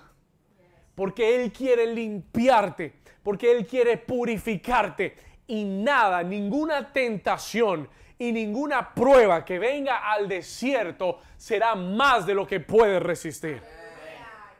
Porque 0.94 1.42
Él 1.42 1.52
quiere 1.52 1.86
limpiarte 1.86 2.94
porque 3.26 3.50
Él 3.50 3.66
quiere 3.66 3.96
purificarte 3.96 5.16
y 5.48 5.64
nada, 5.64 6.22
ninguna 6.22 6.92
tentación 6.92 7.88
y 8.18 8.32
ninguna 8.32 8.94
prueba 8.94 9.44
que 9.44 9.58
venga 9.58 10.10
al 10.10 10.28
desierto 10.28 11.20
será 11.36 11.74
más 11.74 12.26
de 12.26 12.34
lo 12.34 12.46
que 12.46 12.60
puedes 12.60 13.02
resistir. 13.02 13.60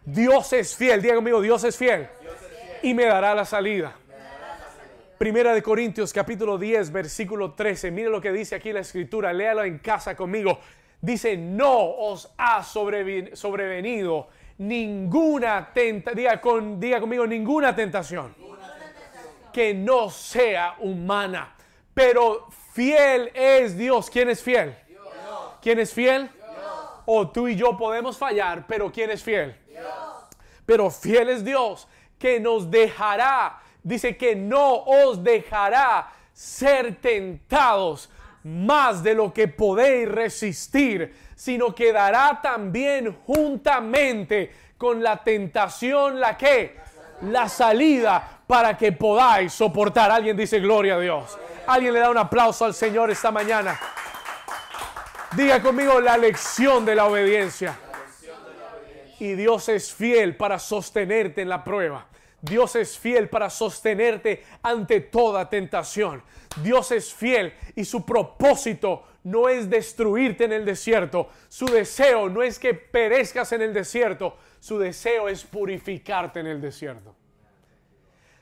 Dios 0.05 0.53
es 0.53 0.77
fiel, 0.77 1.03
diga 1.03 1.15
conmigo, 1.17 1.41
Dios 1.41 1.65
es 1.65 1.77
fiel 1.77 2.09
y 2.83 2.95
me 2.95 3.07
dará 3.07 3.35
la 3.35 3.45
salida. 3.45 3.95
Primera 5.19 5.55
de 5.55 5.63
Corintios 5.63 6.13
capítulo 6.13 6.59
10 6.59 6.93
versículo 6.93 7.53
13. 7.55 7.91
Mire 7.91 8.11
lo 8.11 8.21
que 8.21 8.31
dice 8.33 8.55
aquí 8.55 8.73
la 8.73 8.81
escritura. 8.81 9.33
Léalo 9.33 9.65
en 9.65 9.79
casa 9.79 10.15
conmigo. 10.15 10.61
Dice, 11.01 11.37
no 11.37 11.79
os 11.79 12.31
ha 12.37 12.63
sobrevenido 12.63 14.29
ninguna 14.59 15.73
tentación. 15.73 16.17
Diga, 16.17 16.41
con, 16.41 16.79
diga 16.79 17.01
conmigo, 17.01 17.27
ninguna 17.27 17.75
tentación 17.75 18.35
que 19.53 19.73
no 19.73 20.11
sea 20.11 20.77
humana. 20.81 21.55
Pero 21.95 22.49
fiel 22.77 23.31
es 23.35 23.77
Dios. 23.77 24.11
¿Quién 24.11 24.29
es 24.29 24.43
fiel? 24.43 24.77
¿Quién 25.63 25.79
es 25.79 25.93
fiel? 25.93 26.31
O 27.07 27.29
tú 27.29 27.49
y 27.49 27.57
yo 27.57 27.77
podemos 27.77 28.19
fallar, 28.19 28.67
pero 28.69 28.93
¿quién 28.93 29.11
es 29.11 29.23
fiel? 29.23 29.57
Pero 30.67 30.91
fiel 30.91 31.31
es 31.31 31.45
Dios 31.45 31.89
que 32.19 32.39
nos 32.39 32.71
dejará, 32.71 33.61
dice 33.83 34.17
que 34.17 34.37
no 34.37 34.75
os 34.75 35.23
dejará 35.23 36.13
ser 36.33 36.97
tentados 36.97 38.11
más 38.43 39.03
de 39.03 39.15
lo 39.15 39.33
que 39.33 39.49
podéis 39.49 40.09
resistir, 40.09 41.15
sino 41.35 41.75
que 41.75 41.93
dará 41.93 42.41
también 42.43 43.17
juntamente 43.25 44.53
con 44.77 45.03
la 45.03 45.23
tentación 45.23 46.21
la 46.21 46.37
que 46.37 46.77
la 47.23 47.49
salida 47.49 48.41
para 48.47 48.77
que 48.77 48.93
podáis 48.93 49.53
soportar. 49.53 50.11
Alguien 50.11 50.37
dice 50.37 50.61
gloria 50.61 50.97
a 50.97 51.01
Dios. 51.01 51.39
Alguien 51.67 51.95
le 51.95 52.01
da 52.01 52.11
un 52.11 52.19
aplauso 52.19 52.65
al 52.65 52.75
Señor 52.75 53.11
esta 53.11 53.31
mañana. 53.31 53.79
Diga 55.37 55.61
conmigo 55.61 56.01
la 56.01 56.17
lección 56.17 56.85
de 56.85 56.95
la 56.95 57.07
obediencia. 57.07 57.77
Y 59.19 59.33
Dios 59.33 59.69
es 59.69 59.93
fiel 59.93 60.37
para 60.37 60.59
sostenerte 60.59 61.43
en 61.43 61.49
la 61.49 61.65
prueba. 61.65 62.07
Dios 62.41 62.77
es 62.77 62.97
fiel 62.99 63.29
para 63.29 63.51
sostenerte 63.51 64.45
ante 64.63 65.01
toda 65.01 65.51
tentación. 65.51 66.23
Dios 66.63 66.93
es 66.93 67.13
fiel 67.13 67.53
y 67.75 67.85
su 67.85 68.05
propósito 68.05 69.05
no 69.25 69.49
es 69.49 69.69
destruirte 69.69 70.45
en 70.45 70.53
el 70.53 70.65
desierto. 70.65 71.31
Su 71.49 71.67
deseo 71.67 72.29
no 72.29 72.43
es 72.43 72.61
que 72.61 72.75
perezcas 72.75 73.51
en 73.53 73.63
el 73.63 73.75
desierto. 73.75 74.37
Su 74.61 74.79
deseo 74.79 75.29
es 75.29 75.43
purificarte 75.43 76.41
en 76.41 76.47
el 76.47 76.61
desierto. 76.61 77.16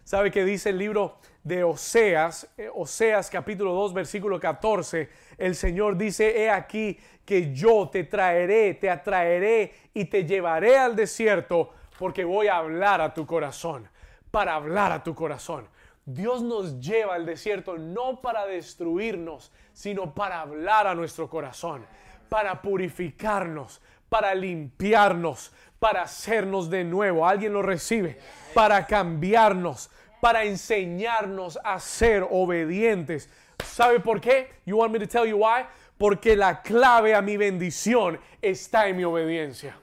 ¿Sabe 0.05 0.31
qué 0.31 0.45
dice 0.45 0.69
el 0.69 0.77
libro 0.77 1.17
de 1.43 1.65
Oseas? 1.65 2.47
Eh, 2.59 2.69
Oseas 2.75 3.31
capítulo 3.31 3.73
2 3.73 3.95
versículo 3.95 4.39
14. 4.39 5.09
El 5.39 5.55
Señor 5.55 5.97
dice, 5.97 6.43
he 6.43 6.51
aquí 6.51 6.99
que 7.25 7.55
yo 7.55 7.89
te 7.91 8.05
traeré, 8.05 8.75
te 8.75 8.91
atraeré 8.91 9.73
y 9.95 10.05
te 10.05 10.27
llevaré 10.27 10.77
al 10.77 10.95
desierto 10.95 11.71
porque 11.99 12.23
voy 12.23 12.49
a 12.49 12.59
hablar 12.59 13.01
a 13.01 13.15
tu 13.15 13.25
corazón, 13.25 13.89
para 14.31 14.57
hablar 14.57 14.93
a 14.93 15.03
tu 15.03 15.15
corazón. 15.15 15.69
Dios 16.05 16.43
nos 16.43 16.81
lleva 16.81 17.15
al 17.15 17.25
desierto 17.25 17.79
no 17.79 18.21
para 18.21 18.45
destruirnos, 18.45 19.53
sino 19.73 20.15
para 20.15 20.43
hablar 20.43 20.87
a 20.87 20.95
nuestro 20.95 21.31
corazón, 21.31 21.87
para 22.29 22.61
purificarnos, 22.61 23.81
para 24.09 24.35
limpiarnos, 24.35 25.53
para 25.79 26.03
hacernos 26.03 26.71
de 26.71 26.85
nuevo. 26.85 27.27
Alguien 27.27 27.53
lo 27.53 27.63
recibe, 27.63 28.19
para 28.55 28.87
cambiarnos, 28.87 29.91
para 30.21 30.45
enseñarnos 30.45 31.59
a 31.63 31.79
ser 31.81 32.27
obedientes. 32.31 33.29
¿Sabe 33.65 34.01
por 34.01 34.21
qué? 34.21 34.51
You 34.65 34.79
want 34.79 34.93
me 34.93 34.99
to 34.99 35.07
tell 35.07 35.27
you 35.27 35.37
why? 35.37 35.67
Porque 35.99 36.37
la 36.37 36.63
clave 36.63 37.15
a 37.15 37.23
mi 37.23 37.37
bendición 37.37 38.19
está 38.41 38.89
en 38.89 38.97
mi 38.97 39.05
obediencia. 39.05 39.77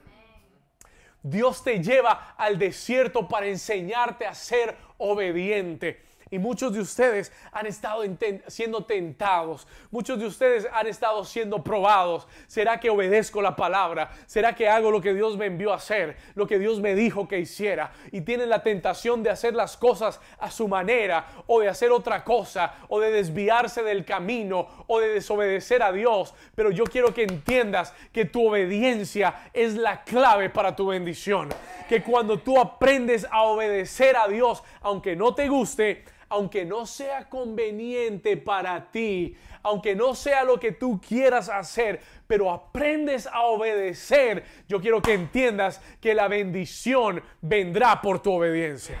Dios 1.22 1.62
te 1.62 1.82
lleva 1.82 2.34
al 2.36 2.58
desierto 2.58 3.28
para 3.28 3.46
enseñarte 3.46 4.26
a 4.26 4.34
ser 4.34 4.76
obediente. 4.98 6.02
Y 6.32 6.38
muchos 6.38 6.72
de 6.72 6.80
ustedes 6.80 7.30
han 7.52 7.66
estado 7.66 8.02
siendo 8.46 8.86
tentados. 8.86 9.68
Muchos 9.90 10.18
de 10.18 10.24
ustedes 10.24 10.66
han 10.72 10.86
estado 10.86 11.26
siendo 11.26 11.62
probados. 11.62 12.26
¿Será 12.46 12.80
que 12.80 12.88
obedezco 12.88 13.42
la 13.42 13.54
palabra? 13.54 14.10
¿Será 14.24 14.54
que 14.54 14.66
hago 14.66 14.90
lo 14.90 15.02
que 15.02 15.12
Dios 15.12 15.36
me 15.36 15.44
envió 15.44 15.74
a 15.74 15.76
hacer? 15.76 16.16
Lo 16.34 16.46
que 16.46 16.58
Dios 16.58 16.80
me 16.80 16.94
dijo 16.94 17.28
que 17.28 17.38
hiciera. 17.38 17.92
Y 18.12 18.22
tienen 18.22 18.48
la 18.48 18.62
tentación 18.62 19.22
de 19.22 19.28
hacer 19.28 19.52
las 19.52 19.76
cosas 19.76 20.22
a 20.38 20.50
su 20.50 20.68
manera 20.68 21.26
o 21.48 21.60
de 21.60 21.68
hacer 21.68 21.92
otra 21.92 22.24
cosa 22.24 22.76
o 22.88 22.98
de 22.98 23.10
desviarse 23.10 23.82
del 23.82 24.06
camino 24.06 24.86
o 24.86 25.00
de 25.00 25.08
desobedecer 25.08 25.82
a 25.82 25.92
Dios. 25.92 26.32
Pero 26.54 26.70
yo 26.70 26.84
quiero 26.84 27.12
que 27.12 27.24
entiendas 27.24 27.92
que 28.10 28.24
tu 28.24 28.48
obediencia 28.48 29.50
es 29.52 29.74
la 29.74 30.02
clave 30.02 30.48
para 30.48 30.74
tu 30.74 30.86
bendición. 30.86 31.50
Que 31.90 32.02
cuando 32.02 32.38
tú 32.38 32.58
aprendes 32.58 33.26
a 33.30 33.42
obedecer 33.42 34.16
a 34.16 34.28
Dios, 34.28 34.62
aunque 34.80 35.14
no 35.14 35.34
te 35.34 35.46
guste, 35.46 36.04
aunque 36.32 36.64
no 36.64 36.86
sea 36.86 37.28
conveniente 37.28 38.38
para 38.38 38.90
ti, 38.90 39.36
aunque 39.62 39.94
no 39.94 40.14
sea 40.14 40.44
lo 40.44 40.58
que 40.58 40.72
tú 40.72 40.98
quieras 40.98 41.50
hacer, 41.50 42.00
pero 42.26 42.50
aprendes 42.50 43.26
a 43.26 43.42
obedecer, 43.42 44.42
yo 44.66 44.80
quiero 44.80 45.02
que 45.02 45.12
entiendas 45.12 45.82
que 46.00 46.14
la 46.14 46.28
bendición 46.28 47.22
vendrá 47.42 48.00
por 48.00 48.22
tu 48.22 48.32
obediencia. 48.32 48.98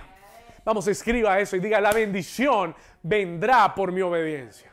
Vamos, 0.62 0.86
escriba 0.88 1.40
eso 1.40 1.56
y 1.56 1.60
diga, 1.60 1.80
la 1.80 1.94
bendición 1.94 2.76
vendrá 3.02 3.74
por 3.74 3.92
mi 3.92 4.02
obediencia. 4.02 4.70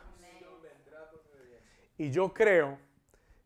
Y 1.97 2.11
yo 2.11 2.33
creo 2.33 2.77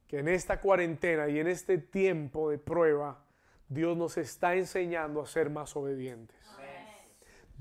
que 0.07 0.19
en 0.19 0.27
esta 0.27 0.59
cuarentena 0.59 1.29
y 1.29 1.39
en 1.39 1.47
este 1.47 1.77
tiempo 1.77 2.49
de 2.49 2.57
prueba, 2.57 3.23
Dios 3.69 3.95
nos 3.95 4.17
está 4.17 4.55
enseñando 4.55 5.21
a 5.21 5.27
ser 5.27 5.51
más 5.51 5.75
obedientes. 5.75 6.43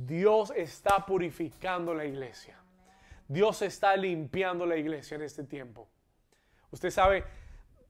Dios 0.06 0.52
está 0.56 1.06
purificando 1.06 1.94
la 1.94 2.04
iglesia. 2.04 2.58
Dios 3.28 3.62
está 3.62 3.96
limpiando 3.96 4.66
la 4.66 4.76
iglesia 4.76 5.14
en 5.14 5.22
este 5.22 5.44
tiempo. 5.44 5.88
Usted 6.70 6.90
sabe, 6.90 7.24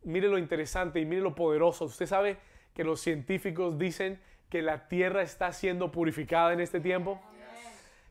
mire 0.05 0.29
lo 0.29 0.39
interesante 0.39 1.01
y 1.01 1.07
mire 1.07 1.23
lo 1.23 1.35
poderoso. 1.35 1.87
Usted 1.87 2.07
sabe 2.07 2.39
que 2.75 2.85
los 2.85 3.01
científicos 3.01 3.79
dicen 3.79 4.21
que 4.49 4.63
la 4.63 4.89
tierra 4.89 5.23
está 5.23 5.53
siendo 5.53 5.91
purificada 5.91 6.53
en 6.53 6.61
este 6.61 6.81
tiempo. 6.81 7.21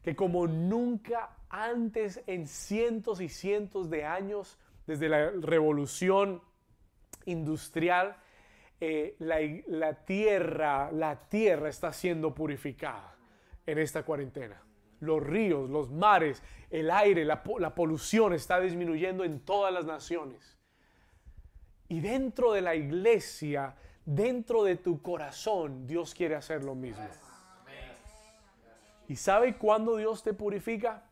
Que 0.03 0.15
como 0.15 0.47
nunca 0.47 1.37
antes 1.49 2.23
en 2.25 2.47
cientos 2.47 3.21
y 3.21 3.29
cientos 3.29 3.89
de 3.89 4.03
años, 4.03 4.57
desde 4.87 5.09
la 5.09 5.29
revolución 5.29 6.41
industrial, 7.25 8.17
eh, 8.79 9.15
la 9.19 10.05
tierra, 10.05 10.91
la 10.91 11.29
tierra 11.29 11.69
está 11.69 11.93
siendo 11.93 12.33
purificada 12.33 13.11
en 13.71 13.79
esta 13.79 14.03
cuarentena. 14.03 14.61
Los 14.99 15.23
ríos, 15.23 15.69
los 15.69 15.89
mares, 15.91 16.43
el 16.69 16.91
aire, 16.91 17.25
la, 17.25 17.43
polución 17.43 18.33
está 18.33 18.59
disminuyendo 18.59 19.23
en 19.23 19.39
todas 19.39 19.73
las 19.73 19.85
naciones. 19.85 20.59
Y 21.87 22.01
dentro 22.01 22.53
de 22.53 22.61
la 22.61 22.75
iglesia, 22.75 23.75
dentro 24.05 24.63
de 24.63 24.75
tu 24.75 25.01
corazón, 25.01 25.87
Dios 25.87 26.13
quiere 26.13 26.35
hacer 26.35 26.63
lo 26.63 26.75
mismo. 26.75 27.07
¿Y 29.07 29.15
sabe 29.15 29.57
cuándo 29.57 29.97
Dios 29.97 30.23
te 30.23 30.33
purifica? 30.33 31.03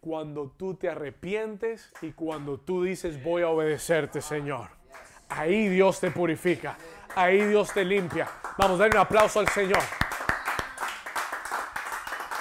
Cuando 0.00 0.50
tú 0.50 0.74
te 0.74 0.88
arrepientes 0.88 1.92
y 2.02 2.12
cuando 2.12 2.60
tú 2.60 2.84
dices 2.84 3.22
voy 3.22 3.42
a 3.42 3.48
obedecerte, 3.48 4.20
Señor. 4.20 4.70
Ahí 5.28 5.68
Dios 5.68 6.00
te 6.00 6.10
purifica. 6.10 6.76
Ahí 7.14 7.42
Dios 7.44 7.72
te 7.72 7.84
limpia. 7.84 8.28
Vamos 8.58 8.78
a 8.78 8.84
dar 8.84 8.94
un 8.94 9.00
aplauso 9.00 9.40
al 9.40 9.48
Señor. 9.48 9.82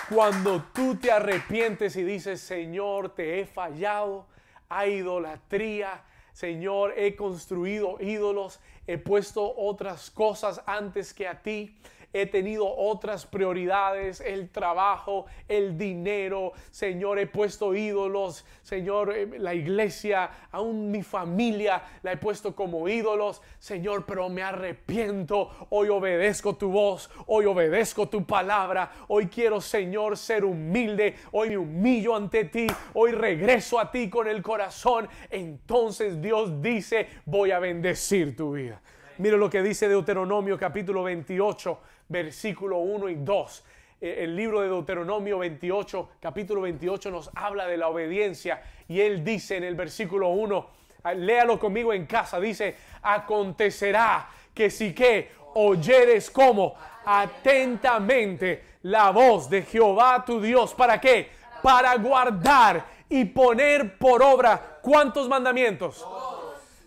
Cuando 0.10 0.64
tú 0.72 0.96
te 0.96 1.12
arrepientes 1.12 1.96
y 1.96 2.04
dices, 2.04 2.40
Señor, 2.40 3.16
te 3.16 3.40
he 3.40 3.46
fallado, 3.48 4.28
hay 4.70 4.98
idolatría, 4.98 6.04
Señor, 6.32 6.94
he 6.96 7.16
construido 7.16 7.98
ídolos, 8.00 8.60
he 8.86 9.00
puesto 9.00 9.56
otras 9.58 10.12
cosas 10.12 10.62
antes 10.68 11.12
que 11.12 11.28
a 11.28 11.42
ti 11.42 11.76
he 12.16 12.26
tenido 12.26 12.74
otras 12.74 13.26
prioridades, 13.26 14.22
el 14.22 14.48
trabajo, 14.50 15.26
el 15.50 15.78
dinero, 15.78 16.54
Señor, 16.72 17.20
he 17.20 17.28
puesto 17.28 17.76
ídolos, 17.76 18.46
Señor, 18.62 19.14
eh, 19.14 19.28
la 19.38 19.54
iglesia, 19.54 20.30
aún 20.50 20.92
mi 20.92 21.04
familia 21.04 21.84
la 22.04 22.14
he 22.14 22.18
puesto 22.18 22.56
como 22.56 22.88
ídolos, 22.88 23.42
Señor, 23.60 24.06
pero 24.06 24.30
me 24.30 24.44
arrepiento, 24.44 25.68
hoy 25.72 25.90
obedezco 25.90 26.56
tu 26.56 26.72
voz, 26.72 27.10
hoy 27.26 27.48
obedezco 27.48 28.08
tu 28.08 28.26
palabra, 28.26 28.94
hoy 29.10 29.28
quiero, 29.28 29.60
Señor, 29.60 30.16
ser 30.16 30.46
humilde, 30.46 31.16
hoy 31.34 31.50
me 31.50 31.58
humillo 31.58 32.16
ante 32.16 32.46
ti, 32.46 32.66
hoy 32.94 33.12
regreso 33.12 33.78
a 33.78 33.92
ti 33.92 34.10
con 34.10 34.30
el 34.30 34.42
corazón, 34.42 35.10
entonces 35.30 36.22
Dios 36.22 36.62
dice, 36.62 37.10
voy 37.26 37.52
a 37.52 37.60
bendecir 37.60 38.38
tu 38.38 38.54
vida. 38.54 38.82
Mira 39.18 39.38
lo 39.38 39.50
que 39.50 39.62
dice 39.62 39.88
Deuteronomio 39.88 40.58
capítulo 40.58 41.02
28, 41.04 41.80
versículo 42.08 42.80
1 42.80 43.10
y 43.10 43.16
2. 43.16 43.64
Eh, 44.02 44.24
el 44.24 44.36
libro 44.36 44.62
de 44.62 44.68
Deuteronomio 44.68 45.40
28, 45.40 46.10
capítulo 46.20 46.62
28 46.62 47.12
nos 47.12 47.30
habla 47.36 47.66
de 47.68 47.78
la 47.78 47.88
obediencia 47.88 48.62
y 48.88 49.00
él 49.00 49.24
dice 49.24 49.58
en 49.58 49.64
el 49.64 49.76
versículo 49.76 50.30
1, 50.30 50.70
ah, 51.04 51.14
léalo 51.14 51.60
conmigo 51.60 51.94
en 51.94 52.06
casa, 52.06 52.40
dice, 52.40 52.76
acontecerá 53.02 54.30
que 54.54 54.70
si 54.70 54.94
que 54.94 55.32
oyeres 55.56 56.30
como 56.30 56.76
atentamente 57.06 58.64
la 58.84 59.12
voz 59.12 59.50
de 59.50 59.64
Jehová 59.64 60.24
tu 60.26 60.42
Dios, 60.42 60.74
¿para 60.74 61.00
qué? 61.00 61.30
Para 61.62 61.96
guardar 61.96 62.86
y 63.10 63.26
poner 63.26 63.98
por 63.98 64.22
obra 64.22 64.80
cuántos 64.82 65.28
mandamientos? 65.28 66.06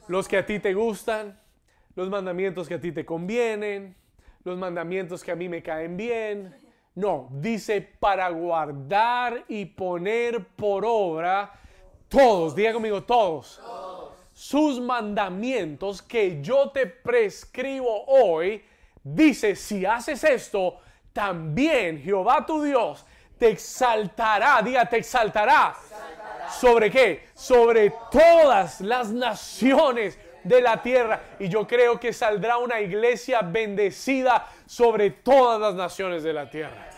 Los 0.08 0.28
que 0.28 0.38
a 0.38 0.46
ti 0.46 0.58
te 0.58 0.74
gustan, 0.74 1.38
los 1.94 2.08
mandamientos 2.08 2.68
que 2.68 2.74
a 2.74 2.80
ti 2.80 2.92
te 2.92 3.04
convienen, 3.04 3.96
los 4.49 4.59
mandamientos 4.59 5.22
que 5.22 5.30
a 5.30 5.36
mí 5.36 5.49
me 5.49 5.62
caen 5.62 5.96
bien. 5.96 6.55
No, 6.94 7.28
dice 7.30 7.80
para 7.80 8.28
guardar 8.30 9.44
y 9.49 9.64
poner 9.64 10.44
por 10.57 10.84
obra 10.84 11.53
todos, 12.09 12.55
diga 12.55 12.72
conmigo 12.72 13.03
todos, 13.03 13.61
sus 14.32 14.80
mandamientos 14.80 16.03
que 16.03 16.42
yo 16.42 16.70
te 16.70 16.86
prescribo 16.86 18.05
hoy. 18.07 18.64
Dice, 19.03 19.55
si 19.55 19.86
haces 19.86 20.24
esto, 20.24 20.80
también 21.12 22.01
Jehová 22.01 22.44
tu 22.44 22.62
Dios 22.62 23.05
te 23.38 23.51
exaltará, 23.51 24.61
diga, 24.62 24.84
te 24.86 24.99
exaltará. 24.99 25.74
¿Sobre 26.51 26.90
qué? 26.90 27.28
Sobre 27.34 27.92
todas 28.11 28.80
las 28.80 29.11
naciones 29.11 30.18
de 30.45 30.61
la 30.61 30.82
tierra. 30.82 31.20
Y 31.39 31.49
yo 31.49 31.66
creo 31.66 31.99
que 31.99 32.12
saldrá 32.12 32.59
una 32.59 32.80
iglesia 32.80 33.43
bendecida 33.43 34.47
sobre 34.66 35.11
todas 35.11 35.61
las 35.61 35.74
naciones 35.74 36.22
de 36.22 36.32
la 36.32 36.49
tierra. 36.49 36.91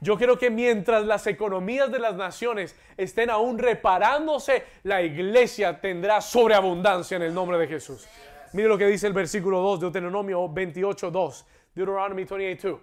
Yo 0.00 0.18
creo 0.18 0.38
que 0.38 0.50
mientras 0.50 1.04
las 1.06 1.26
economías 1.26 1.90
de 1.90 1.98
las 1.98 2.14
naciones 2.14 2.76
estén 2.96 3.30
aún 3.30 3.58
reparándose, 3.58 4.64
la 4.82 5.02
iglesia 5.02 5.80
tendrá 5.80 6.20
sobreabundancia 6.20 7.16
en 7.16 7.22
el 7.22 7.34
nombre 7.34 7.58
de 7.58 7.66
Jesús. 7.66 8.06
Mire 8.52 8.68
lo 8.68 8.78
que 8.78 8.86
dice 8.86 9.06
el 9.06 9.12
versículo 9.12 9.60
2 9.60 9.80
de 9.80 9.84
Deuteronomio 9.86 10.48
28, 10.48 11.10
2. 11.10 11.46
Deuteronomy 11.74 12.24
28, 12.24 12.80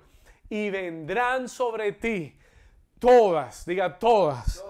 Y 0.49 0.69
vendrán 0.69 1.49
sobre 1.49 1.93
ti 1.93 2.35
todas, 2.99 3.65
diga 3.65 3.97
todas, 3.97 4.63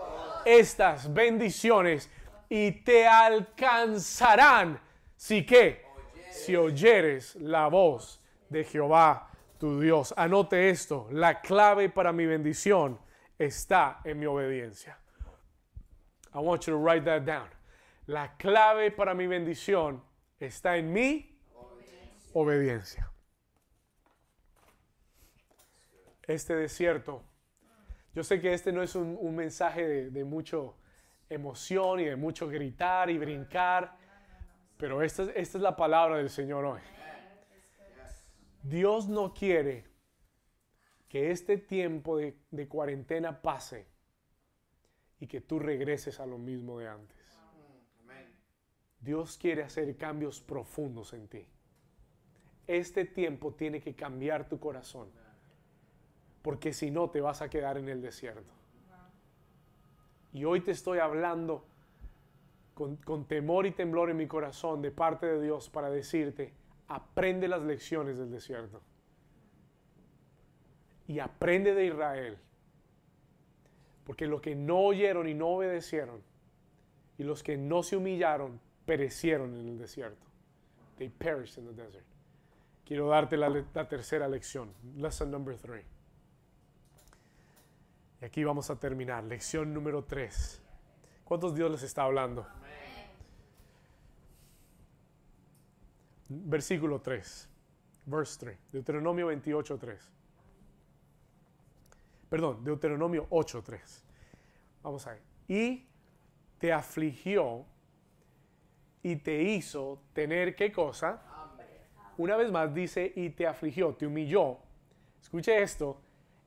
estas 0.46 1.14
bendiciones 1.14 2.10
y 2.56 2.72
te 2.84 3.08
alcanzarán. 3.08 4.80
Si 5.16 5.44
que, 5.44 5.84
si 6.30 6.56
oyeres 6.56 7.36
la 7.38 7.68
voz 7.68 8.24
de 8.48 8.64
Jehová 8.64 9.32
tu 9.58 9.80
Dios. 9.80 10.14
Anote 10.16 10.70
esto, 10.70 11.08
la 11.10 11.42
clave 11.42 11.90
para 11.90 12.14
mi 12.14 12.28
bendición 12.28 13.00
está 13.40 14.02
en 14.04 14.20
mi 14.20 14.28
obediencia. 14.28 15.00
I 16.36 16.38
want 16.38 16.68
you 16.68 16.74
to 16.74 16.78
write 16.78 17.06
that 17.06 17.24
down. 17.24 17.50
La 18.06 18.38
clave 18.38 18.92
para 18.92 19.16
mi 19.16 19.26
bendición 19.26 20.04
está 20.40 20.78
en 20.78 20.94
mi 20.94 21.36
obediencia. 22.34 23.12
Este 26.28 26.56
desierto 26.56 27.24
Yo 28.14 28.24
sé 28.24 28.40
que 28.40 28.54
este 28.54 28.72
no 28.72 28.84
es 28.84 28.94
un, 28.94 29.36
mensaje 29.36 29.88
de, 29.88 30.10
de 30.12 30.24
mucho 30.24 30.78
emoción 31.30 32.00
y 32.00 32.06
de 32.06 32.16
mucho 32.16 32.48
gritar 32.48 33.10
y 33.10 33.18
brincar, 33.18 33.98
pero 34.78 35.02
esta, 35.02 35.24
esta 35.24 35.58
es 35.58 35.62
la 35.62 35.76
palabra 35.76 36.18
del 36.18 36.30
Señor 36.30 36.66
hoy. 36.66 36.82
Dios 38.62 39.08
no 39.08 39.34
quiere 39.34 39.86
que 41.10 41.32
este 41.32 41.58
tiempo 41.58 42.18
de, 42.18 42.38
de, 42.50 42.68
cuarentena 42.68 43.42
pase 43.42 43.86
y 45.20 45.28
que 45.28 45.42
tú 45.42 45.60
regreses 45.60 46.20
a 46.20 46.26
lo 46.26 46.38
mismo 46.38 46.80
de 46.80 46.88
antes. 46.88 47.40
Dios 49.00 49.38
quiere 49.38 49.64
hacer 49.64 49.96
cambios 49.98 50.40
profundos 50.40 51.14
en 51.14 51.28
ti. 51.28 51.46
Este 52.68 53.04
tiempo 53.04 53.54
tiene 53.54 53.82
que 53.82 53.94
cambiar 53.94 54.48
tu 54.48 54.60
corazón, 54.60 55.10
porque 56.42 56.72
si 56.72 56.90
no 56.90 57.10
te 57.10 57.20
vas 57.20 57.42
a 57.42 57.50
quedar 57.50 57.78
en 57.78 57.90
el 57.90 58.02
desierto. 58.02 58.63
Y 60.34 60.46
hoy 60.46 60.62
te 60.62 60.72
estoy 60.72 61.00
hablando 61.00 61.64
con, 62.74 62.96
con 62.98 63.26
temor 63.26 63.66
y 63.66 63.72
temblor 63.72 64.10
en 64.10 64.18
mi 64.18 64.28
corazón 64.28 64.82
de 64.82 64.92
parte 64.92 65.28
de 65.28 65.42
Dios 65.42 65.70
para 65.70 65.90
decirte, 65.90 66.54
aprende 66.88 67.48
las 67.48 67.62
lecciones 67.62 68.18
del 68.18 68.32
desierto. 68.32 68.82
Y 71.08 71.20
aprende 71.20 71.76
de 71.76 71.86
Israel. 71.86 72.38
Porque 74.06 74.26
los 74.26 74.42
que 74.42 74.56
no 74.56 74.80
oyeron 74.80 75.30
y 75.30 75.34
no 75.34 75.50
obedecieron, 75.50 76.22
y 77.18 77.24
los 77.24 77.44
que 77.44 77.56
no 77.58 77.84
se 77.84 77.96
humillaron, 77.96 78.60
perecieron 78.86 79.56
en 79.56 79.68
el 79.68 79.78
desierto. 79.78 80.26
They 80.98 81.10
perished 81.10 81.58
in 81.58 81.68
the 81.68 81.74
desert. 81.74 82.06
Quiero 82.86 83.08
darte 83.08 83.38
la, 83.38 83.50
la 83.50 83.88
tercera 83.88 84.28
lección. 84.28 84.74
Lesson 84.98 85.32
number 85.32 85.56
three. 85.58 85.84
Y 88.24 88.26
aquí 88.26 88.42
vamos 88.46 88.70
a 88.70 88.80
terminar. 88.80 89.22
Lección 89.26 89.74
número 89.74 90.06
tres. 90.06 90.62
¿Cuántos 91.26 91.54
Dios 91.54 91.70
les 91.70 91.84
está 91.84 92.04
hablando? 92.04 92.48
Versículo 96.30 97.02
3. 97.02 97.50
Verse 98.06 98.40
3. 98.40 98.58
Deuteronomio 98.72 99.28
28, 99.28 99.78
3. 99.78 100.12
Perdón, 102.30 102.64
Deuteronomio 102.64 103.28
8, 103.30 103.62
3. 103.62 104.06
Vamos 104.84 105.06
a 105.06 105.12
ver. 105.12 105.22
Y 105.50 105.86
te 106.60 106.72
afligió 106.72 107.66
y 109.02 109.18
te 109.18 109.44
hizo 109.44 110.02
tener 110.14 110.56
qué 110.56 110.72
cosa? 110.72 111.22
Una 112.18 112.38
vez 112.38 112.50
más 112.54 112.74
dice, 112.74 113.12
y 113.18 113.32
te 113.32 113.46
afligió, 113.46 113.94
te 113.96 114.08
humilló. 114.08 114.60
Escuche 115.22 115.62
esto, 115.62 116.00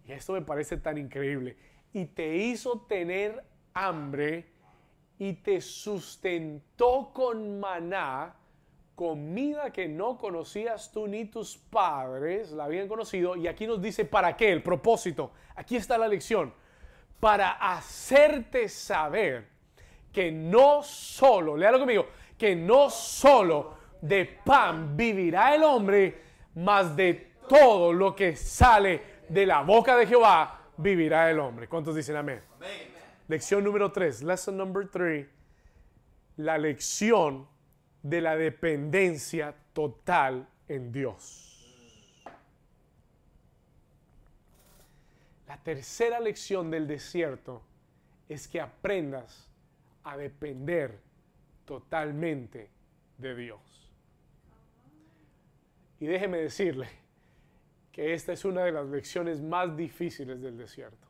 y 0.06 0.12
esto 0.12 0.32
me 0.32 0.42
parece 0.42 0.76
tan 0.76 0.98
increíble. 0.98 1.56
Y 1.92 2.06
te 2.06 2.36
hizo 2.36 2.80
tener 2.82 3.44
hambre 3.74 4.46
y 5.18 5.32
te 5.34 5.60
sustentó 5.60 7.10
con 7.12 7.58
maná, 7.58 8.36
comida 8.94 9.72
que 9.72 9.88
no 9.88 10.16
conocías 10.16 10.92
tú 10.92 11.06
ni 11.06 11.24
tus 11.26 11.56
padres 11.56 12.52
la 12.52 12.64
habían 12.64 12.88
conocido. 12.88 13.36
Y 13.36 13.48
aquí 13.48 13.66
nos 13.66 13.82
dice, 13.82 14.04
¿para 14.04 14.36
qué? 14.36 14.52
El 14.52 14.62
propósito. 14.62 15.32
Aquí 15.54 15.76
está 15.76 15.98
la 15.98 16.08
lección. 16.08 16.52
Para 17.18 17.52
hacerte 17.52 18.68
saber 18.68 19.48
que 20.12 20.30
no 20.30 20.82
solo, 20.82 21.56
léalo 21.56 21.78
conmigo, 21.78 22.06
que 22.38 22.54
no 22.54 22.90
solo 22.90 23.76
de 24.00 24.24
pan 24.44 24.96
vivirá 24.96 25.54
el 25.54 25.62
hombre, 25.62 26.22
mas 26.54 26.94
de 26.94 27.32
todo 27.48 27.92
lo 27.92 28.14
que 28.14 28.36
sale 28.36 29.15
de 29.28 29.46
la 29.46 29.62
boca 29.62 29.96
de 29.96 30.06
Jehová 30.06 30.60
vivirá 30.76 31.30
el 31.30 31.38
hombre. 31.38 31.68
¿Cuántos 31.68 31.94
dicen 31.94 32.16
amén? 32.16 32.42
Lección 33.28 33.64
número 33.64 33.90
3, 33.90 34.22
lesson 34.22 34.56
number 34.56 34.88
3, 34.88 35.26
la 36.36 36.58
lección 36.58 37.48
de 38.02 38.20
la 38.20 38.36
dependencia 38.36 39.54
total 39.72 40.48
en 40.68 40.92
Dios. 40.92 41.52
La 45.48 45.56
tercera 45.58 46.20
lección 46.20 46.70
del 46.70 46.86
desierto 46.86 47.62
es 48.28 48.46
que 48.46 48.60
aprendas 48.60 49.48
a 50.04 50.16
depender 50.16 51.00
totalmente 51.64 52.70
de 53.18 53.34
Dios. 53.34 53.90
Y 55.98 56.06
déjeme 56.06 56.38
decirle 56.38 57.05
que 57.96 58.12
esta 58.12 58.32
es 58.34 58.44
una 58.44 58.62
de 58.62 58.72
las 58.72 58.86
lecciones 58.86 59.40
más 59.40 59.74
difíciles 59.76 60.42
del 60.42 60.56
desierto. 60.58 61.08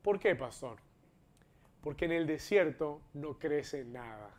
¿Por 0.00 0.18
qué, 0.18 0.34
pastor? 0.34 0.78
Porque 1.82 2.06
en 2.06 2.12
el 2.12 2.26
desierto 2.26 3.02
no 3.12 3.38
crece 3.38 3.84
nada. 3.84 4.30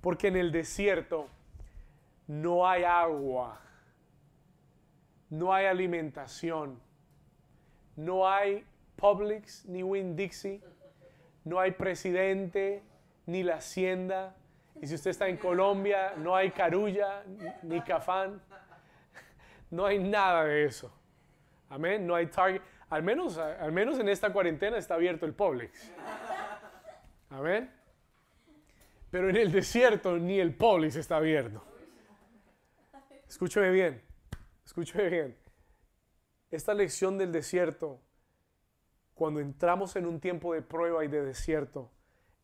Porque 0.00 0.28
en 0.28 0.36
el 0.36 0.50
desierto 0.50 1.28
no 2.26 2.66
hay 2.66 2.84
agua, 2.84 3.60
no 5.28 5.52
hay 5.52 5.66
alimentación, 5.66 6.80
no 7.96 8.26
hay 8.26 8.64
Publix 8.96 9.66
ni 9.66 9.82
Winn 9.82 10.16
Dixie 10.16 10.62
no 11.46 11.60
hay 11.60 11.70
presidente, 11.70 12.82
ni 13.24 13.44
la 13.44 13.56
hacienda. 13.56 14.36
Y 14.80 14.86
si 14.86 14.94
usted 14.94 15.10
está 15.10 15.28
en 15.28 15.36
Colombia, 15.36 16.14
no 16.16 16.36
hay 16.36 16.50
carulla, 16.50 17.24
ni 17.62 17.80
cafán. 17.80 18.40
No 19.70 19.86
hay 19.86 19.98
nada 19.98 20.44
de 20.44 20.64
eso. 20.64 20.92
Amén. 21.68 22.06
No 22.06 22.14
hay 22.14 22.26
Target. 22.26 22.62
Al 22.88 23.02
menos, 23.02 23.36
al 23.38 23.72
menos 23.72 23.98
en 23.98 24.08
esta 24.08 24.32
cuarentena 24.32 24.76
está 24.76 24.94
abierto 24.94 25.26
el 25.26 25.34
Publix. 25.34 25.92
Amén. 27.30 27.72
Pero 29.10 29.28
en 29.30 29.36
el 29.36 29.50
desierto 29.50 30.18
ni 30.18 30.38
el 30.38 30.54
Publix 30.54 30.96
está 30.96 31.16
abierto. 31.16 31.64
Escúcheme 33.28 33.70
bien. 33.70 34.02
Escúcheme 34.64 35.08
bien. 35.08 35.38
Esta 36.50 36.74
lección 36.74 37.18
del 37.18 37.32
desierto 37.32 38.00
cuando 39.14 39.40
entramos 39.40 39.96
en 39.96 40.06
un 40.06 40.20
tiempo 40.20 40.52
de 40.54 40.62
prueba 40.62 41.04
y 41.04 41.08
de 41.08 41.22
desierto, 41.22 41.90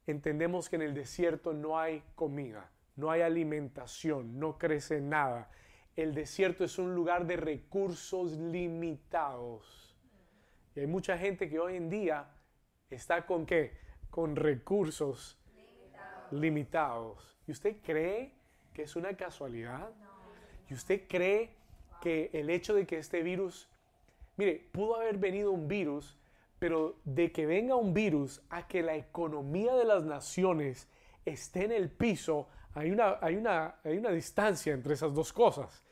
entendemos 0.07 0.69
que 0.69 0.77
en 0.77 0.83
el 0.83 0.95
desierto 0.95 1.53
no 1.53 1.79
hay 1.79 2.03
comida, 2.15 2.71
no 2.97 3.11
hay 3.11 3.23
alimentación, 3.23 4.39
no 4.39 4.59
crece 4.59 5.01
nada. 5.01 5.51
El 5.97 6.15
desierto 6.15 6.65
es 6.65 6.79
un 6.79 6.95
lugar 6.95 7.27
de 7.27 7.37
recursos 7.37 8.33
limitados. 8.33 9.97
Y 10.75 10.81
hay 10.81 10.87
mucha 10.87 11.19
gente 11.19 11.49
que 11.49 11.59
hoy 11.59 11.77
en 11.77 11.91
día 11.91 12.31
está 12.91 13.27
con 13.27 13.45
qué? 13.47 13.77
Con 14.11 14.37
recursos 14.37 15.39
limitados. 16.31 17.37
¿Y 17.47 17.53
usted 17.53 17.77
cree 17.83 18.33
que 18.73 18.83
es 18.83 18.97
una 18.97 19.15
casualidad? 19.15 19.91
¿Y 20.71 20.75
usted 20.75 21.03
cree 21.09 21.55
que 22.01 22.31
el 22.33 22.51
hecho 22.51 22.75
de 22.75 22.87
que 22.87 22.99
este 22.99 23.23
virus, 23.23 23.69
mire, 24.37 24.69
pudo 24.73 24.97
haber 24.97 25.19
venido 25.19 25.53
un 25.53 25.69
virus 25.69 26.19
pero 26.63 26.95
de 27.03 27.33
que 27.33 27.45
venga 27.45 27.75
un 27.75 27.93
virus 27.93 28.41
a 28.49 28.69
que 28.69 28.85
la 28.85 28.95
economía 28.95 29.75
de 29.75 29.85
las 29.85 30.05
naciones 30.05 30.87
esté 31.25 31.65
en 31.65 31.73
el 31.73 31.91
piso, 31.91 32.47
hay 32.73 32.93
una, 32.93 33.19
hay 33.21 33.35
una, 33.35 33.75
hay 33.83 33.99
una 33.99 34.11
distancia 34.11 34.73
entre 34.73 34.95
esas 34.95 35.13
dos 35.13 35.33
cosas. 35.33 35.83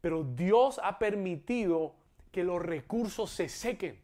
Pero 0.00 0.24
Dios 0.24 0.80
ha 0.82 0.98
permitido 0.98 1.96
que 2.32 2.44
los 2.44 2.62
recursos 2.62 3.28
se 3.28 3.50
sequen. 3.50 4.00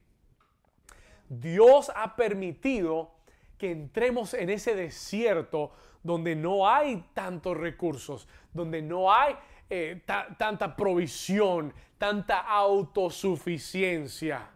Dios 1.30 1.90
ha 1.96 2.14
permitido 2.14 3.12
que 3.56 3.70
entremos 3.70 4.34
en 4.34 4.50
ese 4.50 4.74
desierto 4.74 5.72
donde 6.02 6.36
no 6.36 6.68
hay 6.68 7.06
tantos 7.14 7.56
recursos, 7.56 8.28
donde 8.52 8.82
no 8.82 9.10
hay 9.10 9.34
eh, 9.70 10.02
tanta 10.36 10.76
provisión, 10.76 11.72
tanta 11.96 12.40
autosuficiencia. 12.40 14.50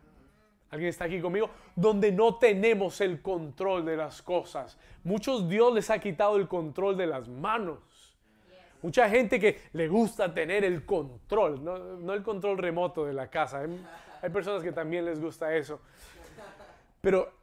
¿Alguien 0.71 0.91
está 0.91 1.05
aquí 1.07 1.21
conmigo? 1.21 1.51
Donde 1.75 2.13
no 2.13 2.37
tenemos 2.37 3.01
el 3.01 3.21
control 3.21 3.85
de 3.85 3.97
las 3.97 4.23
cosas. 4.23 4.79
Muchos 5.03 5.49
Dios 5.49 5.75
les 5.75 5.91
ha 5.91 5.99
quitado 5.99 6.37
el 6.37 6.47
control 6.47 6.97
de 6.97 7.07
las 7.07 7.29
manos. 7.29 7.79
Mucha 8.83 9.09
gente 9.11 9.39
que 9.39 9.61
le 9.73 9.89
gusta 9.89 10.33
tener 10.33 10.65
el 10.65 10.87
control, 10.87 11.63
no, 11.63 12.15
el 12.15 12.23
control 12.23 12.57
remoto 12.57 13.05
de 13.05 13.13
la 13.13 13.29
casa. 13.29 13.63
Hay, 14.23 14.31
personas 14.31 14.63
que 14.63 14.73
también 14.73 15.05
les 15.05 15.21
gusta 15.21 15.55
eso. 15.55 15.81
Pero 17.01 17.41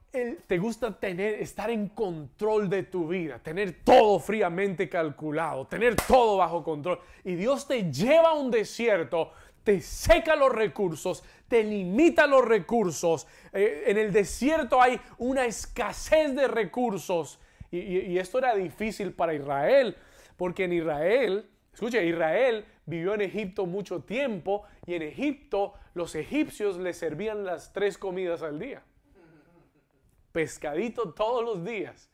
te 0.47 0.57
gusta 0.57 0.97
tener, 0.97 1.35
estar 1.35 1.69
en 1.69 1.89
control 1.89 2.69
de 2.69 2.83
tu 2.83 3.07
vida, 3.07 3.39
tener 3.39 3.83
todo 3.83 4.19
fríamente 4.19 4.89
calculado, 4.89 5.67
tener 5.67 5.95
todo 5.95 6.37
bajo 6.37 6.63
control. 6.63 6.99
Y 7.23 7.35
Dios 7.35 7.67
te 7.67 7.91
lleva 7.91 8.29
a 8.29 8.33
un 8.33 8.49
desierto 8.49 9.31
te 9.67 9.81
seca 9.81 10.37
los 10.37 10.49
recursos, 10.49 11.25
te 11.49 11.61
limita 11.61 12.25
los 12.25 12.45
recursos. 12.45 13.27
Eh, 13.51 13.83
en 13.87 13.97
el 13.97 14.13
desierto 14.13 14.81
hay 14.81 14.97
una 15.17 15.43
escasez 15.43 16.33
de 16.33 16.47
recursos. 16.47 17.37
Y, 17.69 18.17
esto 18.17 18.37
era 18.37 18.55
difícil 18.55 19.11
para 19.11 19.33
Israel, 19.33 19.97
porque 20.37 20.63
en 20.63 20.71
Israel 20.71 21.49
Escuche, 21.73 22.03
Israel 22.05 22.65
vivió 22.85 23.13
en 23.13 23.21
Egipto 23.21 23.65
mucho 23.65 23.99
tiempo 24.03 24.63
y 24.85 24.93
en 24.93 25.01
Egipto 25.01 25.73
los 25.95 26.15
egipcios 26.15 26.77
le 26.77 26.93
servían 26.93 27.43
las 27.43 27.73
tres 27.73 27.97
comidas 27.97 28.43
al 28.43 28.57
día. 28.57 28.81
Pescadito 30.31 31.13
todos 31.13 31.43
los 31.43 31.65
días, 31.65 32.09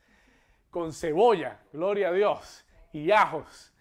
con 0.70 0.92
cebolla, 0.92 1.60
gloria 1.72 2.08
a 2.08 2.12
Dios, 2.12 2.66
y 2.92 3.12
ajos. 3.12 3.72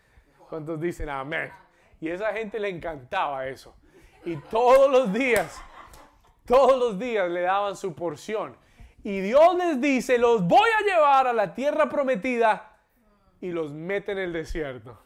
¿Cuántos 0.48 0.80
dicen 0.80 1.10
amén? 1.10 1.63
Y 2.04 2.10
esa 2.10 2.34
gente 2.34 2.60
le 2.60 2.68
encantaba 2.68 3.48
eso. 3.48 3.74
Y 4.26 4.36
todos 4.36 4.92
los 4.92 5.14
días, 5.14 5.58
todos 6.46 6.78
los 6.78 7.00
días 7.00 7.32
le 7.32 7.40
daban 7.40 7.78
su 7.78 7.96
porción. 7.96 8.58
Y 9.06 9.22
Dios 9.22 9.56
les 9.56 9.80
dice, 9.80 10.18
los 10.18 10.46
voy 10.46 10.70
a 10.82 10.84
llevar 10.84 11.28
a 11.28 11.32
la 11.32 11.56
tierra 11.56 11.88
prometida 11.88 12.78
y 13.40 13.52
los 13.52 13.72
mete 13.72 14.12
en 14.12 14.18
el 14.18 14.34
desierto. 14.34 15.00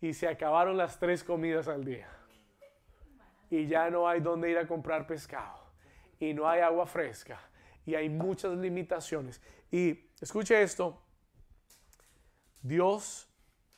Y 0.00 0.14
se 0.14 0.26
acabaron 0.26 0.76
las 0.76 0.98
tres 0.98 1.22
comidas 1.22 1.68
al 1.68 1.84
día. 1.84 2.08
Y 3.50 3.68
ya 3.68 3.90
no 3.90 4.08
hay 4.08 4.18
donde 4.18 4.50
ir 4.50 4.58
a 4.58 4.66
comprar 4.66 5.06
pescado. 5.06 5.60
Y 6.18 6.34
no 6.34 6.48
hay 6.48 6.60
agua 6.60 6.86
fresca. 6.86 7.38
Y 7.86 7.94
hay 7.94 8.08
muchas 8.08 8.56
limitaciones. 8.56 9.40
Y 9.70 10.10
escuche 10.20 10.60
esto. 10.60 11.00
Dios 12.62 13.30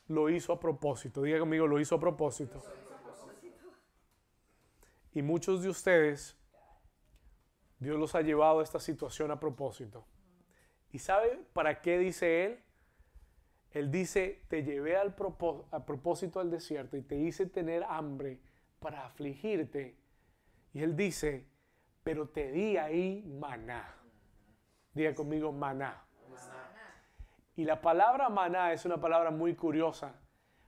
lo 0.09 0.31
hizo 0.31 0.53
a 0.53 0.61
propósito. 0.61 1.23
Diga 1.23 1.39
conmigo, 1.39 1.67
lo 1.67 1.81
hizo 1.81 1.95
a 1.97 2.01
propósito. 2.01 2.63
Y 5.13 5.23
muchos 5.23 5.63
de 5.63 5.69
ustedes, 5.69 6.37
Dios 7.79 7.99
los 7.99 8.15
ha 8.15 8.21
llevado 8.21 8.61
a 8.61 8.63
esta 8.63 8.81
situación 8.81 9.31
a 9.31 9.41
propósito. 9.41 10.07
¿Y 10.93 10.99
sabe 10.99 11.41
para 11.53 11.81
qué 11.81 11.99
dice 11.99 12.45
Él? 12.45 12.63
Él 13.71 13.91
dice, 13.91 14.43
te 14.49 14.63
llevé 14.63 14.97
al 14.97 15.15
a 15.71 15.85
propósito 15.85 16.41
al 16.41 16.51
desierto 16.51 16.97
y 16.97 17.03
te 17.03 17.17
hice 17.17 17.47
tener 17.47 17.85
hambre 17.85 18.41
para 18.79 19.05
afligirte. 19.05 19.99
Y 20.73 20.83
Él 20.83 20.97
dice, 20.97 21.47
pero 22.03 22.29
te 22.29 22.53
di 22.53 22.77
ahí 22.77 23.23
maná. 23.27 23.95
Diga 24.95 25.15
conmigo 25.15 25.53
maná. 25.53 26.06
Y 27.57 27.65
la 27.65 27.81
palabra 27.81 28.29
maná 28.29 28.73
es 28.73 28.85
una 28.85 29.01
palabra 29.01 29.31
muy 29.31 29.55
curiosa, 29.55 30.15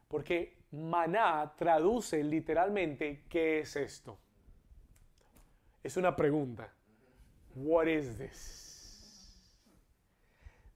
porque 0.09 0.57
maná 0.73 1.53
traduce 1.57 2.25
literalmente 2.25 3.25
¿qué 3.29 3.61
es 3.61 3.77
esto? 3.77 4.19
Es 5.83 5.97
una 5.99 6.17
pregunta. 6.17 6.73
What 7.55 7.87
is 7.87 8.17
this? 8.17 9.53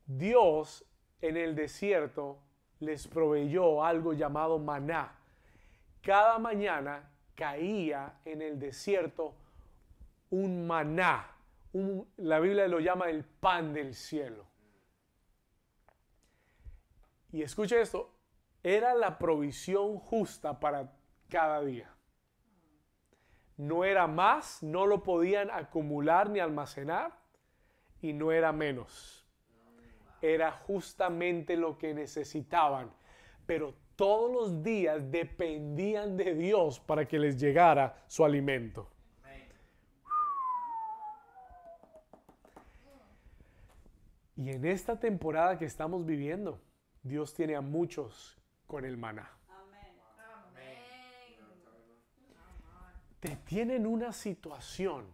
Dios 0.07 0.85
en 1.23 1.37
el 1.39 1.55
desierto 1.55 2.39
les 2.81 3.09
proveyó 3.09 3.83
algo 3.83 4.13
llamado 4.13 4.59
maná. 4.59 5.19
Cada 6.03 6.39
mañana 6.39 7.11
caía 7.35 8.21
en 8.25 8.43
el 8.43 8.59
desierto 8.59 9.35
un 10.31 10.67
maná. 10.67 11.29
la 12.19 12.39
Biblia 12.39 12.69
lo 12.69 12.81
llama 12.81 13.09
el 13.09 13.25
pan 13.25 13.73
del 13.73 13.95
cielo. 13.95 14.52
Y 17.33 17.43
escuche 17.43 17.81
esto, 17.81 18.15
era 18.63 18.95
la 18.95 19.19
provisión 19.19 19.99
justa 19.99 20.61
para 20.61 20.93
cada 21.29 21.63
día. 21.63 21.91
No 23.57 23.85
era 23.85 24.07
más, 24.07 24.63
no 24.63 24.87
lo 24.87 25.03
podían 25.03 25.51
acumular 25.51 26.29
ni 26.29 26.41
almacenar 26.41 27.19
y 28.03 28.13
no 28.13 28.33
era 28.33 28.53
menos. 28.53 29.27
Era 30.21 30.53
justamente 30.53 31.57
lo 31.57 31.79
que 31.79 31.95
necesitaban. 31.95 32.93
Pero 33.47 33.75
todos 33.97 34.31
los 34.31 34.63
días 34.63 35.11
dependían 35.11 36.17
de 36.17 36.35
Dios 36.35 36.81
para 36.81 37.07
que 37.07 37.19
les 37.19 37.41
llegara 37.41 38.05
su 38.07 38.25
alimento. 38.25 38.89
Y 44.37 44.51
en 44.51 44.65
esta 44.65 44.99
temporada 44.99 45.59
que 45.59 45.65
estamos 45.65 46.05
viviendo, 46.05 46.61
Dios 47.03 47.35
tiene 47.35 47.57
a 47.57 47.61
muchos 47.61 48.39
con 48.67 48.85
el 48.85 48.97
maná. 48.97 49.31
Te 53.21 53.37
tienen 53.37 53.87
una 53.87 54.13
situación 54.13 55.07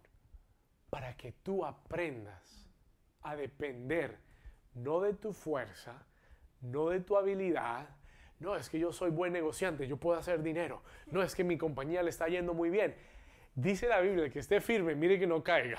para 0.91 1.15
que 1.17 1.33
tú 1.33 1.65
aprendas 1.65 2.71
a 3.23 3.37
depender 3.37 4.19
no 4.75 5.01
de 5.01 5.15
tu 5.15 5.33
fuerza, 5.33 6.07
no 6.61 6.89
de 6.89 7.01
tu 7.01 7.17
habilidad, 7.17 7.89
no 8.41 8.57
es 8.57 8.71
que 8.71 8.79
yo 8.79 8.93
soy 8.93 9.11
buen 9.11 9.33
negociante, 9.33 9.87
yo 9.87 9.97
puedo 9.97 10.19
hacer 10.19 10.43
dinero, 10.43 10.83
no 11.11 11.23
es 11.23 11.35
que 11.35 11.45
mi 11.45 11.59
compañía 11.59 12.03
le 12.03 12.11
está 12.11 12.29
yendo 12.29 12.55
muy 12.55 12.71
bien. 12.71 12.95
Dice 13.55 13.89
la 13.89 14.01
Biblia 14.01 14.31
que 14.31 14.39
esté 14.39 14.61
firme, 14.61 14.95
mire 14.95 15.19
que 15.19 15.27
no 15.27 15.43
caiga. 15.43 15.79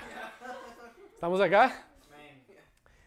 ¿Estamos 1.14 1.40
acá? 1.40 1.88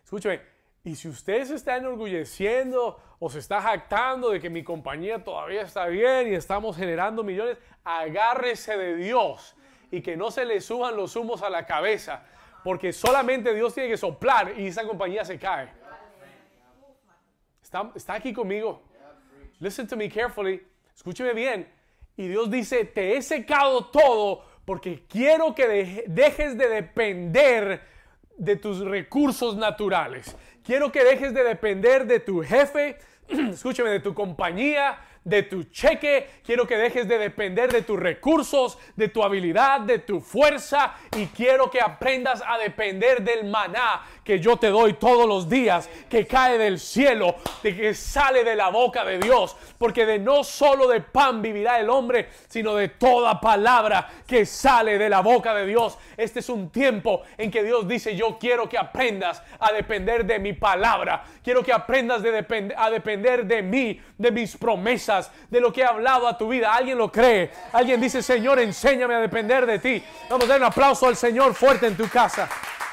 Escúcheme, 0.04 0.42
y 0.84 0.96
si 0.96 1.08
usted 1.08 1.46
se 1.46 1.56
está 1.56 1.78
enorgulleciendo 1.78 3.00
o 3.18 3.30
se 3.30 3.40
está 3.40 3.62
jactando 3.62 4.32
de 4.32 4.42
que 4.42 4.50
mi 4.50 4.64
compañía 4.64 5.24
todavía 5.24 5.62
está 5.62 5.86
bien 5.88 6.28
y 6.28 6.36
estamos 6.36 6.76
generando 6.76 7.24
millones, 7.24 7.58
agárrese 7.86 8.78
de 8.78 8.96
Dios 8.98 9.56
y 9.92 10.02
que 10.02 10.18
no 10.18 10.30
se 10.30 10.44
le 10.44 10.60
suban 10.60 10.98
los 10.98 11.16
humos 11.16 11.42
a 11.42 11.50
la 11.50 11.66
cabeza, 11.66 12.26
porque 12.66 12.92
solamente 12.92 13.54
Dios 13.54 13.74
tiene 13.74 13.90
que 13.90 13.98
soplar 13.98 14.60
y 14.60 14.68
esa 14.68 14.86
compañía 14.86 15.24
se 15.24 15.40
cae. 15.40 15.70
Está, 17.62 17.90
está 17.96 18.16
aquí 18.16 18.34
conmigo. 18.34 18.82
Listen 19.60 19.88
to 19.88 19.96
me 19.96 20.10
carefully. 20.10 20.62
Escúcheme 20.94 21.34
bien. 21.34 21.72
Y 22.18 22.28
Dios 22.28 22.52
dice, 22.52 22.84
te 22.84 23.16
he 23.16 23.22
secado 23.22 23.86
todo 23.86 24.44
porque 24.66 25.06
quiero 25.08 25.56
que 25.56 26.04
dejes 26.08 26.58
de 26.58 26.68
depender 26.68 27.82
de 28.38 28.56
tus 28.56 28.80
recursos 28.80 29.56
naturales. 29.56 30.36
Quiero 30.64 30.92
que 30.94 31.04
dejes 31.04 31.34
de 31.34 31.44
depender 31.44 32.06
de 32.06 32.22
tu 32.22 32.42
jefe, 32.42 32.98
escúchame, 33.28 33.90
de 33.90 34.00
tu 34.00 34.14
compañía, 34.14 34.98
de 35.24 35.44
tu 35.44 35.64
cheque, 35.66 36.42
quiero 36.44 36.68
que 36.68 36.78
dejes 36.78 37.08
de 37.08 37.18
depender 37.18 37.72
de 37.72 37.82
tus 37.82 38.00
recursos, 38.00 38.78
de 38.96 39.08
tu 39.08 39.24
habilidad, 39.24 39.82
de 39.82 40.00
tu 40.00 40.20
fuerza. 40.20 40.96
Y 41.16 41.28
quiero 41.28 41.70
que 41.72 41.80
aprendas 41.80 42.44
a 42.46 42.58
depender 42.58 43.24
del 43.24 43.46
maná 43.46 44.02
que 44.24 44.40
yo 44.40 44.58
te 44.58 44.68
doy 44.68 44.94
todos 44.94 45.28
los 45.28 45.50
días, 45.50 45.90
que 46.10 46.26
cae 46.26 46.58
del 46.58 46.80
cielo, 46.80 47.36
de 47.62 47.76
que 47.76 47.94
sale 47.94 48.44
de 48.44 48.56
la 48.56 48.70
boca 48.70 49.04
de 49.04 49.20
Dios, 49.20 49.56
porque 49.78 50.06
de 50.06 50.20
no 50.20 50.44
solo 50.44 50.88
de 50.88 51.02
pan 51.02 51.42
vivirá 51.42 51.80
el 51.80 51.90
hombre, 51.90 52.30
sino 52.48 52.76
de 52.76 52.90
toda 52.90 53.40
palabra 53.40 54.10
que 54.26 54.46
sale 54.46 54.98
de 54.98 55.10
la 55.10 55.22
boca 55.22 55.54
de 55.54 55.66
Dios. 55.66 55.98
Este 56.18 56.40
es 56.40 56.50
un 56.50 56.70
tiempo 56.70 57.24
en 57.38 57.52
que 57.52 57.64
Dios 57.64 57.88
dice, 57.88 58.16
yo 58.16 58.38
quiero 58.40 58.68
que 58.70 58.78
aprendas 58.78 59.44
a 59.60 59.72
depender 59.72 60.26
de 60.26 60.40
mi 60.40 60.54
palabra, 60.54 61.24
quiero 61.44 61.64
que 61.64 61.74
aprendas 61.74 62.24
a 62.78 62.90
depender 62.90 63.46
de 63.46 63.62
mí, 63.62 64.02
de 64.18 64.32
mis 64.32 64.56
promesas 64.56 65.13
de 65.50 65.62
lo 65.62 65.72
que 65.72 65.82
he 65.82 65.86
hablado 65.86 66.28
a 66.28 66.38
tu 66.38 66.48
vida. 66.48 66.74
Alguien 66.74 66.98
lo 66.98 67.12
cree. 67.12 67.52
Alguien 67.72 68.02
dice, 68.02 68.22
Señor, 68.22 68.60
enséñame 68.60 69.16
a 69.16 69.20
depender 69.20 69.66
de 69.66 69.80
ti. 69.80 70.04
Vamos 70.30 70.46
a 70.46 70.48
dar 70.48 70.60
un 70.60 70.68
aplauso 70.68 71.08
al 71.08 71.16
Señor 71.16 71.54
fuerte 71.54 71.88
en 71.88 71.98
tu 71.98 72.08
casa. 72.10 72.50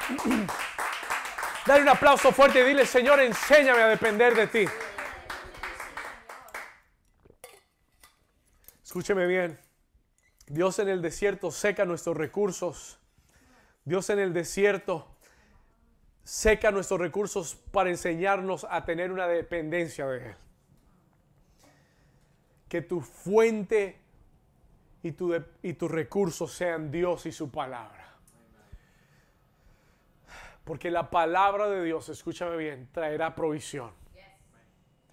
Dale 1.65 1.81
un 1.83 1.89
aplauso 1.89 2.31
fuerte 2.31 2.59
y 2.59 2.63
dile, 2.63 2.85
Señor, 2.85 3.19
enséñame 3.19 3.81
a 3.81 3.87
depender 3.87 4.35
de 4.35 4.47
ti. 4.47 4.65
Escúcheme 8.83 9.25
bien. 9.25 9.59
Dios 10.47 10.79
en 10.79 10.89
el 10.89 11.01
desierto 11.01 11.51
seca 11.51 11.85
nuestros 11.85 12.17
recursos. 12.17 12.99
Dios 13.85 14.09
en 14.09 14.19
el 14.19 14.33
desierto 14.33 15.15
seca 16.23 16.71
nuestros 16.71 16.99
recursos 16.99 17.55
para 17.71 17.89
enseñarnos 17.89 18.67
a 18.69 18.85
tener 18.85 19.11
una 19.11 19.27
dependencia 19.27 20.05
de 20.07 20.17
Él 20.29 20.35
que 22.71 22.81
tu 22.81 23.01
fuente 23.01 23.99
y, 25.03 25.11
tu 25.11 25.35
y 25.61 25.73
tus 25.73 25.91
recursos 25.91 26.53
sean 26.53 26.89
Dios 26.89 27.25
y 27.25 27.33
su 27.33 27.51
palabra. 27.51 28.15
Porque 30.63 30.89
la 30.89 31.09
palabra 31.09 31.67
de 31.67 31.83
Dios, 31.83 32.07
escúchame 32.07 32.55
bien, 32.55 32.87
traerá 32.93 33.35
provisión. 33.35 33.91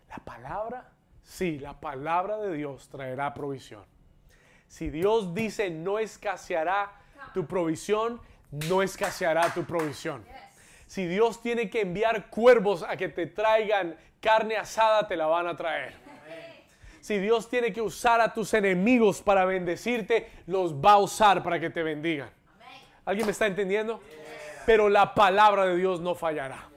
La 0.08 0.18
palabra, 0.18 0.92
sí, 1.24 1.58
la 1.58 1.80
palabra 1.80 2.36
de 2.36 2.54
Dios 2.54 2.90
traerá 2.90 3.34
provisión. 3.34 3.84
Si 4.68 4.88
Dios 4.88 5.34
dice 5.34 5.68
no 5.68 5.98
escaseará 5.98 6.92
tu 7.34 7.44
provisión, 7.48 8.20
no 8.52 8.82
escaseará 8.82 9.52
tu 9.52 9.64
provisión. 9.64 10.24
Si 10.86 11.08
Dios 11.08 11.42
tiene 11.42 11.68
que 11.68 11.80
enviar 11.80 12.30
cuervos 12.30 12.84
a 12.84 12.96
que 12.96 13.08
te 13.08 13.26
traigan 13.26 13.96
carne 14.20 14.56
asada, 14.56 15.08
te 15.08 15.16
la 15.16 15.26
van 15.26 15.48
a 15.48 15.56
traer. 15.56 16.07
Si 17.00 17.18
Dios 17.18 17.48
tiene 17.48 17.72
que 17.72 17.80
usar 17.80 18.20
a 18.20 18.32
tus 18.32 18.52
enemigos 18.54 19.22
para 19.22 19.44
bendecirte, 19.44 20.28
los 20.46 20.74
va 20.74 20.92
a 20.92 20.98
usar 20.98 21.42
para 21.42 21.58
que 21.60 21.70
te 21.70 21.82
bendigan. 21.82 22.30
¿Alguien 23.04 23.26
me 23.26 23.32
está 23.32 23.46
entendiendo? 23.46 24.00
Pero 24.66 24.88
la 24.88 25.14
palabra 25.14 25.66
de 25.66 25.76
Dios 25.76 26.00
no 26.00 26.14
fallará. 26.14 26.68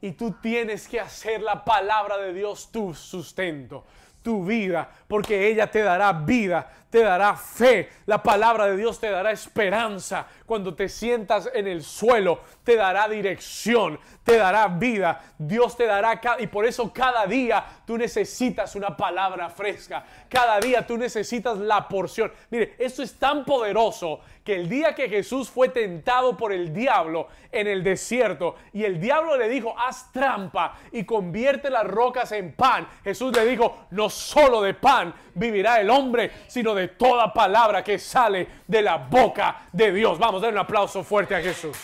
Y 0.00 0.12
tú 0.12 0.32
tienes 0.42 0.88
que 0.88 1.00
hacer 1.00 1.40
la 1.40 1.64
palabra 1.64 2.18
de 2.18 2.34
Dios 2.34 2.70
tu 2.70 2.92
sustento, 2.92 3.86
tu 4.22 4.44
vida, 4.44 4.90
porque 5.08 5.48
ella 5.48 5.70
te 5.70 5.80
dará 5.80 6.12
vida, 6.12 6.81
te 6.92 7.02
dará 7.02 7.34
fe. 7.34 7.88
La 8.04 8.22
palabra 8.22 8.66
de 8.66 8.76
Dios 8.76 9.00
te 9.00 9.10
dará 9.10 9.30
esperanza. 9.30 10.26
Cuando 10.44 10.74
te 10.74 10.90
sientas 10.90 11.48
en 11.54 11.66
el 11.66 11.82
suelo, 11.82 12.40
te 12.62 12.76
dará 12.76 13.08
dirección, 13.08 13.98
te 14.22 14.36
dará 14.36 14.68
vida. 14.68 15.22
Dios 15.38 15.74
te 15.74 15.86
dará, 15.86 16.20
y 16.38 16.48
por 16.48 16.66
eso 16.66 16.92
cada 16.92 17.24
día 17.24 17.64
tú 17.86 17.96
necesitas 17.96 18.76
una 18.76 18.94
palabra 18.94 19.48
fresca. 19.48 20.04
Cada 20.28 20.60
día 20.60 20.86
tú 20.86 20.98
necesitas 20.98 21.56
la 21.56 21.88
porción. 21.88 22.30
Mire, 22.50 22.74
esto 22.78 23.02
es 23.02 23.18
tan 23.18 23.46
poderoso 23.46 24.20
que 24.44 24.56
el 24.56 24.68
día 24.68 24.94
que 24.94 25.08
Jesús 25.08 25.48
fue 25.48 25.68
tentado 25.68 26.36
por 26.36 26.52
el 26.52 26.74
diablo 26.74 27.28
en 27.50 27.68
el 27.68 27.84
desierto 27.84 28.56
y 28.72 28.84
el 28.84 29.00
diablo 29.00 29.36
le 29.36 29.48
dijo, 29.48 29.74
haz 29.78 30.10
trampa 30.12 30.78
y 30.90 31.04
convierte 31.04 31.70
las 31.70 31.84
rocas 31.84 32.32
en 32.32 32.52
pan, 32.52 32.88
Jesús 33.04 33.32
le 33.34 33.46
dijo, 33.46 33.86
no 33.90 34.10
solo 34.10 34.62
de 34.62 34.74
pan 34.74 35.14
vivirá 35.34 35.80
el 35.80 35.90
hombre, 35.90 36.30
sino 36.48 36.74
de 36.74 36.81
toda 36.88 37.32
palabra 37.32 37.82
que 37.82 37.98
sale 37.98 38.48
de 38.66 38.82
la 38.82 38.96
boca 38.96 39.66
de 39.72 39.92
Dios. 39.92 40.18
Vamos, 40.18 40.42
a 40.42 40.46
dar 40.46 40.52
un 40.52 40.58
aplauso 40.58 41.02
fuerte 41.02 41.34
a 41.34 41.40
Jesús. 41.40 41.76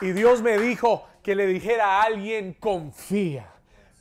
Y 0.00 0.12
Dios 0.12 0.42
me 0.42 0.58
dijo 0.58 1.08
que 1.22 1.34
le 1.34 1.46
dijera 1.46 1.86
a 1.86 2.02
alguien, 2.02 2.54
confía, 2.54 3.46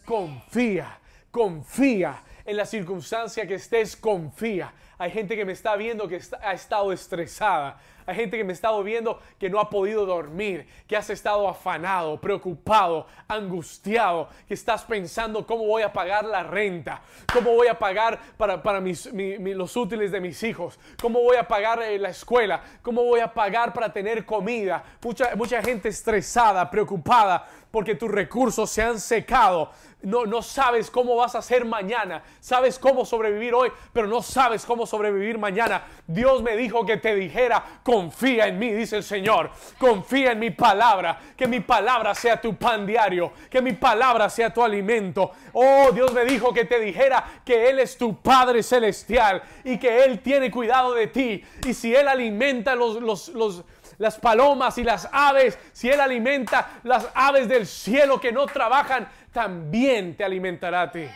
confía, 0.04 1.00
confía 1.32 2.22
en 2.46 2.58
la 2.58 2.66
circunstancia 2.66 3.48
que 3.48 3.56
estés, 3.56 3.96
confía. 3.96 4.74
Hay 4.98 5.12
gente 5.12 5.36
que 5.36 5.46
me 5.46 5.54
está 5.54 5.76
viendo 5.76 6.08
que 6.08 6.22
ha 6.42 6.54
estado 6.54 6.92
estresada. 6.92 7.80
Hay 8.06 8.16
gente 8.16 8.38
que 8.38 8.44
me 8.44 8.54
estado 8.54 8.84
viendo 8.84 9.20
que 9.40 9.50
no 9.50 9.60
ha 9.60 9.70
podido 9.70 10.06
dormir, 10.06 10.68
que 10.88 10.96
has 10.96 11.10
estado 11.10 11.48
afanado, 11.48 12.20
preocupado, 12.22 13.08
angustiado, 13.28 14.30
que 14.48 14.54
estás 14.54 14.84
pensando 14.84 15.46
cómo 15.46 15.66
voy 15.66 15.84
a 15.84 15.92
pagar 15.92 16.26
la 16.26 16.44
renta, 16.44 17.02
cómo 17.34 17.52
voy 17.52 17.68
a 17.68 17.78
pagar 17.78 18.20
para, 18.38 18.62
para 18.62 18.80
mis, 18.80 19.10
los 19.14 19.76
útiles 19.76 20.12
de 20.12 20.22
mis 20.22 20.42
hijos, 20.44 20.80
cómo 21.02 21.22
voy 21.22 21.38
a 21.38 21.48
pagar 21.48 21.82
eh, 21.82 21.98
la 21.98 22.10
escuela, 22.10 22.62
cómo 22.82 23.04
voy 23.04 23.20
a 23.20 23.34
pagar 23.34 23.74
para 23.74 23.92
tener 23.92 24.26
comida. 24.26 24.84
Mucha, 25.02 25.36
mucha 25.36 25.62
gente 25.62 25.90
estresada, 25.90 26.70
preocupada 26.70 27.48
porque 27.76 27.96
tus 27.96 28.10
recursos 28.10 28.70
se 28.70 28.82
han 28.82 29.02
secado 29.02 29.70
no, 30.06 30.26
no 30.26 30.42
sabes 30.42 30.92
cómo 30.92 31.16
vas 31.16 31.36
a 31.36 31.40
hacer 31.40 31.66
mañana. 31.66 32.24
Sabes 32.40 32.78
cómo 32.78 33.06
sobrevivir 33.06 33.54
hoy, 33.54 33.72
pero 33.92 34.08
no 34.08 34.22
sabes 34.22 34.64
cómo 34.64 34.86
sobrevivir 34.86 35.38
mañana. 35.38 35.84
Dios 36.06 36.44
me 36.44 36.56
dijo 36.56 36.86
que 36.86 36.98
te 36.98 37.16
dijera, 37.16 37.64
confía 37.84 38.48
en 38.48 38.60
mí, 38.60 38.72
dice 38.72 38.98
el 38.98 39.04
Señor. 39.04 39.50
Confía 39.80 40.34
en 40.34 40.40
mi 40.40 40.52
palabra. 40.52 41.20
Que 41.36 41.48
mi 41.48 41.60
palabra 41.60 42.14
sea 42.14 42.40
tu 42.40 42.56
pan 42.56 42.86
diario. 42.86 43.32
Que 43.50 43.62
mi 43.62 43.74
palabra 43.74 44.30
sea 44.30 44.54
tu 44.54 44.64
alimento. 44.64 45.32
Oh, 45.54 45.90
Dios 45.92 46.14
me 46.14 46.24
dijo 46.24 46.54
que 46.54 46.66
te 46.66 46.80
dijera 46.80 47.42
que 47.44 47.70
Él 47.70 47.80
es 47.80 47.98
tu 47.98 48.22
Padre 48.22 48.62
celestial 48.62 49.42
y 49.64 49.80
que 49.80 50.04
Él 50.04 50.20
tiene 50.20 50.52
cuidado 50.52 50.94
de 50.94 51.08
ti. 51.08 51.44
Y 51.66 51.74
si 51.74 51.96
Él 51.96 52.08
alimenta 52.08 52.76
los, 52.76 53.02
los, 53.02 53.30
los 53.30 53.64
las 53.98 54.18
palomas 54.20 54.78
y 54.78 54.84
las 54.84 55.08
aves, 55.12 55.58
si 55.72 55.90
Él 55.90 56.00
alimenta 56.00 56.80
las 56.84 57.08
aves 57.14 57.48
del 57.48 57.66
cielo 57.66 58.20
que 58.20 58.32
no 58.32 58.46
trabajan, 58.46 59.08
también 59.32 60.16
te 60.16 60.24
alimentará 60.24 60.84
a 60.84 60.92
ti. 60.92 61.08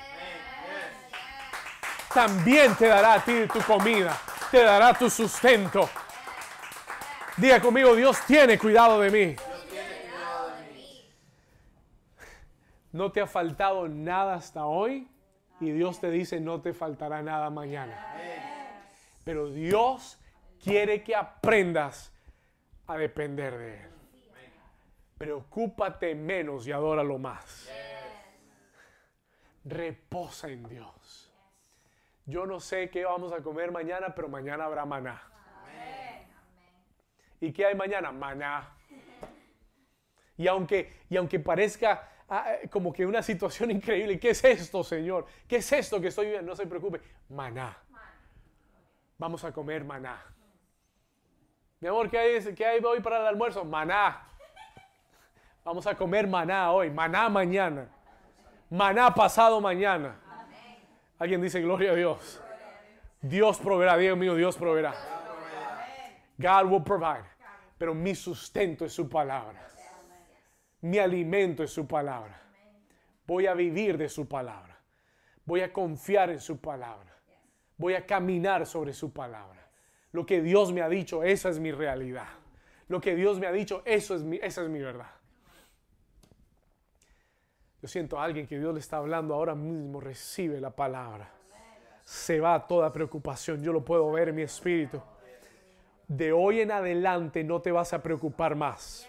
También 2.14 2.76
te 2.76 2.88
dará 2.88 3.14
a 3.14 3.24
ti 3.24 3.46
tu 3.52 3.60
comida, 3.62 4.18
te 4.52 4.64
dará 4.64 4.94
tu 4.94 5.10
sustento. 5.10 5.90
Diga 7.38 7.62
conmigo, 7.62 7.96
Dios 7.96 8.18
tiene 8.26 8.58
cuidado 8.58 9.00
de 9.00 9.12
mí. 9.12 9.36
No 12.92 13.12
te 13.12 13.22
ha 13.22 13.28
faltado 13.28 13.88
nada 13.88 14.34
hasta 14.34 14.66
hoy 14.66 15.08
y 15.60 15.72
Dios 15.72 16.00
te 16.00 16.10
dice 16.10 16.40
no 16.40 16.62
te 16.62 16.74
faltará 16.74 17.22
nada 17.22 17.50
mañana. 17.50 18.16
Pero 19.24 19.50
Dios 19.52 20.18
quiere 20.64 21.04
que 21.04 21.16
aprendas 21.16 22.12
a 22.90 22.98
depender 22.98 23.58
de 23.58 23.84
Él. 23.84 23.90
Preocúpate 25.18 26.16
menos 26.16 26.68
y 26.68 26.72
adóralo 26.72 27.18
más 27.18 27.70
reposa 29.64 30.50
en 30.50 30.68
Dios. 30.68 31.32
Yo 32.26 32.46
no 32.46 32.60
sé 32.60 32.90
qué 32.90 33.06
vamos 33.06 33.32
a 33.34 33.42
comer 33.42 33.72
mañana, 33.72 34.14
pero 34.14 34.28
mañana 34.28 34.66
habrá 34.66 34.86
maná. 34.86 35.22
¿Y 37.42 37.52
qué 37.54 37.66
hay 37.66 37.76
mañana? 37.76 38.12
Maná. 38.12 38.76
Y 40.38 40.48
aunque, 40.48 41.02
y 41.10 41.18
aunque 41.18 41.40
parezca 41.40 42.10
ah, 42.28 42.56
como 42.70 42.94
que 42.94 43.06
una 43.06 43.22
situación 43.22 43.72
increíble, 43.80 44.20
¿qué 44.20 44.32
es 44.32 44.44
esto, 44.44 44.84
Señor? 44.84 45.26
¿Qué 45.48 45.58
es 45.58 45.72
esto 45.72 46.00
que 46.00 46.08
estoy 46.08 46.26
viviendo? 46.26 46.52
No 46.52 46.56
se 46.56 46.68
preocupe, 46.68 47.02
maná. 47.30 47.78
Vamos 49.18 49.44
a 49.44 49.52
comer 49.52 49.84
maná. 49.84 50.24
Mi 51.80 51.88
amor, 51.88 52.10
¿qué 52.10 52.20
hay, 52.20 52.56
¿qué 52.56 52.66
hay 52.66 52.84
hoy 52.84 53.00
para 53.00 53.20
el 53.22 53.28
almuerzo? 53.28 53.64
Maná. 53.64 54.28
Vamos 55.64 55.86
a 55.88 55.96
comer 55.96 56.28
maná 56.28 56.72
hoy, 56.72 56.90
maná 56.90 57.30
mañana 57.30 57.90
maná 58.70 59.14
pasado 59.14 59.60
mañana. 59.60 60.16
Alguien 61.18 61.42
dice 61.42 61.62
gloria 61.62 61.92
a 61.92 61.96
Dios. 61.96 62.42
Dios 63.22 63.60
proveerá, 63.60 63.98
Dios 63.98 64.18
mío, 64.18 64.36
Dios 64.36 64.56
proveerá. 64.56 64.94
God 66.38 66.72
will 66.72 66.84
provide. 66.84 67.26
Pero 67.78 67.94
mi 67.94 68.16
sustento 68.16 68.86
es 68.86 68.94
su 68.94 69.10
palabra. 69.10 69.68
Mi 70.82 70.98
alimento 70.98 71.64
es 71.64 71.72
su 71.72 71.86
palabra. 71.86 72.42
Voy 73.26 73.48
a 73.48 73.54
vivir 73.54 73.98
de 73.98 74.08
su 74.08 74.28
palabra. 74.28 74.78
Voy 75.46 75.62
a 75.62 75.74
confiar 75.74 76.30
en 76.30 76.40
su 76.40 76.60
palabra. 76.60 77.14
Voy 77.78 77.96
a 77.96 78.06
caminar 78.06 78.66
sobre 78.66 78.94
su 78.94 79.12
palabra. 79.12 79.59
Lo 80.12 80.26
que 80.26 80.42
Dios 80.42 80.74
me 80.74 80.82
ha 80.82 80.90
dicho, 80.90 81.24
esa 81.24 81.50
es 81.50 81.60
mi 81.60 81.72
realidad. 81.72 82.28
Lo 82.88 83.00
que 83.00 83.16
Dios 83.16 83.40
me 83.40 83.46
ha 83.46 83.52
dicho, 83.52 83.84
eso 83.86 84.16
es 84.16 84.24
mi, 84.24 84.38
esa 84.42 84.64
es 84.64 84.70
mi 84.70 84.80
verdad. 84.80 85.12
Yo 87.82 87.88
siento 87.88 88.20
a 88.20 88.24
alguien 88.24 88.48
que 88.48 88.58
Dios 88.58 88.74
le 88.74 88.80
está 88.80 88.98
hablando 88.98 89.34
ahora 89.36 89.56
mismo, 89.56 90.02
recibe 90.02 90.60
la 90.60 90.72
palabra. 90.72 91.32
Se 92.04 92.40
va 92.40 92.68
toda 92.68 92.92
preocupación, 92.92 93.62
yo 93.62 93.72
lo 93.72 93.86
puedo 93.86 94.12
ver 94.12 94.30
en 94.30 94.36
mi 94.36 94.42
espíritu. 94.42 95.00
De 96.08 96.32
hoy 96.32 96.62
en 96.62 96.72
adelante 96.72 97.44
no 97.44 97.62
te 97.62 97.72
vas 97.72 97.94
a 97.94 98.02
preocupar 98.02 98.56
más. 98.56 99.08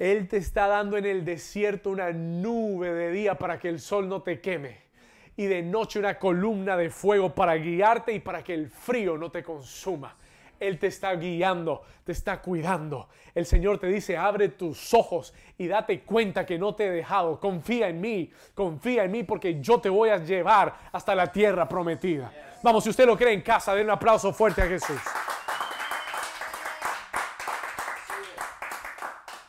Él 0.00 0.26
te 0.26 0.38
está 0.38 0.66
dando 0.66 0.98
en 0.98 1.06
el 1.06 1.24
desierto 1.24 1.90
una 1.90 2.10
nube 2.10 2.92
de 2.92 3.12
día 3.12 3.36
para 3.38 3.60
que 3.60 3.68
el 3.68 3.78
sol 3.78 4.08
no 4.08 4.22
te 4.22 4.40
queme 4.40 4.91
y 5.36 5.46
de 5.46 5.62
noche 5.62 5.98
una 5.98 6.18
columna 6.18 6.76
de 6.76 6.90
fuego 6.90 7.34
para 7.34 7.54
guiarte 7.54 8.12
y 8.12 8.20
para 8.20 8.42
que 8.42 8.54
el 8.54 8.68
frío 8.68 9.16
no 9.16 9.30
te 9.30 9.42
consuma. 9.42 10.16
Él 10.60 10.78
te 10.78 10.86
está 10.86 11.14
guiando, 11.16 11.82
te 12.04 12.12
está 12.12 12.40
cuidando. 12.40 13.08
El 13.34 13.46
Señor 13.46 13.78
te 13.78 13.88
dice, 13.88 14.16
abre 14.16 14.48
tus 14.48 14.94
ojos 14.94 15.34
y 15.58 15.66
date 15.66 16.02
cuenta 16.02 16.46
que 16.46 16.56
no 16.56 16.74
te 16.74 16.86
he 16.86 16.90
dejado. 16.90 17.40
Confía 17.40 17.88
en 17.88 18.00
mí, 18.00 18.30
confía 18.54 19.04
en 19.04 19.10
mí 19.10 19.24
porque 19.24 19.60
yo 19.60 19.80
te 19.80 19.88
voy 19.88 20.10
a 20.10 20.18
llevar 20.18 20.72
hasta 20.92 21.16
la 21.16 21.32
tierra 21.32 21.68
prometida. 21.68 22.32
Vamos, 22.62 22.84
si 22.84 22.90
usted 22.90 23.06
lo 23.06 23.16
cree 23.16 23.32
en 23.32 23.42
casa, 23.42 23.74
den 23.74 23.86
un 23.86 23.92
aplauso 23.92 24.32
fuerte 24.32 24.62
a 24.62 24.66
Jesús. 24.66 25.00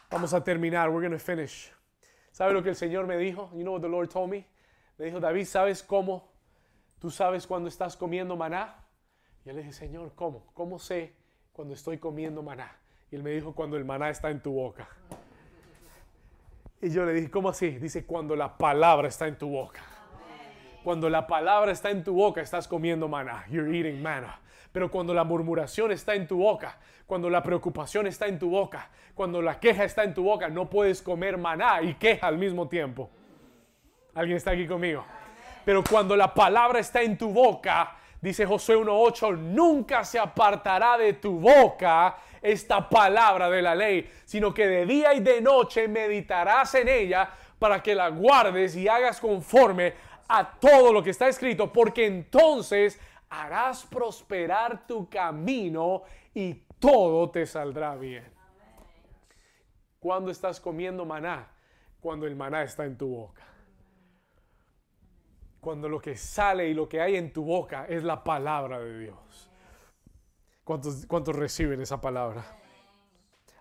Vamos 0.10 0.34
a 0.34 0.44
terminar. 0.44 0.90
We're 0.90 1.08
going 1.08 1.18
to 1.18 1.24
finish. 1.24 1.72
¿Sabe 2.32 2.54
lo 2.54 2.64
que 2.64 2.70
el 2.70 2.76
Señor 2.76 3.06
me 3.06 3.18
dijo? 3.18 3.52
You 3.54 3.62
know 3.62 3.74
what 3.74 3.82
the 3.82 3.90
Lord 3.90 4.10
told 4.10 4.32
me? 4.32 4.48
Me 4.98 5.06
dijo, 5.06 5.20
David, 5.20 5.46
¿sabes 5.46 5.84
cómo? 5.84 6.32
¿Tú 7.00 7.10
sabes 7.10 7.48
cuando 7.48 7.68
estás 7.68 7.98
comiendo 7.98 8.36
maná? 8.36 8.76
Y 9.44 9.50
yo 9.50 9.54
le 9.54 9.60
dije, 9.60 9.74
Señor, 9.74 10.14
¿cómo? 10.16 10.46
¿Cómo 10.54 10.80
sé 10.80 11.14
cuando 11.52 11.74
estoy 11.74 11.98
comiendo 11.98 12.41
maná? 12.41 12.78
Y 13.12 13.16
él 13.16 13.24
me 13.24 13.32
dijo, 13.32 13.54
cuando 13.54 13.78
el 13.78 13.86
maná 13.86 14.10
está 14.10 14.30
en 14.30 14.41
tu 14.41 14.54
boca. 14.54 14.88
Y 16.82 16.89
yo 16.89 17.06
le 17.06 17.14
dije, 17.14 17.32
¿cómo 17.32 17.50
así? 17.50 17.72
Dice, 17.72 18.06
cuando 18.06 18.36
la 18.36 18.58
palabra 18.58 19.08
está 19.08 19.28
en 19.28 19.38
tu 19.38 19.50
boca. 19.50 19.82
Cuando 20.84 21.10
la 21.10 21.26
palabra 21.28 21.72
está 21.72 21.89
en 21.91 22.04
tu 22.04 22.14
boca, 22.14 22.41
estás 22.41 22.68
comiendo 22.68 23.08
maná. 23.08 23.46
You're 23.50 23.78
eating 23.78 24.02
manna. 24.02 24.39
Pero 24.72 24.91
cuando 24.91 25.14
la 25.14 25.24
murmuración 25.24 25.91
está 25.91 26.16
en 26.16 26.28
tu 26.28 26.38
boca, 26.38 26.78
cuando 27.06 27.30
la 27.30 27.44
preocupación 27.44 28.08
está 28.08 28.28
en 28.28 28.39
tu 28.39 28.50
boca, 28.50 28.89
cuando 29.14 29.41
la 29.41 29.60
queja 29.60 29.84
está 29.84 30.04
en 30.04 30.14
tu 30.14 30.24
boca, 30.24 30.50
no 30.50 30.70
puedes 30.70 31.02
comer 31.02 31.38
maná 31.38 31.82
y 31.82 31.94
queja 31.94 32.28
al 32.28 32.38
mismo 32.38 32.68
tiempo. 32.68 33.10
¿Alguien 34.16 34.38
está 34.38 34.51
aquí 34.51 34.68
conmigo? 34.68 35.05
Pero 35.66 35.84
cuando 35.84 36.16
la 36.16 36.34
palabra 36.34 36.80
está 36.80 37.01
en 37.01 37.18
tu 37.18 37.30
boca, 37.30 37.97
Dice 38.24 38.45
Josué 38.45 38.78
1.8, 38.78 39.38
nunca 39.38 40.05
se 40.05 40.18
apartará 40.18 40.97
de 40.97 41.11
tu 41.11 41.41
boca 41.41 42.16
esta 42.41 42.88
palabra 42.88 43.49
de 43.49 43.61
la 43.61 43.76
ley, 43.76 44.09
sino 44.24 44.53
que 44.53 44.66
de 44.66 44.86
día 44.86 45.14
y 45.14 45.20
de 45.20 45.41
noche 45.41 45.89
meditarás 45.89 46.74
en 46.76 46.88
ella 46.88 47.30
para 47.59 47.84
que 47.84 47.93
la 47.93 48.07
guardes 48.07 48.78
y 48.78 48.88
hagas 48.88 49.20
conforme 49.20 49.93
a 50.30 50.51
todo 50.57 50.93
lo 50.93 51.03
que 51.03 51.09
está 51.09 51.28
escrito, 51.28 51.74
porque 51.74 52.05
entonces 52.05 52.97
harás 53.30 53.84
prosperar 53.84 54.88
tu 54.88 55.09
camino 55.09 56.03
y 56.34 56.53
todo 56.80 57.30
te 57.30 57.45
saldrá 57.45 57.93
bien. 57.97 58.24
Cuando 59.99 60.32
estás 60.32 60.61
comiendo 60.61 61.03
maná? 61.03 61.49
cuando 62.03 62.28
el 62.28 62.36
maná 62.36 62.64
está 62.64 62.84
en 62.84 62.97
tu 62.97 63.07
boca. 63.07 63.53
Cuando 65.64 65.88
lo 65.88 66.01
que 66.01 66.18
sale 66.18 66.68
y 66.68 66.74
lo 66.74 66.89
que 66.89 66.99
hay 66.99 67.16
en 67.16 67.32
tu 67.32 67.45
boca 67.45 67.86
es 67.88 68.03
la 68.03 68.22
palabra 68.22 68.80
de 68.80 68.99
Dios. 68.99 69.49
¿Cuántos, 70.66 71.05
cuántos 71.05 71.34
reciben 71.38 71.80
esa 71.80 72.01
palabra? 72.01 72.43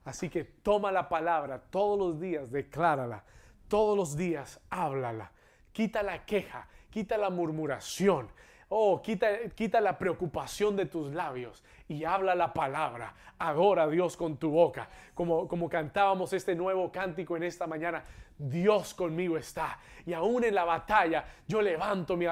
Así 0.04 0.28
que 0.28 0.42
toma 0.42 0.90
la 0.90 1.08
palabra 1.08 1.62
todos 1.70 1.96
los 1.96 2.20
días, 2.20 2.50
declárala. 2.50 3.24
Todos 3.68 3.96
los 3.96 4.16
días 4.16 4.60
háblala. 4.68 5.30
Quita 5.70 6.02
la 6.02 6.26
queja, 6.26 6.66
quita 6.90 7.16
la 7.16 7.30
murmuración. 7.30 8.28
Oh, 8.74 9.02
quita, 9.02 9.80
la 9.82 9.98
preocupación 9.98 10.74
de 10.76 10.86
tus 10.86 11.12
labios 11.12 11.62
y 11.88 12.04
habla 12.04 12.34
la 12.34 12.54
palabra. 12.54 13.14
Adora 13.38 13.82
a 13.82 13.88
Dios 13.88 14.16
con 14.16 14.38
tu 14.38 14.50
boca. 14.50 14.88
Como, 15.12 15.68
cantábamos 15.68 16.32
este 16.32 16.54
nuevo 16.54 16.90
cántico 16.90 17.36
en 17.36 17.42
esta 17.42 17.66
mañana. 17.66 18.02
Dios 18.38 18.94
conmigo 18.94 19.36
está. 19.36 19.78
Y 20.06 20.14
aún 20.14 20.44
en 20.44 20.54
la 20.54 20.64
batalla 20.64 21.22
yo 21.46 21.60
levanto 21.60 22.16
mi, 22.16 22.24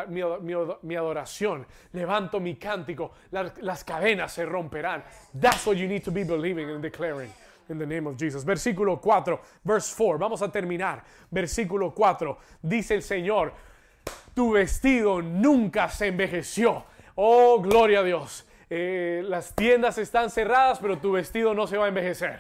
adoración, 0.97 1.67
levanto 1.93 2.41
mi 2.41 2.57
cántico. 2.57 3.13
Las, 3.33 3.59
las 3.59 3.85
cadenas 3.85 4.33
se 4.33 4.47
romperán. 4.47 5.05
That's 5.39 5.67
what 5.67 5.77
you 5.77 5.87
need 5.87 6.05
to 6.05 6.11
be 6.11 6.25
believing 6.25 6.71
and 6.71 6.81
declaring. 6.81 7.31
In 7.69 7.79
the 7.79 7.87
name 7.87 8.09
of 8.09 8.17
Jesus. 8.17 8.47
Versículo 8.47 8.99
4, 8.99 9.39
verse 9.63 9.95
4. 9.95 10.19
Vamos 10.19 10.41
a 10.41 10.51
terminar. 10.51 11.05
Versículo 11.31 11.95
4. 11.95 12.39
Dice 12.63 12.95
el 12.95 13.03
Señor, 13.03 13.53
tu 14.35 14.53
vestido 14.53 15.23
nunca 15.23 15.89
se 15.89 16.09
envejeció. 16.09 16.85
Oh, 17.15 17.61
gloria 17.61 18.01
a 18.01 18.03
Dios. 18.03 18.47
Eh, 18.69 19.23
las 19.27 19.55
tiendas 19.55 19.99
están 19.99 20.31
cerradas, 20.31 20.79
pero 20.79 20.99
tu 20.99 21.13
vestido 21.13 21.55
no 21.55 21.67
se 21.67 21.77
va 21.77 21.87
a 21.87 21.89
envejecer. 21.89 22.39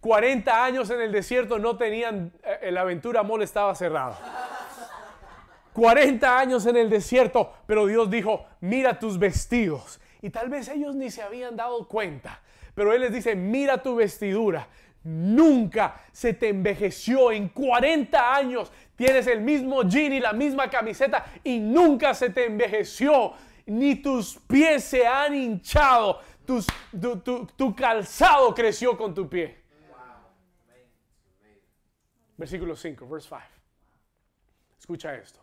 40 0.00 0.64
años 0.64 0.90
en 0.90 1.00
el 1.00 1.12
desierto 1.12 1.58
no 1.58 1.76
tenían, 1.76 2.32
eh, 2.42 2.58
el 2.62 2.76
Aventura 2.76 3.22
Mall 3.22 3.42
estaba 3.42 3.74
cerrado. 3.74 4.16
40 5.74 6.38
años 6.38 6.66
en 6.66 6.76
el 6.76 6.90
desierto, 6.90 7.52
pero 7.66 7.86
Dios 7.86 8.10
dijo, 8.10 8.44
mira 8.60 8.98
tus 8.98 9.18
vestidos. 9.18 10.00
Y 10.20 10.30
tal 10.30 10.48
vez 10.48 10.68
ellos 10.68 10.94
ni 10.96 11.10
se 11.10 11.22
habían 11.22 11.56
dado 11.56 11.86
cuenta, 11.86 12.40
pero 12.74 12.92
Él 12.92 13.02
les 13.02 13.12
dice, 13.12 13.34
mira 13.36 13.82
tu 13.82 13.94
vestidura. 13.96 14.68
Nunca 15.04 16.00
se 16.12 16.34
te 16.34 16.48
envejeció 16.48 17.32
en 17.32 17.48
40 17.48 18.34
años. 18.34 18.72
Tienes 18.96 19.26
el 19.26 19.40
mismo 19.40 19.82
jean 19.82 20.12
y 20.12 20.20
la 20.20 20.32
misma 20.32 20.70
camiseta 20.70 21.24
y 21.42 21.58
nunca 21.58 22.14
se 22.14 22.30
te 22.30 22.46
envejeció. 22.46 23.32
Ni 23.66 23.96
tus 23.96 24.38
pies 24.46 24.84
se 24.84 25.06
han 25.06 25.34
hinchado. 25.34 26.20
tu, 26.46 27.46
tu 27.56 27.74
calzado 27.74 28.54
creció 28.54 28.96
con 28.96 29.14
tu 29.14 29.28
pie. 29.28 29.62
Versículo 32.36 32.74
5, 32.74 33.08
verse 33.08 33.28
5. 33.28 33.40
Escucha 34.78 35.14
esto. 35.14 35.40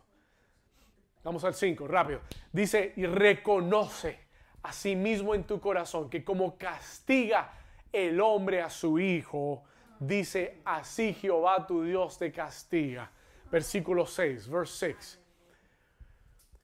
Vamos 1.22 1.44
al 1.44 1.54
5, 1.54 1.86
rápido. 1.86 2.20
Dice, 2.52 2.92
y 2.96 3.06
reconoce 3.06 4.18
a 4.62 4.72
sí 4.72 4.96
mismo 4.96 5.34
en 5.34 5.44
tu 5.44 5.60
corazón 5.60 6.10
que 6.10 6.24
como 6.24 6.58
castiga 6.58 7.52
el 7.92 8.20
hombre 8.20 8.60
a 8.60 8.70
su 8.70 8.98
hijo, 8.98 9.64
dice, 9.98 10.60
así 10.64 11.12
Jehová 11.14 11.66
tu 11.66 11.82
Dios 11.82 12.18
te 12.18 12.32
castiga. 12.32 13.10
Versículo 13.50 14.06
6, 14.06 14.48
verse 14.48 14.94
6. 14.94 15.20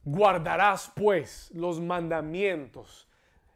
Guardarás 0.05 0.93
pues 0.95 1.51
los 1.53 1.81
mandamientos. 1.81 3.09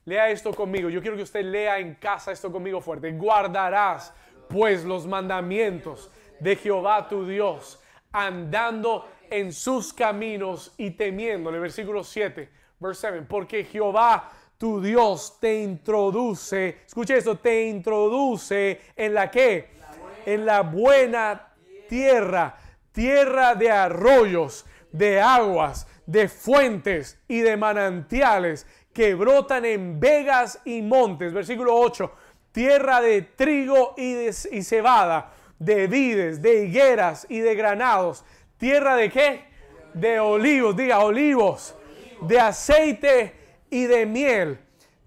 Lea 0.05 0.31
esto 0.31 0.53
conmigo. 0.53 0.89
Yo 0.89 1.01
quiero 1.01 1.17
que 1.17 1.23
usted 1.23 1.45
lea 1.45 1.79
en 1.79 1.95
casa 1.95 2.33
esto 2.33 2.51
conmigo 2.51 2.81
fuerte. 2.81 3.13
Guardarás 3.13 4.13
pues 4.49 4.85
los 4.85 5.07
mandamientos 5.07 6.11
de 6.41 6.57
Jehová 6.57 7.07
tu 7.09 7.25
Dios, 7.27 7.81
andando 8.11 9.09
en 9.31 9.53
sus 9.53 9.93
caminos 9.93 10.75
y 10.77 10.91
temiéndole. 10.91 11.61
Versículo 11.61 12.03
7, 12.03 12.51
verse 12.81 13.09
7. 13.09 13.27
Porque 13.29 13.63
Jehová 13.63 14.33
tu 14.61 14.79
Dios 14.79 15.39
te 15.41 15.63
introduce, 15.63 16.81
escuche 16.87 17.17
esto, 17.17 17.39
te 17.39 17.65
introduce 17.65 18.79
en 18.95 19.15
la 19.15 19.31
que? 19.31 19.71
En 20.27 20.45
la 20.45 20.61
buena 20.61 21.55
tierra, 21.89 22.59
tierra 22.93 23.55
de 23.55 23.71
arroyos, 23.71 24.67
de 24.93 25.19
aguas, 25.19 25.87
de 26.05 26.29
fuentes 26.29 27.19
y 27.27 27.41
de 27.41 27.57
manantiales 27.57 28.67
que 28.93 29.15
brotan 29.15 29.65
en 29.65 29.99
vegas 29.99 30.61
y 30.67 30.83
montes. 30.83 31.33
Versículo 31.33 31.75
8, 31.77 32.13
tierra 32.53 33.01
de 33.01 33.23
trigo 33.23 33.95
y, 33.97 34.13
de, 34.13 34.37
y 34.53 34.63
cebada 34.63 35.33
de 35.59 35.87
vides, 35.87 36.43
de 36.43 36.65
higueras 36.65 37.27
y 37.31 37.39
de 37.39 37.55
granados. 37.55 38.27
¿Tierra 38.59 38.95
de 38.97 39.09
qué? 39.09 39.45
De 39.95 40.21
olivos, 40.21 40.77
diga 40.77 40.99
olivos, 40.99 41.75
de 42.21 42.39
aceite 42.39 43.40
y 43.71 43.85
de 43.85 44.07
miel. 44.07 44.59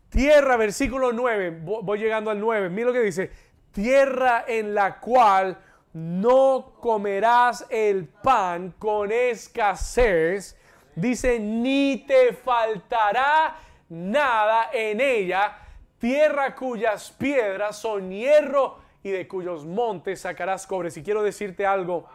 Tierra, 0.10 0.58
versículo 0.58 1.12
9, 1.12 1.62
voy 1.64 2.00
llegando 2.00 2.30
al 2.30 2.40
9, 2.40 2.70
mira 2.70 2.88
lo 2.88 2.94
que 2.94 3.02
dice, 3.02 3.32
tierra 3.72 4.46
en 4.48 4.76
la 4.76 5.00
cual 5.00 5.58
no 5.94 6.76
comerás 6.80 7.66
el 7.70 8.08
pan 8.08 8.76
con 8.78 9.12
escasez, 9.12 10.56
dice, 10.96 11.40
ni 11.40 12.06
te 12.08 12.34
faltará 12.34 13.58
nada 13.90 14.70
en 14.72 15.02
ella, 15.02 15.58
tierra 15.98 16.56
cuyas 16.56 17.12
piedras 17.12 17.78
son 17.78 18.12
hierro 18.12 18.78
y 19.02 19.10
de 19.10 19.28
cuyos 19.28 19.66
montes 19.66 20.22
sacarás 20.22 20.68
cobre. 20.68 20.92
Si 20.92 21.02
quiero 21.04 21.24
decirte 21.24 21.66
algo 21.66 22.08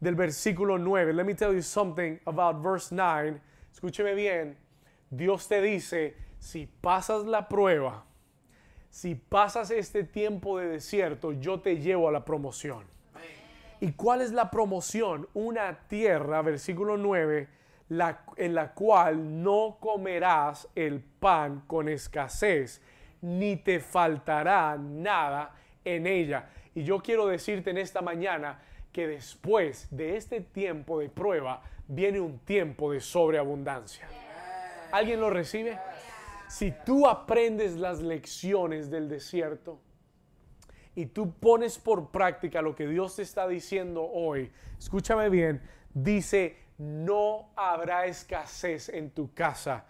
del 0.00 0.14
versículo 0.14 0.76
9, 0.76 1.12
let 1.12 1.24
me 1.24 1.34
tell 1.34 1.52
you 1.52 1.62
something 1.62 2.18
about 2.26 2.62
verse 2.62 2.94
9. 2.94 3.40
Escúcheme 3.72 4.14
bien. 4.14 4.63
Dios 5.16 5.48
te 5.48 5.60
dice, 5.60 6.16
si 6.38 6.66
pasas 6.66 7.24
la 7.24 7.48
prueba, 7.48 8.04
si 8.90 9.14
pasas 9.14 9.70
este 9.70 10.04
tiempo 10.04 10.58
de 10.58 10.66
desierto, 10.66 11.32
yo 11.32 11.60
te 11.60 11.78
llevo 11.78 12.08
a 12.08 12.12
la 12.12 12.24
promoción. 12.24 12.84
¿Y 13.80 13.92
cuál 13.92 14.22
es 14.22 14.32
la 14.32 14.50
promoción? 14.50 15.28
Una 15.34 15.86
tierra, 15.88 16.42
versículo 16.42 16.96
9, 16.96 17.48
la, 17.90 18.24
en 18.36 18.54
la 18.54 18.72
cual 18.72 19.42
no 19.42 19.76
comerás 19.80 20.68
el 20.74 21.00
pan 21.00 21.64
con 21.66 21.88
escasez 21.88 22.80
ni 23.20 23.56
te 23.56 23.80
faltará 23.80 24.76
nada 24.76 25.54
en 25.84 26.06
ella. 26.06 26.50
Y 26.74 26.82
yo 26.82 27.00
quiero 27.00 27.26
decirte 27.26 27.70
en 27.70 27.78
esta 27.78 28.02
mañana 28.02 28.60
que 28.92 29.06
después 29.06 29.88
de 29.90 30.16
este 30.16 30.40
tiempo 30.40 31.00
de 31.00 31.08
prueba 31.08 31.62
viene 31.88 32.20
un 32.20 32.38
tiempo 32.40 32.92
de 32.92 33.00
sobreabundancia. 33.00 34.08
¿Alguien 34.94 35.18
lo 35.18 35.28
recibe? 35.28 35.76
Si 36.46 36.72
tú 36.86 37.08
aprendes 37.08 37.74
las 37.74 38.00
lecciones 38.00 38.92
del 38.92 39.08
desierto 39.08 39.80
y 40.94 41.06
tú 41.06 41.32
pones 41.32 41.78
por 41.78 42.12
práctica 42.12 42.62
lo 42.62 42.76
que 42.76 42.86
Dios 42.86 43.16
te 43.16 43.22
está 43.22 43.48
diciendo 43.48 44.04
hoy, 44.04 44.52
escúchame 44.78 45.30
bien, 45.30 45.60
dice, 45.92 46.56
no 46.78 47.50
habrá 47.56 48.06
escasez 48.06 48.88
en 48.88 49.10
tu 49.10 49.34
casa 49.34 49.84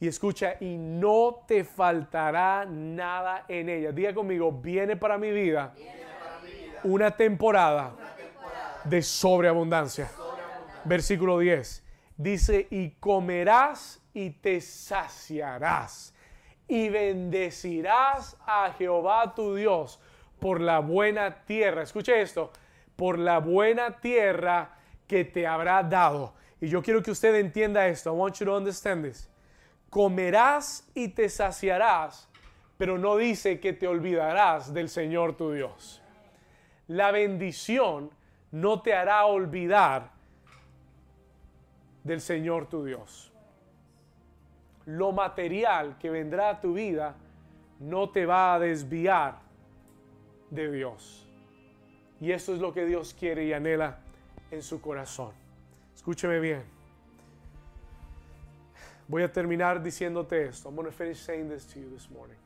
y 0.00 0.08
escucha, 0.08 0.56
y 0.58 0.78
no 0.78 1.44
te 1.46 1.62
faltará 1.62 2.64
nada 2.64 3.44
en 3.48 3.68
ella. 3.68 3.92
Diga 3.92 4.14
conmigo, 4.14 4.50
viene 4.52 4.96
para 4.96 5.18
mi 5.18 5.32
vida, 5.32 5.74
Una, 6.82 7.14
temporada 7.14 7.94
de 8.84 9.02
sobreabundancia. 9.02 10.10
Versículo 10.82 11.40
10. 11.40 11.84
Dice, 12.16 12.68
y 12.70 12.92
comerás 12.92 14.00
y 14.16 14.30
te 14.30 14.60
saciarás 14.60 16.14
y 16.66 16.88
bendecirás 16.88 18.36
a 18.46 18.72
Jehová 18.72 19.34
tu 19.34 19.54
Dios 19.54 20.00
por 20.40 20.60
la 20.60 20.78
buena 20.78 21.44
tierra. 21.44 21.82
Escuche 21.82 22.20
esto, 22.22 22.50
por 22.96 23.18
la 23.18 23.38
buena 23.38 24.00
tierra 24.00 24.78
que 25.06 25.24
te 25.24 25.46
habrá 25.46 25.82
dado. 25.82 26.34
Y 26.60 26.68
yo 26.68 26.82
quiero 26.82 27.02
que 27.02 27.10
usted 27.10 27.34
entienda 27.34 27.86
esto. 27.86 28.10
I 28.10 28.16
want 28.16 28.38
you 28.38 28.46
to 28.46 28.56
understand 28.56 29.04
this 29.04 29.28
comerás 29.90 30.86
y 30.94 31.08
te 31.08 31.28
saciarás, 31.28 32.28
pero 32.76 32.98
no 32.98 33.16
dice 33.16 33.60
que 33.60 33.72
te 33.72 33.86
olvidarás 33.86 34.72
del 34.72 34.88
Señor 34.88 35.36
tu 35.36 35.52
Dios. 35.52 36.02
La 36.88 37.10
bendición 37.10 38.10
no 38.50 38.82
te 38.82 38.94
hará 38.94 39.26
olvidar 39.26 40.10
del 42.04 42.20
Señor 42.20 42.68
tu 42.68 42.84
Dios. 42.84 43.32
Lo 44.86 45.12
material 45.12 45.98
que 45.98 46.10
vendrá 46.10 46.50
a 46.50 46.60
tu 46.60 46.74
vida 46.74 47.16
no 47.80 48.10
te 48.10 48.24
va 48.24 48.54
a 48.54 48.58
desviar 48.58 49.40
de 50.50 50.70
Dios. 50.70 51.28
Y 52.20 52.32
eso 52.32 52.54
es 52.54 52.60
lo 52.60 52.72
que 52.72 52.86
Dios 52.86 53.14
quiere 53.14 53.44
y 53.44 53.52
anhela 53.52 53.98
en 54.50 54.62
su 54.62 54.80
corazón. 54.80 55.32
Escúcheme 55.94 56.40
bien. 56.40 56.64
Voy 59.08 59.22
a 59.22 59.30
terminar 59.30 59.82
diciéndote 59.82 60.46
esto. 60.46 60.68
I'm 60.68 60.74
going 60.74 60.86
to 60.86 60.92
finish 60.92 61.18
saying 61.18 61.48
this 61.48 61.66
to 61.66 61.78
you 61.78 61.88
this 61.90 62.10
morning. 62.10 62.38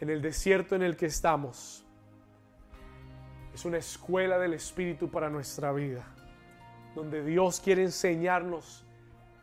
En 0.00 0.10
el 0.10 0.20
desierto 0.20 0.76
en 0.76 0.82
el 0.82 0.96
que 0.96 1.06
estamos, 1.06 1.84
es 3.54 3.64
una 3.64 3.78
escuela 3.78 4.38
del 4.38 4.52
Espíritu 4.52 5.10
para 5.10 5.30
nuestra 5.30 5.72
vida, 5.72 6.04
donde 6.94 7.24
Dios 7.24 7.60
quiere 7.60 7.82
enseñarnos 7.82 8.85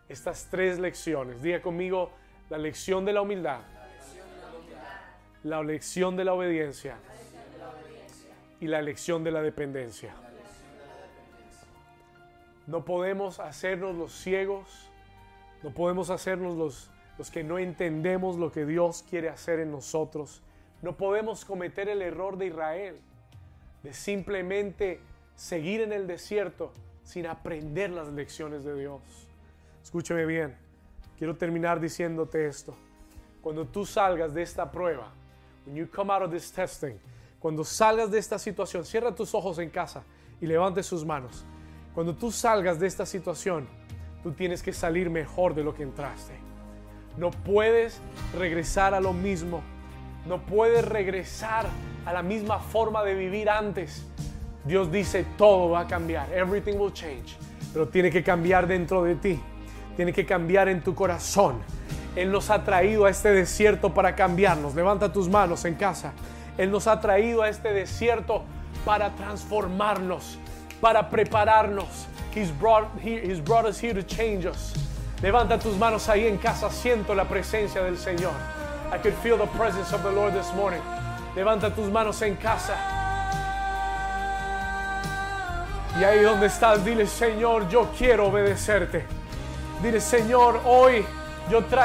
estas 0.09 0.47
tres 0.49 0.79
lecciones. 0.79 1.41
Diga 1.41 1.61
conmigo 1.61 2.11
la 2.49 2.57
lección 2.57 3.05
de 3.05 3.13
la 3.13 3.21
humildad, 3.21 3.61
la 5.43 5.61
lección 5.63 6.15
de 6.15 6.23
la 6.23 6.33
obediencia 6.33 6.97
y 8.59 8.67
la 8.67 8.81
lección 8.81 9.23
de 9.23 9.31
la 9.31 9.41
dependencia. 9.41 10.13
No 12.65 12.85
podemos 12.85 13.39
hacernos 13.39 13.95
los 13.95 14.13
ciegos, 14.13 14.89
no 15.63 15.71
podemos 15.71 16.09
hacernos 16.09 16.55
los, 16.55 16.89
los 17.17 17.29
que 17.29 17.43
no 17.43 17.59
entendemos 17.59 18.37
lo 18.37 18.51
que 18.51 18.65
Dios 18.65 19.03
quiere 19.09 19.29
hacer 19.29 19.59
en 19.59 19.71
nosotros. 19.71 20.41
No 20.81 20.95
podemos 20.95 21.43
cometer 21.43 21.89
el 21.89 22.01
error 22.01 22.37
de 22.37 22.47
Israel, 22.47 22.99
de 23.83 23.93
simplemente 23.93 25.01
seguir 25.35 25.81
en 25.81 25.91
el 25.91 26.07
desierto 26.07 26.71
sin 27.03 27.27
aprender 27.27 27.89
las 27.89 28.07
lecciones 28.13 28.63
de 28.63 28.79
Dios. 28.79 29.01
Escúchame 29.83 30.25
bien, 30.25 30.55
quiero 31.17 31.35
terminar 31.35 31.79
diciéndote 31.79 32.47
esto. 32.47 32.75
Cuando 33.41 33.65
tú 33.67 33.85
salgas 33.85 34.33
de 34.33 34.41
esta 34.41 34.71
prueba, 34.71 35.11
cuando 37.39 37.63
salgas 37.63 38.09
de 38.09 38.19
esta 38.19 38.39
situación, 38.39 38.85
cierra 38.85 39.13
tus 39.13 39.35
ojos 39.35 39.59
en 39.59 39.69
casa 39.69 40.03
y 40.39 40.45
levante 40.45 40.81
sus 40.81 41.05
manos. 41.05 41.45
Cuando 41.93 42.15
tú 42.15 42.31
salgas 42.31 42.79
de 42.79 42.87
esta 42.87 43.05
situación, 43.05 43.67
tú 44.23 44.31
tienes 44.31 44.63
que 44.63 44.73
salir 44.73 45.09
mejor 45.09 45.53
de 45.53 45.63
lo 45.63 45.75
que 45.75 45.83
entraste. 45.83 46.33
No 47.17 47.29
puedes 47.31 48.01
regresar 48.35 48.93
a 48.93 48.99
lo 48.99 49.13
mismo. 49.13 49.61
No 50.25 50.41
puedes 50.45 50.85
regresar 50.85 51.67
a 52.05 52.13
la 52.13 52.23
misma 52.23 52.59
forma 52.59 53.03
de 53.03 53.13
vivir 53.13 53.49
antes. 53.49 54.05
Dios 54.65 54.91
dice, 54.91 55.25
todo 55.37 55.69
va 55.69 55.81
a 55.81 55.87
cambiar. 55.87 56.31
Everything 56.33 56.77
will 56.77 56.93
change. 56.93 57.37
Pero 57.73 57.89
tiene 57.89 58.09
que 58.09 58.23
cambiar 58.23 58.65
dentro 58.65 59.03
de 59.03 59.15
ti. 59.15 59.39
Tiene 59.95 60.13
que 60.13 60.25
cambiar 60.25 60.69
en 60.69 60.81
tu 60.81 60.95
corazón. 60.95 61.61
Él 62.15 62.31
nos 62.31 62.49
ha 62.49 62.63
traído 62.63 63.05
a 63.05 63.09
este 63.09 63.31
desierto 63.31 63.93
para 63.93 64.15
cambiarnos. 64.15 64.75
Levanta 64.75 65.11
tus 65.11 65.29
manos 65.29 65.65
en 65.65 65.75
casa. 65.75 66.13
Él 66.57 66.71
nos 66.71 66.87
ha 66.87 66.99
traído 66.99 67.41
a 67.41 67.49
este 67.49 67.73
desierto 67.73 68.43
para 68.85 69.09
transformarnos 69.15 70.37
para 70.83 71.09
prepararnos. 71.09 72.07
He's 72.35 72.51
brought, 72.51 72.89
he, 72.99 73.17
he's 73.17 73.39
brought 73.39 73.65
us 73.65 73.79
here 73.79 73.93
to 73.93 74.03
change 74.03 74.45
us. 74.45 74.73
Levanta 75.21 75.57
tus 75.57 75.77
manos 75.77 76.09
ahí 76.09 76.27
en 76.27 76.37
casa. 76.37 76.69
Siento 76.69 77.15
la 77.15 77.23
presencia 77.23 77.81
del 77.81 77.95
Señor. 77.95 78.33
I 78.91 78.97
could 78.97 79.13
feel 79.23 79.37
the 79.37 79.47
presence 79.57 79.93
of 79.93 80.03
the 80.03 80.11
Lord 80.11 80.33
this 80.33 80.53
morning. 80.53 80.81
Levanta 81.37 81.73
tus 81.73 81.89
manos 81.89 82.21
en 82.21 82.35
casa. 82.35 82.75
Y 85.97 86.03
ahí 86.03 86.21
donde 86.21 86.47
estás, 86.47 86.83
dile, 86.83 87.07
Señor, 87.07 87.69
yo 87.69 87.89
quiero 87.97 88.27
obedecerte. 88.27 89.05
Dile, 89.81 89.99
Señor, 89.99 90.61
hoy 90.65 91.05
yo 91.49 91.63
traigo 91.65 91.81